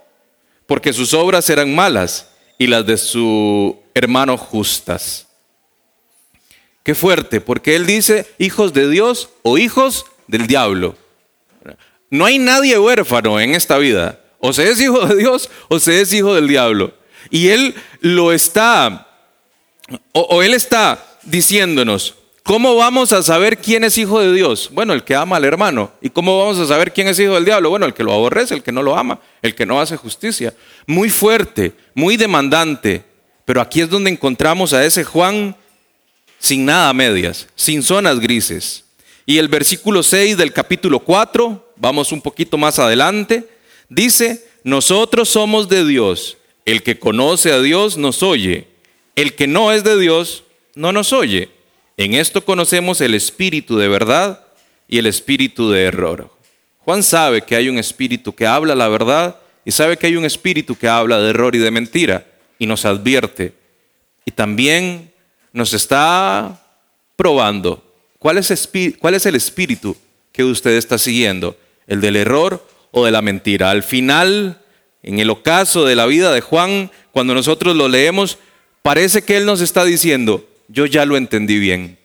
Porque 0.66 0.92
sus 0.92 1.14
obras 1.14 1.48
eran 1.48 1.72
malas 1.72 2.28
y 2.58 2.66
las 2.66 2.84
de 2.84 2.98
su 2.98 3.78
hermano 4.00 4.36
justas. 4.36 5.26
Qué 6.82 6.94
fuerte, 6.94 7.40
porque 7.40 7.76
él 7.76 7.86
dice 7.86 8.26
hijos 8.38 8.72
de 8.72 8.88
Dios 8.88 9.30
o 9.42 9.58
hijos 9.58 10.06
del 10.26 10.46
diablo. 10.46 10.96
No 12.10 12.24
hay 12.24 12.38
nadie 12.38 12.78
huérfano 12.78 13.38
en 13.38 13.54
esta 13.54 13.78
vida. 13.78 14.18
O 14.38 14.52
se 14.52 14.70
es 14.70 14.80
hijo 14.80 15.06
de 15.06 15.16
Dios 15.16 15.50
o 15.68 15.78
se 15.78 16.00
es 16.00 16.12
hijo 16.12 16.34
del 16.34 16.48
diablo. 16.48 16.94
Y 17.30 17.48
él 17.48 17.74
lo 18.00 18.32
está, 18.32 19.06
o, 20.12 20.20
o 20.20 20.42
él 20.42 20.54
está 20.54 21.04
diciéndonos, 21.24 22.14
¿Cómo 22.42 22.74
vamos 22.74 23.12
a 23.12 23.22
saber 23.22 23.58
quién 23.58 23.84
es 23.84 23.96
hijo 23.96 24.18
de 24.18 24.32
Dios? 24.32 24.70
Bueno, 24.72 24.92
el 24.92 25.04
que 25.04 25.14
ama 25.14 25.36
al 25.36 25.44
hermano. 25.44 25.92
¿Y 26.00 26.10
cómo 26.10 26.38
vamos 26.38 26.58
a 26.58 26.66
saber 26.66 26.92
quién 26.92 27.06
es 27.06 27.18
hijo 27.20 27.34
del 27.34 27.44
diablo? 27.44 27.70
Bueno, 27.70 27.86
el 27.86 27.94
que 27.94 28.02
lo 28.02 28.12
aborrece, 28.12 28.54
el 28.54 28.62
que 28.64 28.72
no 28.72 28.82
lo 28.82 28.96
ama, 28.96 29.20
el 29.40 29.54
que 29.54 29.66
no 29.66 29.80
hace 29.80 29.96
justicia. 29.96 30.52
Muy 30.86 31.10
fuerte, 31.10 31.74
muy 31.94 32.16
demandante. 32.16 33.04
Pero 33.50 33.60
aquí 33.60 33.80
es 33.80 33.90
donde 33.90 34.12
encontramos 34.12 34.72
a 34.72 34.84
ese 34.84 35.02
Juan 35.02 35.56
sin 36.38 36.64
nada 36.64 36.92
medias, 36.92 37.48
sin 37.56 37.82
zonas 37.82 38.20
grises. 38.20 38.84
Y 39.26 39.38
el 39.38 39.48
versículo 39.48 40.04
6 40.04 40.36
del 40.36 40.52
capítulo 40.52 41.00
4, 41.00 41.72
vamos 41.74 42.12
un 42.12 42.22
poquito 42.22 42.56
más 42.56 42.78
adelante, 42.78 43.48
dice, 43.88 44.46
nosotros 44.62 45.30
somos 45.30 45.68
de 45.68 45.84
Dios. 45.84 46.36
El 46.64 46.84
que 46.84 47.00
conoce 47.00 47.50
a 47.50 47.60
Dios 47.60 47.96
nos 47.96 48.22
oye. 48.22 48.68
El 49.16 49.34
que 49.34 49.48
no 49.48 49.72
es 49.72 49.82
de 49.82 49.98
Dios 49.98 50.44
no 50.76 50.92
nos 50.92 51.12
oye. 51.12 51.48
En 51.96 52.14
esto 52.14 52.44
conocemos 52.44 53.00
el 53.00 53.16
espíritu 53.16 53.76
de 53.76 53.88
verdad 53.88 54.44
y 54.86 54.98
el 54.98 55.06
espíritu 55.06 55.72
de 55.72 55.86
error. 55.86 56.30
Juan 56.84 57.02
sabe 57.02 57.42
que 57.42 57.56
hay 57.56 57.68
un 57.68 57.78
espíritu 57.78 58.32
que 58.32 58.46
habla 58.46 58.76
la 58.76 58.86
verdad 58.86 59.40
y 59.64 59.72
sabe 59.72 59.96
que 59.96 60.06
hay 60.06 60.14
un 60.14 60.24
espíritu 60.24 60.76
que 60.76 60.86
habla 60.86 61.18
de 61.18 61.30
error 61.30 61.56
y 61.56 61.58
de 61.58 61.72
mentira 61.72 62.29
y 62.60 62.66
nos 62.66 62.84
advierte. 62.84 63.54
Y 64.24 64.30
también 64.30 65.10
nos 65.52 65.72
está 65.72 66.62
probando 67.16 67.82
cuál 68.20 68.38
es, 68.38 68.70
cuál 69.00 69.14
es 69.14 69.26
el 69.26 69.34
espíritu 69.34 69.96
que 70.30 70.44
usted 70.44 70.72
está 70.72 70.98
siguiendo, 70.98 71.56
el 71.88 72.00
del 72.00 72.14
error 72.14 72.64
o 72.92 73.04
de 73.04 73.10
la 73.10 73.22
mentira. 73.22 73.70
Al 73.70 73.82
final, 73.82 74.62
en 75.02 75.18
el 75.18 75.30
ocaso 75.30 75.84
de 75.84 75.96
la 75.96 76.06
vida 76.06 76.32
de 76.32 76.42
Juan, 76.42 76.92
cuando 77.10 77.34
nosotros 77.34 77.74
lo 77.74 77.88
leemos, 77.88 78.38
parece 78.82 79.22
que 79.22 79.38
él 79.38 79.46
nos 79.46 79.60
está 79.60 79.84
diciendo, 79.84 80.46
yo 80.68 80.86
ya 80.86 81.06
lo 81.06 81.16
entendí 81.16 81.58
bien. 81.58 81.98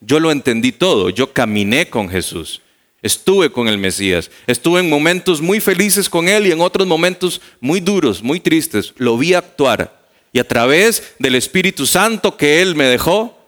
Yo 0.00 0.20
lo 0.20 0.30
entendí 0.30 0.70
todo. 0.72 1.10
Yo 1.10 1.32
caminé 1.32 1.90
con 1.90 2.08
Jesús. 2.08 2.62
Estuve 3.06 3.52
con 3.52 3.68
el 3.68 3.78
Mesías. 3.78 4.32
Estuve 4.48 4.80
en 4.80 4.90
momentos 4.90 5.40
muy 5.40 5.60
felices 5.60 6.10
con 6.10 6.28
Él 6.28 6.48
y 6.48 6.50
en 6.50 6.60
otros 6.60 6.88
momentos 6.88 7.40
muy 7.60 7.78
duros, 7.78 8.20
muy 8.20 8.40
tristes. 8.40 8.92
Lo 8.96 9.16
vi 9.16 9.32
actuar. 9.32 9.96
Y 10.32 10.40
a 10.40 10.48
través 10.48 11.14
del 11.20 11.36
Espíritu 11.36 11.86
Santo 11.86 12.36
que 12.36 12.60
Él 12.60 12.74
me 12.74 12.86
dejó, 12.86 13.38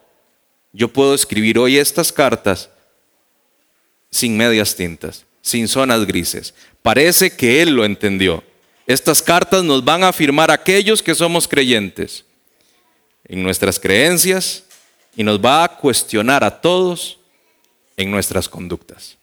yo 0.71 0.87
puedo 0.87 1.13
escribir 1.13 1.59
hoy 1.59 1.77
estas 1.77 2.13
cartas 2.13 2.69
sin 4.09 4.37
medias 4.37 4.73
tintas, 4.75 5.25
sin 5.41 5.67
zonas 5.67 6.07
grises. 6.07 6.53
Parece 6.81 7.29
que 7.29 7.61
Él 7.61 7.71
lo 7.71 7.83
entendió. 7.83 8.41
Estas 8.87 9.21
cartas 9.21 9.61
nos 9.61 9.83
van 9.83 10.05
a 10.05 10.07
afirmar 10.07 10.51
aquellos 10.51 11.03
que 11.03 11.13
somos 11.13 11.49
creyentes 11.49 12.23
en 13.25 13.43
nuestras 13.43 13.77
creencias 13.77 14.63
y 15.17 15.23
nos 15.23 15.37
va 15.37 15.65
a 15.65 15.77
cuestionar 15.77 16.45
a 16.45 16.61
todos 16.61 17.19
en 17.97 18.09
nuestras 18.09 18.47
conductas. 18.47 19.18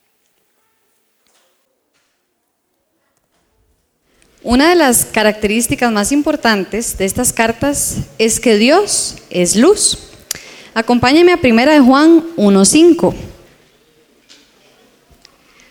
Una 4.47 4.69
de 4.69 4.77
las 4.77 5.07
características 5.07 5.91
más 5.91 6.13
importantes 6.13 6.97
de 6.97 7.05
estas 7.05 7.33
cartas 7.33 7.97
es 8.17 8.39
que 8.39 8.57
Dios 8.57 9.17
es 9.29 9.57
luz. 9.57 9.99
Acompáñenme 10.73 11.33
a 11.33 11.41
primera 11.41 11.73
de 11.73 11.81
Juan 11.81 12.23
1.5. 12.37 13.13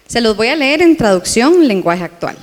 Se 0.08 0.20
los 0.20 0.36
voy 0.36 0.50
a 0.50 0.58
leer 0.58 0.82
en 0.82 0.98
traducción 0.98 1.66
lenguaje 1.66 2.04
actual. 2.04 2.36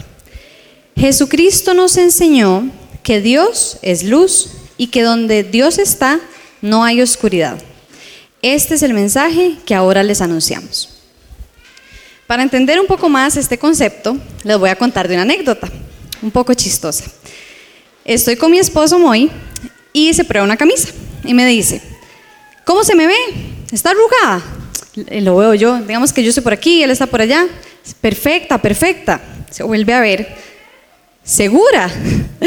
Jesucristo 0.96 1.74
nos 1.74 1.98
enseñó 1.98 2.70
que 3.02 3.20
Dios 3.20 3.76
es 3.82 4.02
luz 4.02 4.52
y 4.78 4.86
que 4.86 5.02
donde 5.02 5.42
Dios 5.42 5.78
está 5.78 6.18
no 6.62 6.82
hay 6.82 7.02
oscuridad. 7.02 7.58
Este 8.40 8.76
es 8.76 8.82
el 8.82 8.94
mensaje 8.94 9.58
que 9.66 9.74
ahora 9.74 10.02
les 10.02 10.22
anunciamos. 10.22 10.88
Para 12.26 12.42
entender 12.42 12.80
un 12.80 12.86
poco 12.86 13.10
más 13.10 13.36
este 13.36 13.58
concepto, 13.58 14.16
les 14.44 14.56
voy 14.56 14.70
a 14.70 14.76
contar 14.76 15.08
de 15.08 15.14
una 15.16 15.24
anécdota, 15.24 15.70
un 16.22 16.30
poco 16.30 16.54
chistosa. 16.54 17.04
Estoy 18.04 18.36
con 18.36 18.50
mi 18.50 18.58
esposo 18.58 18.98
Moy 18.98 19.30
y 19.92 20.14
se 20.14 20.24
prueba 20.24 20.44
una 20.44 20.56
camisa 20.56 20.88
y 21.24 21.34
me 21.34 21.44
dice, 21.46 21.82
¿cómo 22.64 22.84
se 22.84 22.94
me 22.94 23.06
ve? 23.06 23.16
¿Está 23.70 23.90
arrugada? 23.90 24.42
Y 25.10 25.20
Lo 25.20 25.36
veo 25.36 25.54
yo, 25.54 25.78
digamos 25.80 26.12
que 26.12 26.22
yo 26.22 26.30
estoy 26.30 26.42
por 26.42 26.52
aquí, 26.52 26.82
él 26.82 26.90
está 26.90 27.06
por 27.06 27.20
allá. 27.20 27.46
Perfecta, 28.00 28.58
perfecta. 28.60 29.20
Se 29.50 29.62
vuelve 29.62 29.92
a 29.92 30.00
ver. 30.00 30.34
¿Segura? 31.24 31.90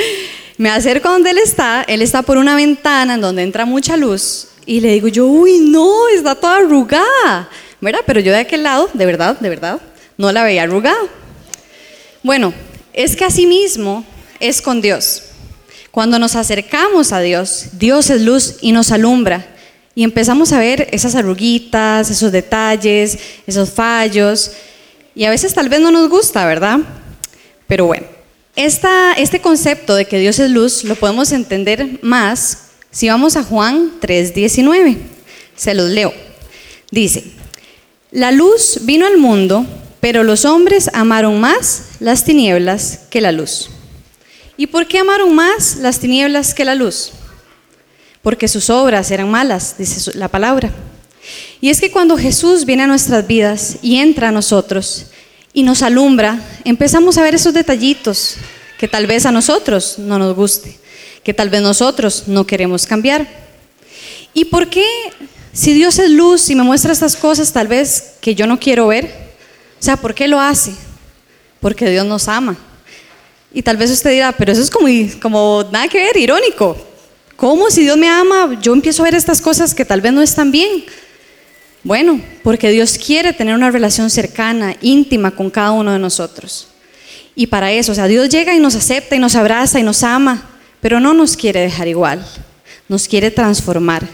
Me 0.57 0.69
acerco 0.69 1.09
a 1.09 1.11
donde 1.11 1.31
él 1.31 1.37
está, 1.37 1.83
él 1.87 2.01
está 2.01 2.21
por 2.21 2.37
una 2.37 2.55
ventana 2.55 3.15
en 3.15 3.21
donde 3.21 3.43
entra 3.43 3.65
mucha 3.65 3.97
luz 3.97 4.47
y 4.65 4.79
le 4.79 4.93
digo 4.93 5.07
yo, 5.09 5.27
uy, 5.27 5.59
no, 5.59 6.07
está 6.07 6.33
toda 6.35 6.57
arrugada, 6.57 7.49
¿verdad? 7.81 7.99
Pero 8.05 8.21
yo 8.21 8.31
de 8.31 8.39
aquel 8.39 8.63
lado, 8.63 8.89
de 8.93 9.05
verdad, 9.05 9.37
de 9.39 9.49
verdad, 9.49 9.81
no 10.17 10.31
la 10.31 10.43
veía 10.43 10.63
arrugada. 10.63 10.97
Bueno, 12.23 12.53
es 12.95 13.15
que 13.15 13.25
así 13.25 13.45
mismo 13.45 14.05
es 14.39 14.61
con 14.61 14.81
Dios. 14.81 15.23
Cuando 15.91 16.17
nos 16.17 16.35
acercamos 16.35 17.11
a 17.11 17.19
Dios, 17.19 17.67
Dios 17.73 18.09
es 18.09 18.21
luz 18.21 18.55
y 18.61 18.71
nos 18.71 18.91
alumbra. 18.91 19.45
Y 19.93 20.03
empezamos 20.03 20.51
a 20.51 20.59
ver 20.59 20.87
esas 20.91 21.15
arruguitas, 21.15 22.09
esos 22.09 22.31
detalles, 22.31 23.17
esos 23.45 23.69
fallos. 23.69 24.51
Y 25.13 25.25
a 25.25 25.29
veces 25.29 25.53
tal 25.53 25.69
vez 25.69 25.81
no 25.81 25.91
nos 25.91 26.09
gusta, 26.09 26.45
¿verdad? 26.45 26.79
Pero 27.67 27.85
bueno, 27.85 28.07
esta, 28.55 29.13
este 29.13 29.41
concepto 29.41 29.95
de 29.95 30.05
que 30.05 30.19
Dios 30.19 30.39
es 30.39 30.49
luz 30.49 30.83
lo 30.83 30.95
podemos 30.95 31.31
entender 31.31 31.99
más 32.01 32.69
si 32.91 33.09
vamos 33.09 33.35
a 33.35 33.43
Juan 33.43 33.91
3:19. 34.01 34.97
Se 35.55 35.73
los 35.73 35.89
leo. 35.89 36.13
Dice, 36.91 37.25
la 38.11 38.31
luz 38.31 38.79
vino 38.83 39.05
al 39.05 39.17
mundo, 39.17 39.65
pero 39.99 40.23
los 40.23 40.45
hombres 40.45 40.89
amaron 40.93 41.39
más 41.41 41.84
las 41.99 42.23
tinieblas 42.23 43.01
que 43.09 43.21
la 43.21 43.31
luz. 43.31 43.69
¿Y 44.57 44.67
por 44.67 44.87
qué 44.87 44.99
amaron 44.99 45.33
más 45.35 45.77
las 45.77 45.99
tinieblas 45.99 46.53
que 46.53 46.65
la 46.65 46.75
luz? 46.75 47.11
Porque 48.21 48.47
sus 48.47 48.69
obras 48.69 49.11
eran 49.11 49.29
malas, 49.29 49.75
dice 49.77 50.11
la 50.15 50.27
palabra. 50.27 50.71
Y 51.61 51.69
es 51.69 51.81
que 51.81 51.91
cuando 51.91 52.17
Jesús 52.17 52.65
viene 52.65 52.83
a 52.83 52.87
nuestras 52.87 53.25
vidas 53.27 53.77
y 53.81 53.97
entra 53.97 54.29
a 54.29 54.31
nosotros 54.31 55.07
y 55.53 55.63
nos 55.63 55.81
alumbra, 55.81 56.39
empezamos 56.63 57.17
a 57.17 57.23
ver 57.23 57.35
esos 57.35 57.53
detallitos 57.53 58.35
que 58.77 58.87
tal 58.87 59.07
vez 59.07 59.25
a 59.25 59.31
nosotros 59.31 59.95
no 59.97 60.19
nos 60.19 60.35
guste, 60.35 60.77
que 61.23 61.33
tal 61.33 61.49
vez 61.49 61.61
nosotros 61.61 62.23
no 62.27 62.45
queremos 62.45 62.85
cambiar. 62.85 63.27
¿Y 64.33 64.45
por 64.45 64.69
qué, 64.69 64.85
si 65.53 65.73
Dios 65.73 65.97
es 65.99 66.11
luz 66.11 66.49
y 66.49 66.55
me 66.55 66.63
muestra 66.63 66.91
estas 66.91 67.15
cosas 67.15 67.51
tal 67.51 67.67
vez 67.67 68.15
que 68.21 68.35
yo 68.35 68.47
no 68.47 68.59
quiero 68.59 68.87
ver? 68.87 69.05
O 69.79 69.83
sea, 69.83 69.97
¿por 69.97 70.13
qué 70.13 70.27
lo 70.27 70.39
hace? 70.39 70.73
Porque 71.65 71.89
Dios 71.89 72.05
nos 72.05 72.27
ama. 72.27 72.55
Y 73.51 73.63
tal 73.63 73.75
vez 73.75 73.89
usted 73.89 74.11
dirá, 74.11 74.31
pero 74.31 74.51
eso 74.51 74.61
es 74.61 74.69
como, 74.69 74.87
como 75.19 75.65
nada 75.71 75.87
que 75.87 75.97
ver, 75.97 76.15
irónico. 76.15 76.77
¿Cómo 77.35 77.71
si 77.71 77.81
Dios 77.81 77.97
me 77.97 78.07
ama, 78.07 78.55
yo 78.61 78.71
empiezo 78.71 79.01
a 79.01 79.05
ver 79.05 79.15
estas 79.15 79.41
cosas 79.41 79.73
que 79.73 79.83
tal 79.83 79.99
vez 79.99 80.13
no 80.13 80.21
están 80.21 80.51
bien? 80.51 80.85
Bueno, 81.81 82.21
porque 82.43 82.69
Dios 82.69 82.99
quiere 82.99 83.33
tener 83.33 83.55
una 83.55 83.71
relación 83.71 84.11
cercana, 84.11 84.75
íntima 84.79 85.31
con 85.31 85.49
cada 85.49 85.71
uno 85.71 85.91
de 85.91 85.97
nosotros. 85.97 86.67
Y 87.33 87.47
para 87.47 87.71
eso, 87.71 87.93
o 87.93 87.95
sea, 87.95 88.05
Dios 88.05 88.29
llega 88.29 88.53
y 88.53 88.59
nos 88.59 88.75
acepta 88.75 89.15
y 89.15 89.19
nos 89.19 89.33
abraza 89.33 89.79
y 89.79 89.83
nos 89.83 90.03
ama, 90.03 90.47
pero 90.81 90.99
no 90.99 91.15
nos 91.15 91.35
quiere 91.35 91.61
dejar 91.61 91.87
igual, 91.87 92.23
nos 92.87 93.07
quiere 93.07 93.31
transformar. 93.31 94.07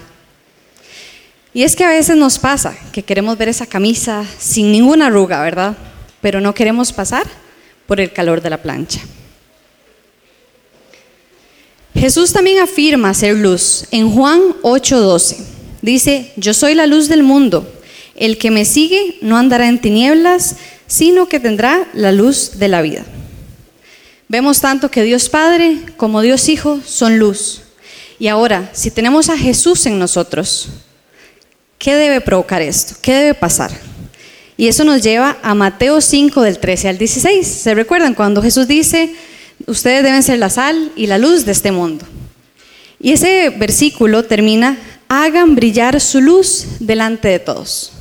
Y 1.54 1.64
es 1.64 1.76
que 1.76 1.84
a 1.84 1.90
veces 1.90 2.16
nos 2.16 2.40
pasa 2.40 2.78
que 2.94 3.04
queremos 3.04 3.38
ver 3.38 3.50
esa 3.50 3.66
camisa 3.66 4.24
sin 4.40 4.72
ninguna 4.72 5.08
arruga, 5.08 5.44
¿verdad? 5.44 5.76
Pero 6.22 6.40
no 6.40 6.54
queremos 6.54 6.94
pasar 6.94 7.26
por 7.88 8.00
el 8.00 8.14
calor 8.14 8.42
de 8.42 8.50
la 8.50 8.62
plancha. 8.62 9.02
Jesús 11.94 12.32
también 12.32 12.60
afirma 12.60 13.14
ser 13.14 13.36
luz 13.36 13.86
en 13.92 14.10
Juan 14.10 14.42
8:12. 14.62 15.38
Dice, 15.82 16.32
yo 16.36 16.54
soy 16.54 16.76
la 16.76 16.88
luz 16.88 17.08
del 17.08 17.24
mundo. 17.24 17.72
El 18.16 18.38
que 18.38 18.52
me 18.52 18.66
sigue 18.66 19.18
no 19.22 19.38
andará 19.38 19.68
en 19.68 19.82
tinieblas, 19.82 20.56
sino 20.88 21.28
que 21.28 21.40
tendrá 21.40 21.88
la 21.94 22.12
luz 22.12 22.60
de 22.60 22.68
la 22.68 22.82
vida. 22.82 23.04
Vemos 24.28 24.62
tanto 24.62 24.90
que 24.90 25.04
Dios 25.04 25.28
Padre 25.28 25.80
como 25.98 26.22
Dios 26.22 26.48
Hijo 26.48 26.80
son 26.86 27.20
luz. 27.20 27.64
Y 28.20 28.28
ahora, 28.28 28.70
si 28.74 28.92
tenemos 28.92 29.30
a 29.30 29.38
Jesús 29.38 29.86
en 29.88 29.98
nosotros, 29.98 30.70
¿qué 31.78 31.96
debe 31.96 32.22
provocar 32.22 32.62
esto? 32.62 32.96
¿Qué 33.02 33.14
debe 33.14 33.34
pasar? 33.34 33.72
Y 34.62 34.68
eso 34.68 34.84
nos 34.84 35.02
lleva 35.02 35.40
a 35.42 35.56
Mateo 35.56 36.02
5 36.02 36.44
del 36.44 36.60
13 36.60 36.90
al 36.90 37.00
16. 37.00 37.48
¿Se 37.48 37.74
recuerdan 37.74 38.14
cuando 38.14 38.44
Jesús 38.44 38.68
dice, 38.68 39.12
ustedes 39.66 40.04
deben 40.04 40.22
ser 40.22 40.38
la 40.38 40.52
sal 40.52 40.92
y 40.96 41.08
la 41.08 41.18
luz 41.18 41.46
de 41.46 41.52
este 41.52 41.72
mundo? 41.72 42.06
Y 43.00 43.12
ese 43.12 43.50
versículo 43.50 44.22
termina, 44.22 44.78
hagan 45.08 45.56
brillar 45.56 46.00
su 46.00 46.22
luz 46.22 46.68
delante 46.80 47.28
de 47.28 47.40
todos. 47.40 47.92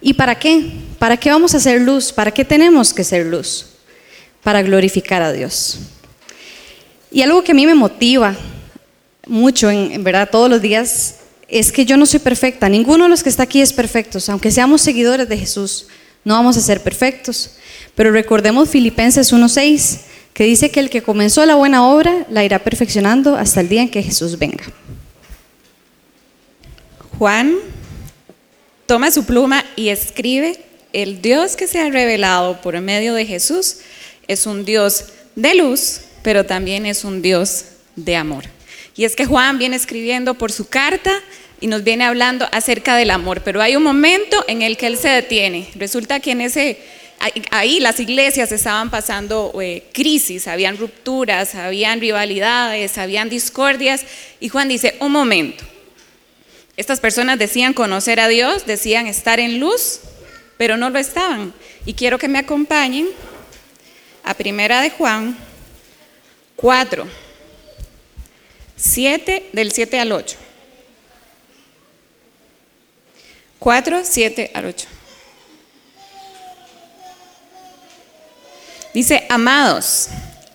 ¿Y 0.00 0.14
para 0.14 0.38
qué? 0.38 0.72
¿Para 0.98 1.18
qué 1.18 1.28
vamos 1.28 1.54
a 1.54 1.60
ser 1.60 1.82
luz? 1.82 2.12
¿Para 2.14 2.30
qué 2.30 2.46
tenemos 2.46 2.94
que 2.94 3.04
ser 3.04 3.26
luz? 3.26 3.66
Para 4.42 4.62
glorificar 4.62 5.20
a 5.20 5.34
Dios. 5.34 5.80
Y 7.10 7.20
algo 7.20 7.44
que 7.44 7.52
a 7.52 7.54
mí 7.54 7.66
me 7.66 7.74
motiva 7.74 8.34
mucho, 9.26 9.70
en, 9.70 9.92
en 9.92 10.02
verdad, 10.02 10.30
todos 10.32 10.48
los 10.48 10.62
días, 10.62 11.16
es 11.50 11.72
que 11.72 11.84
yo 11.84 11.96
no 11.96 12.06
soy 12.06 12.20
perfecta. 12.20 12.68
Ninguno 12.68 13.04
de 13.04 13.10
los 13.10 13.22
que 13.22 13.28
está 13.28 13.44
aquí 13.44 13.60
es 13.60 13.72
perfecto. 13.72 14.18
Aunque 14.28 14.50
seamos 14.50 14.82
seguidores 14.82 15.28
de 15.28 15.36
Jesús, 15.36 15.86
no 16.24 16.34
vamos 16.34 16.56
a 16.56 16.60
ser 16.60 16.82
perfectos. 16.82 17.52
Pero 17.94 18.12
recordemos 18.12 18.68
Filipenses 18.68 19.32
1.6, 19.32 20.00
que 20.32 20.44
dice 20.44 20.70
que 20.70 20.80
el 20.80 20.90
que 20.90 21.02
comenzó 21.02 21.44
la 21.46 21.56
buena 21.56 21.86
obra 21.86 22.26
la 22.30 22.44
irá 22.44 22.60
perfeccionando 22.60 23.36
hasta 23.36 23.60
el 23.60 23.68
día 23.68 23.82
en 23.82 23.90
que 23.90 24.02
Jesús 24.02 24.38
venga. 24.38 24.64
Juan 27.18 27.56
toma 28.86 29.10
su 29.10 29.24
pluma 29.24 29.64
y 29.76 29.88
escribe, 29.88 30.64
el 30.92 31.20
Dios 31.22 31.56
que 31.56 31.66
se 31.66 31.78
ha 31.78 31.90
revelado 31.90 32.60
por 32.60 32.80
medio 32.80 33.14
de 33.14 33.26
Jesús 33.26 33.76
es 34.26 34.46
un 34.46 34.64
Dios 34.64 35.06
de 35.36 35.54
luz, 35.54 36.00
pero 36.22 36.44
también 36.44 36.86
es 36.86 37.04
un 37.04 37.22
Dios 37.22 37.64
de 37.96 38.16
amor. 38.16 38.44
Y 38.96 39.04
es 39.04 39.16
que 39.16 39.26
Juan 39.26 39.58
viene 39.58 39.76
escribiendo 39.76 40.34
por 40.34 40.52
su 40.52 40.68
carta 40.68 41.12
y 41.60 41.66
nos 41.66 41.84
viene 41.84 42.04
hablando 42.04 42.48
acerca 42.52 42.96
del 42.96 43.10
amor, 43.10 43.42
pero 43.42 43.60
hay 43.60 43.76
un 43.76 43.82
momento 43.82 44.44
en 44.48 44.62
el 44.62 44.76
que 44.76 44.86
él 44.86 44.96
se 44.96 45.08
detiene. 45.08 45.68
Resulta 45.74 46.20
que 46.20 46.32
en 46.32 46.40
ese 46.40 46.78
ahí 47.50 47.80
las 47.80 48.00
iglesias 48.00 48.50
estaban 48.50 48.90
pasando 48.90 49.52
eh, 49.60 49.84
crisis, 49.92 50.48
habían 50.48 50.78
rupturas, 50.78 51.54
habían 51.54 52.00
rivalidades, 52.00 52.96
habían 52.96 53.28
discordias 53.28 54.06
y 54.40 54.48
Juan 54.48 54.68
dice, 54.68 54.96
"Un 55.00 55.12
momento. 55.12 55.64
Estas 56.78 56.98
personas 56.98 57.38
decían 57.38 57.74
conocer 57.74 58.20
a 58.20 58.28
Dios, 58.28 58.64
decían 58.64 59.06
estar 59.06 59.38
en 59.38 59.60
luz, 59.60 60.00
pero 60.56 60.78
no 60.78 60.88
lo 60.88 60.98
estaban. 60.98 61.52
Y 61.84 61.92
quiero 61.92 62.18
que 62.18 62.28
me 62.28 62.38
acompañen 62.38 63.06
a 64.24 64.32
Primera 64.32 64.80
de 64.80 64.88
Juan 64.88 65.36
4, 66.56 67.06
7, 68.76 69.50
del 69.52 69.72
7 69.72 70.00
al 70.00 70.12
8. 70.12 70.36
4, 73.60 74.00
7 74.04 74.50
al 74.54 74.64
8. 74.64 74.88
Dice, 78.94 79.24
amados, 79.28 80.08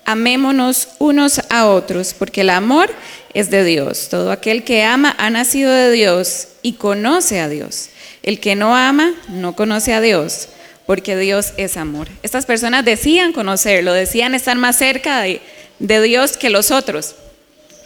amémonos 0.04 0.88
unos 0.98 1.40
a 1.48 1.68
otros, 1.68 2.14
porque 2.14 2.42
el 2.42 2.50
amor 2.50 2.92
es 3.32 3.48
de 3.48 3.64
Dios. 3.64 4.08
Todo 4.10 4.30
aquel 4.32 4.64
que 4.64 4.82
ama 4.82 5.14
ha 5.18 5.30
nacido 5.30 5.72
de 5.72 5.90
Dios 5.92 6.48
y 6.62 6.74
conoce 6.74 7.40
a 7.40 7.48
Dios. 7.48 7.90
El 8.22 8.40
que 8.40 8.56
no 8.56 8.76
ama 8.76 9.14
no 9.28 9.54
conoce 9.54 9.94
a 9.94 10.00
Dios, 10.00 10.48
porque 10.84 11.16
Dios 11.16 11.52
es 11.56 11.76
amor. 11.76 12.08
Estas 12.24 12.44
personas 12.44 12.84
decían 12.84 13.32
conocerlo, 13.32 13.92
decían 13.92 14.34
estar 14.34 14.56
más 14.56 14.76
cerca 14.76 15.20
de, 15.20 15.40
de 15.78 16.02
Dios 16.02 16.36
que 16.36 16.50
los 16.50 16.72
otros. 16.72 17.14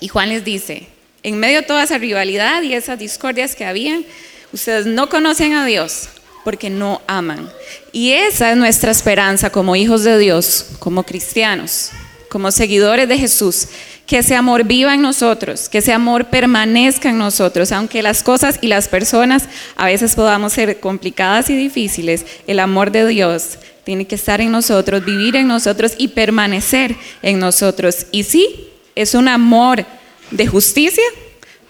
Y 0.01 0.09
Juan 0.09 0.31
les 0.31 0.45
dice, 0.45 0.89
en 1.23 1.39
medio 1.39 1.61
de 1.61 1.67
toda 1.67 1.85
esa 1.85 1.99
rivalidad 1.99 2.63
y 2.63 2.73
esas 2.73 2.99
discordias 2.99 3.55
que 3.55 3.67
habían, 3.67 4.07
ustedes 4.53 4.87
no 4.87 5.09
conocen 5.09 5.55
a 5.55 5.65
Dios 5.65 6.09
porque 6.45 6.71
no 6.71 7.01
aman. 7.07 7.51
Y 7.93 8.13
esa 8.13 8.51
es 8.51 8.57
nuestra 8.57 8.91
esperanza 8.91 9.51
como 9.51 9.77
hijos 9.77 10.05
de 10.05 10.19
Dios, 10.19 10.67
como 10.79 11.03
cristianos, 11.03 11.91
como 12.29 12.51
seguidores 12.51 13.09
de 13.09 13.19
Jesús, 13.19 13.69
que 14.07 14.19
ese 14.19 14.35
amor 14.35 14.65
viva 14.65 14.95
en 14.95 15.03
nosotros, 15.03 15.69
que 15.69 15.79
ese 15.79 15.93
amor 15.93 16.27
permanezca 16.27 17.11
en 17.11 17.19
nosotros, 17.19 17.71
aunque 17.73 18.03
las 18.03 18.23
cosas 18.23 18.59
y 18.61 18.69
las 18.69 18.89
personas 18.89 19.45
a 19.77 19.87
veces 19.87 20.15
podamos 20.15 20.53
ser 20.53 20.81
complicadas 20.81 21.51
y 21.51 21.57
difíciles, 21.57 22.27
el 22.47 22.59
amor 22.59 22.91
de 22.91 23.07
Dios 23.07 23.59
tiene 23.85 24.07
que 24.07 24.15
estar 24.15 24.41
en 24.41 24.53
nosotros, 24.53 25.05
vivir 25.05 25.37
en 25.37 25.49
nosotros 25.49 25.95
y 25.99 26.09
permanecer 26.09 26.97
en 27.23 27.39
nosotros. 27.39 28.07
Y 28.11 28.25
sí, 28.25 28.69
es 28.95 29.15
un 29.15 29.29
amor 29.29 29.85
de 30.31 30.47
justicia, 30.47 31.05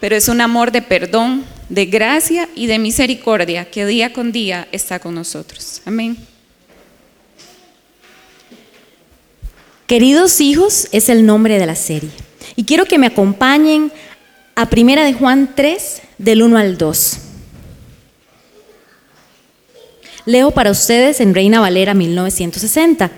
pero 0.01 0.17
es 0.17 0.29
un 0.29 0.41
amor 0.41 0.73
de 0.73 0.83
perdón, 0.83 1.45
de 1.71 1.87
gracia 1.87 2.49
y 2.55 2.67
de 2.67 2.79
misericordia 2.79 3.71
que 3.71 3.87
día 3.87 4.13
con 4.13 4.33
día 4.33 4.69
está 4.73 4.99
con 4.99 5.15
nosotros. 5.15 5.81
Amén. 5.87 6.17
Queridos 9.87 10.41
hijos 10.41 10.89
es 10.93 11.09
el 11.09 11.25
nombre 11.25 11.59
de 11.59 11.67
la 11.67 11.77
serie. 11.77 12.11
Y 12.57 12.65
quiero 12.65 12.85
que 12.85 12.99
me 12.99 13.07
acompañen 13.07 13.91
a 14.55 14.67
Primera 14.67 15.05
de 15.05 15.15
Juan 15.15 15.53
3, 15.55 16.03
del 16.19 16.43
1 16.43 16.59
al 16.59 16.77
2. 16.77 17.19
Leo 20.27 20.51
para 20.51 20.71
ustedes 20.71 21.21
en 21.21 21.35
Reina 21.35 21.61
Valera 21.61 21.95
1960. 21.95 23.11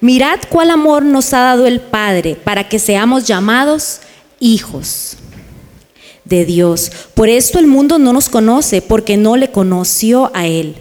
Mirad 0.00 0.38
cuál 0.48 0.70
amor 0.70 1.02
nos 1.02 1.34
ha 1.34 1.40
dado 1.40 1.66
el 1.66 1.80
Padre 1.80 2.36
para 2.36 2.68
que 2.68 2.78
seamos 2.78 3.26
llamados 3.26 4.00
hijos 4.40 5.16
de 6.28 6.44
Dios. 6.44 6.90
Por 7.14 7.28
esto 7.28 7.58
el 7.58 7.66
mundo 7.66 7.98
no 7.98 8.12
nos 8.12 8.28
conoce 8.28 8.82
porque 8.82 9.16
no 9.16 9.36
le 9.36 9.50
conoció 9.50 10.30
a 10.34 10.46
Él. 10.46 10.76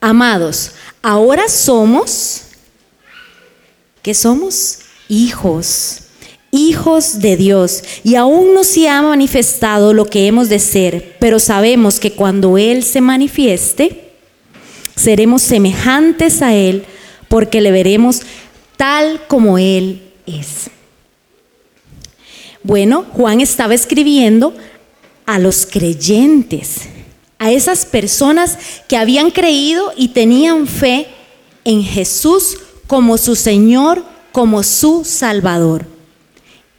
Amados, 0.00 0.72
ahora 1.02 1.48
somos, 1.48 2.42
¿qué 4.02 4.14
somos? 4.14 4.80
Hijos, 5.08 6.00
hijos 6.50 7.20
de 7.20 7.36
Dios. 7.36 7.82
Y 8.04 8.16
aún 8.16 8.54
no 8.54 8.64
se 8.64 8.88
ha 8.88 9.02
manifestado 9.02 9.94
lo 9.94 10.04
que 10.04 10.26
hemos 10.26 10.48
de 10.48 10.58
ser, 10.58 11.16
pero 11.18 11.38
sabemos 11.38 11.98
que 11.98 12.12
cuando 12.12 12.58
Él 12.58 12.84
se 12.84 13.00
manifieste, 13.00 14.12
seremos 14.94 15.42
semejantes 15.42 16.42
a 16.42 16.54
Él 16.54 16.84
porque 17.28 17.60
le 17.60 17.70
veremos 17.70 18.22
tal 18.76 19.22
como 19.26 19.58
Él 19.58 20.02
es. 20.26 20.70
Bueno, 22.66 23.06
Juan 23.12 23.40
estaba 23.40 23.74
escribiendo 23.74 24.52
a 25.24 25.38
los 25.38 25.66
creyentes, 25.66 26.80
a 27.38 27.52
esas 27.52 27.86
personas 27.86 28.58
que 28.88 28.96
habían 28.96 29.30
creído 29.30 29.92
y 29.96 30.08
tenían 30.08 30.66
fe 30.66 31.06
en 31.62 31.84
Jesús 31.84 32.58
como 32.88 33.18
su 33.18 33.36
Señor, 33.36 34.04
como 34.32 34.64
su 34.64 35.04
Salvador. 35.04 35.86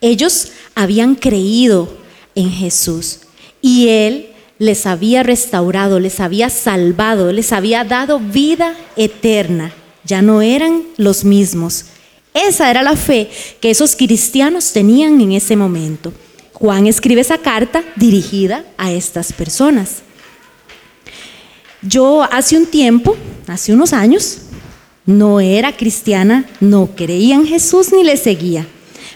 Ellos 0.01 0.49
habían 0.75 1.15
creído 1.15 1.87
en 2.35 2.51
Jesús 2.51 3.19
y 3.61 3.87
Él 3.87 4.31
les 4.59 4.85
había 4.85 5.23
restaurado, 5.23 6.01
les 6.01 6.19
había 6.19 6.49
salvado, 6.49 7.31
les 7.31 7.53
había 7.53 7.85
dado 7.85 8.19
vida 8.19 8.75
eterna. 8.97 9.71
Ya 10.03 10.21
no 10.21 10.41
eran 10.41 10.83
los 10.97 11.23
mismos. 11.23 11.85
Esa 12.45 12.69
era 12.69 12.83
la 12.83 12.95
fe 12.95 13.29
que 13.59 13.71
esos 13.71 13.95
cristianos 13.95 14.71
tenían 14.71 15.19
en 15.21 15.31
ese 15.31 15.55
momento. 15.55 16.13
Juan 16.53 16.85
escribe 16.85 17.21
esa 17.21 17.39
carta 17.39 17.83
dirigida 17.95 18.63
a 18.77 18.91
estas 18.91 19.33
personas. 19.33 20.03
Yo 21.81 22.23
hace 22.23 22.57
un 22.57 22.65
tiempo, 22.65 23.15
hace 23.47 23.73
unos 23.73 23.93
años, 23.93 24.39
no 25.05 25.39
era 25.39 25.75
cristiana, 25.75 26.45
no 26.59 26.89
creía 26.95 27.35
en 27.35 27.47
Jesús 27.47 27.91
ni 27.93 28.03
le 28.03 28.17
seguía, 28.17 28.67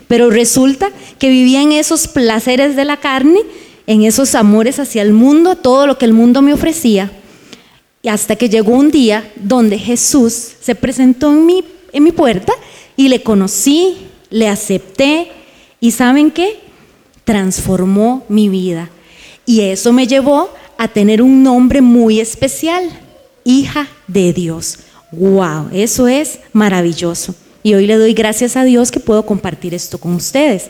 pero 0.08 0.30
resulta 0.30 0.90
que 1.20 1.30
vivía 1.30 1.62
en 1.62 1.74
esos 1.74 2.08
placeres 2.08 2.76
de 2.76 2.86
la 2.86 2.98
carne, 2.98 3.40
en 3.88 4.04
esos 4.04 4.36
amores 4.36 4.80
hacia 4.80 5.02
el 5.02 5.14
mundo, 5.14 5.56
todo 5.58 5.86
lo 5.86 5.98
que 5.98 6.06
el 6.06 6.14
mundo 6.14 6.42
me 6.42 6.54
ofrecía. 6.54 7.12
Y 8.02 8.10
hasta 8.10 8.36
que 8.36 8.50
llegó 8.50 8.74
un 8.74 8.90
día 8.90 9.32
donde 9.36 9.78
Jesús 9.78 10.54
se 10.60 10.74
presentó 10.76 11.32
en 11.32 11.46
mi, 11.46 11.64
en 11.92 12.04
mi 12.04 12.12
puerta 12.12 12.54
y 12.96 13.10
le 13.10 13.24
conocí, 13.24 13.98
le 14.30 14.48
acepté 14.48 15.32
y 15.80 15.92
¿saben 15.92 16.32
qué? 16.32 16.60
Transformó 17.24 18.26
mi 18.30 18.50
vida. 18.50 18.90
Y 19.46 19.62
eso 19.62 19.92
me 19.92 20.08
llevó 20.08 20.50
a 20.78 20.88
tener 20.88 21.22
un 21.22 21.44
nombre 21.44 21.82
muy 21.82 22.20
especial, 22.20 22.84
hija 23.44 23.88
de 24.08 24.34
Dios. 24.34 24.80
¡Wow! 25.12 25.70
Eso 25.74 26.08
es 26.08 26.40
maravilloso. 26.54 27.36
Y 27.64 27.74
hoy 27.74 27.86
le 27.86 27.98
doy 27.98 28.14
gracias 28.14 28.56
a 28.56 28.64
Dios 28.64 28.92
que 28.92 29.00
puedo 29.00 29.26
compartir 29.26 29.74
esto 29.74 29.98
con 29.98 30.16
ustedes. 30.16 30.68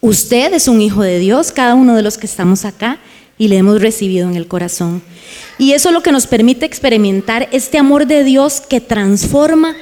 Usted 0.00 0.52
es 0.54 0.66
un 0.66 0.80
hijo 0.80 1.02
de 1.02 1.18
Dios, 1.18 1.52
cada 1.52 1.74
uno 1.74 1.94
de 1.94 2.02
los 2.02 2.18
que 2.18 2.26
estamos 2.26 2.64
acá, 2.64 2.98
y 3.38 3.48
le 3.48 3.56
hemos 3.56 3.80
recibido 3.80 4.28
en 4.28 4.36
el 4.36 4.48
corazón. 4.48 5.02
Y 5.58 5.72
eso 5.72 5.88
es 5.88 5.92
lo 5.92 6.02
que 6.02 6.12
nos 6.12 6.26
permite 6.26 6.66
experimentar 6.66 7.48
este 7.52 7.78
amor 7.78 8.06
de 8.06 8.24
Dios 8.24 8.60
que 8.60 8.80
transforma 8.80 9.76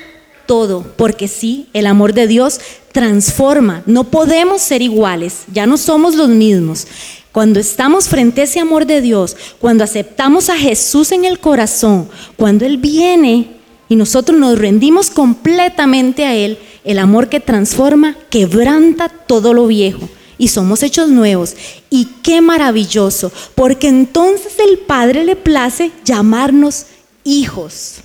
todo, 0.50 0.84
porque 0.96 1.28
sí, 1.28 1.68
el 1.74 1.86
amor 1.86 2.12
de 2.12 2.26
Dios 2.26 2.58
transforma. 2.90 3.84
No 3.86 4.02
podemos 4.02 4.60
ser 4.60 4.82
iguales, 4.82 5.44
ya 5.52 5.64
no 5.64 5.76
somos 5.76 6.16
los 6.16 6.28
mismos. 6.28 6.88
Cuando 7.30 7.60
estamos 7.60 8.08
frente 8.08 8.40
a 8.40 8.44
ese 8.44 8.58
amor 8.58 8.84
de 8.84 9.00
Dios, 9.00 9.36
cuando 9.60 9.84
aceptamos 9.84 10.50
a 10.50 10.58
Jesús 10.58 11.12
en 11.12 11.24
el 11.24 11.38
corazón, 11.38 12.08
cuando 12.34 12.66
Él 12.66 12.78
viene 12.78 13.58
y 13.88 13.94
nosotros 13.94 14.40
nos 14.40 14.58
rendimos 14.58 15.08
completamente 15.10 16.24
a 16.24 16.34
Él, 16.34 16.58
el 16.82 16.98
amor 16.98 17.28
que 17.28 17.38
transforma, 17.38 18.16
quebranta 18.28 19.08
todo 19.08 19.54
lo 19.54 19.68
viejo 19.68 20.08
y 20.36 20.48
somos 20.48 20.82
hechos 20.82 21.10
nuevos. 21.10 21.54
Y 21.90 22.06
qué 22.24 22.40
maravilloso, 22.40 23.30
porque 23.54 23.86
entonces 23.86 24.54
el 24.58 24.78
Padre 24.78 25.24
le 25.24 25.36
place 25.36 25.92
llamarnos 26.04 26.86
hijos. 27.22 28.00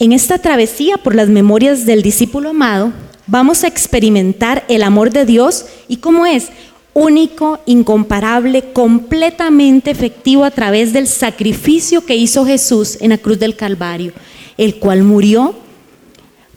En 0.00 0.12
esta 0.12 0.38
travesía 0.38 0.96
por 0.98 1.14
las 1.14 1.28
memorias 1.28 1.86
del 1.86 2.02
discípulo 2.02 2.50
amado, 2.50 2.92
vamos 3.28 3.62
a 3.62 3.68
experimentar 3.68 4.64
el 4.68 4.82
amor 4.82 5.10
de 5.12 5.24
Dios 5.24 5.66
y 5.86 5.98
cómo 5.98 6.26
es 6.26 6.48
único, 6.94 7.60
incomparable, 7.64 8.72
completamente 8.72 9.92
efectivo 9.92 10.44
a 10.44 10.50
través 10.50 10.92
del 10.92 11.06
sacrificio 11.06 12.04
que 12.04 12.16
hizo 12.16 12.44
Jesús 12.44 12.98
en 13.00 13.10
la 13.10 13.18
cruz 13.18 13.38
del 13.38 13.54
Calvario, 13.54 14.12
el 14.58 14.80
cual 14.80 15.04
murió 15.04 15.54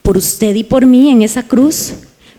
por 0.01 0.17
usted 0.17 0.55
y 0.55 0.63
por 0.63 0.87
mí 0.87 1.11
en 1.11 1.21
esa 1.21 1.43
cruz. 1.43 1.93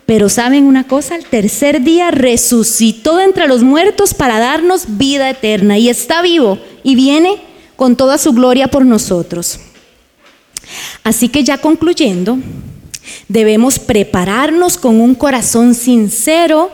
Pero 0.05 0.29
saben 0.29 0.65
una 0.65 0.89
cosa, 0.89 1.15
el 1.15 1.27
tercer 1.27 1.83
día 1.83 2.11
resucitó 2.11 3.19
de 3.19 3.25
entre 3.25 3.47
los 3.47 3.63
muertos 3.63 4.15
para 4.15 4.41
darnos 4.41 4.99
vida 4.99 5.31
eterna 5.31 5.79
y 5.79 5.89
está 5.89 6.23
vivo 6.23 6.59
y 6.83 6.97
viene 6.97 7.37
con 7.77 7.95
toda 7.95 8.19
su 8.19 8.33
gloria 8.33 8.67
por 8.67 8.85
nosotros. 8.85 9.61
Así 11.09 11.31
que 11.31 11.43
ya 11.43 11.57
concluyendo, 11.57 12.39
debemos 13.29 13.79
prepararnos 13.79 14.77
con 14.77 15.01
un 15.01 15.15
corazón 15.15 15.75
sincero, 15.75 16.71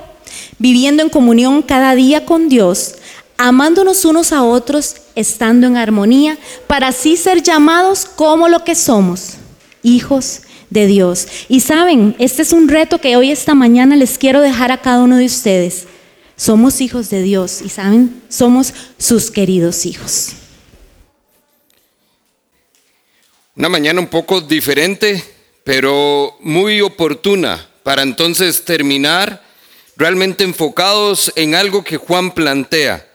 viviendo 0.58 1.04
en 1.04 1.08
comunión 1.08 1.62
cada 1.62 1.94
día 1.94 2.26
con 2.26 2.48
Dios, 2.48 2.96
amándonos 3.38 4.04
unos 4.04 4.32
a 4.32 4.42
otros, 4.42 4.96
estando 5.14 5.68
en 5.68 5.76
armonía, 5.76 6.36
para 6.66 6.88
así 6.88 7.16
ser 7.16 7.44
llamados 7.44 8.06
como 8.06 8.48
lo 8.48 8.64
que 8.64 8.74
somos, 8.74 9.34
hijos 9.84 10.40
de 10.68 10.88
Dios. 10.88 11.28
Y 11.48 11.60
saben, 11.60 12.16
este 12.18 12.42
es 12.42 12.52
un 12.52 12.66
reto 12.66 13.00
que 13.00 13.14
hoy, 13.14 13.30
esta 13.30 13.54
mañana, 13.54 13.94
les 13.94 14.18
quiero 14.18 14.40
dejar 14.40 14.72
a 14.72 14.82
cada 14.82 15.04
uno 15.04 15.16
de 15.16 15.26
ustedes. 15.26 15.84
Somos 16.34 16.80
hijos 16.80 17.08
de 17.08 17.22
Dios 17.22 17.62
y 17.64 17.68
saben, 17.68 18.20
somos 18.28 18.74
sus 18.98 19.30
queridos 19.30 19.86
hijos. 19.86 20.30
Una 23.56 23.68
mañana 23.68 24.00
un 24.00 24.08
poco 24.08 24.40
diferente, 24.40 25.22
pero 25.62 26.36
muy 26.40 26.80
oportuna 26.80 27.68
para 27.84 28.02
entonces 28.02 28.64
terminar 28.64 29.44
realmente 29.96 30.42
enfocados 30.42 31.32
en 31.36 31.54
algo 31.54 31.84
que 31.84 31.96
Juan 31.96 32.32
plantea 32.32 33.08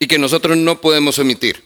y 0.00 0.08
que 0.08 0.18
nosotros 0.18 0.56
no 0.56 0.80
podemos 0.80 1.20
omitir. 1.20 1.62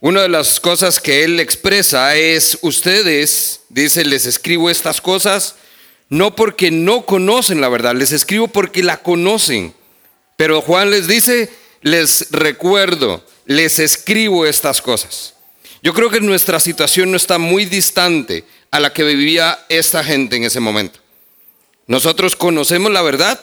Una 0.00 0.22
de 0.22 0.28
las 0.28 0.58
cosas 0.58 0.98
que 0.98 1.22
él 1.22 1.38
expresa 1.38 2.16
es, 2.16 2.58
ustedes, 2.62 3.60
dice, 3.68 4.04
les 4.04 4.26
escribo 4.26 4.68
estas 4.68 5.00
cosas 5.00 5.54
no 6.08 6.34
porque 6.34 6.72
no 6.72 7.06
conocen 7.06 7.60
la 7.60 7.68
verdad, 7.68 7.94
les 7.94 8.10
escribo 8.10 8.48
porque 8.48 8.82
la 8.82 8.96
conocen. 8.96 9.74
Pero 10.36 10.60
Juan 10.60 10.90
les 10.90 11.06
dice, 11.06 11.50
les 11.82 12.32
recuerdo, 12.32 13.24
les 13.46 13.78
escribo 13.78 14.44
estas 14.44 14.82
cosas. 14.82 15.34
Yo 15.82 15.94
creo 15.94 16.10
que 16.10 16.20
nuestra 16.20 16.58
situación 16.58 17.10
no 17.10 17.16
está 17.16 17.38
muy 17.38 17.64
distante 17.64 18.44
a 18.70 18.80
la 18.80 18.92
que 18.92 19.04
vivía 19.04 19.64
esta 19.68 20.02
gente 20.02 20.36
en 20.36 20.44
ese 20.44 20.60
momento. 20.60 20.98
Nosotros 21.86 22.34
conocemos 22.34 22.90
la 22.92 23.02
verdad, 23.02 23.40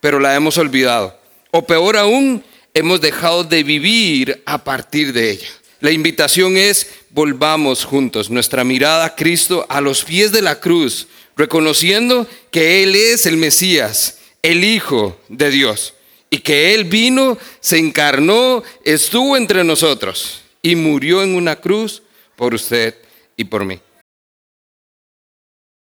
pero 0.00 0.20
la 0.20 0.34
hemos 0.34 0.58
olvidado. 0.58 1.18
O 1.50 1.66
peor 1.66 1.96
aún, 1.96 2.44
hemos 2.72 3.00
dejado 3.00 3.44
de 3.44 3.64
vivir 3.64 4.42
a 4.46 4.62
partir 4.62 5.12
de 5.12 5.30
ella. 5.32 5.48
La 5.80 5.90
invitación 5.90 6.56
es, 6.56 6.86
volvamos 7.10 7.84
juntos 7.84 8.30
nuestra 8.30 8.62
mirada 8.62 9.04
a 9.04 9.14
Cristo 9.16 9.66
a 9.68 9.80
los 9.80 10.04
pies 10.04 10.30
de 10.30 10.40
la 10.40 10.60
cruz, 10.60 11.08
reconociendo 11.36 12.28
que 12.52 12.84
Él 12.84 12.94
es 12.94 13.26
el 13.26 13.36
Mesías, 13.36 14.18
el 14.42 14.62
Hijo 14.62 15.18
de 15.28 15.50
Dios, 15.50 15.94
y 16.30 16.38
que 16.38 16.74
Él 16.74 16.84
vino, 16.84 17.36
se 17.60 17.78
encarnó, 17.78 18.62
estuvo 18.84 19.36
entre 19.36 19.64
nosotros 19.64 20.41
y 20.62 20.76
murió 20.76 21.22
en 21.22 21.34
una 21.34 21.56
cruz 21.56 22.02
por 22.36 22.54
usted 22.54 22.94
y 23.36 23.44
por 23.44 23.64
mí. 23.64 23.80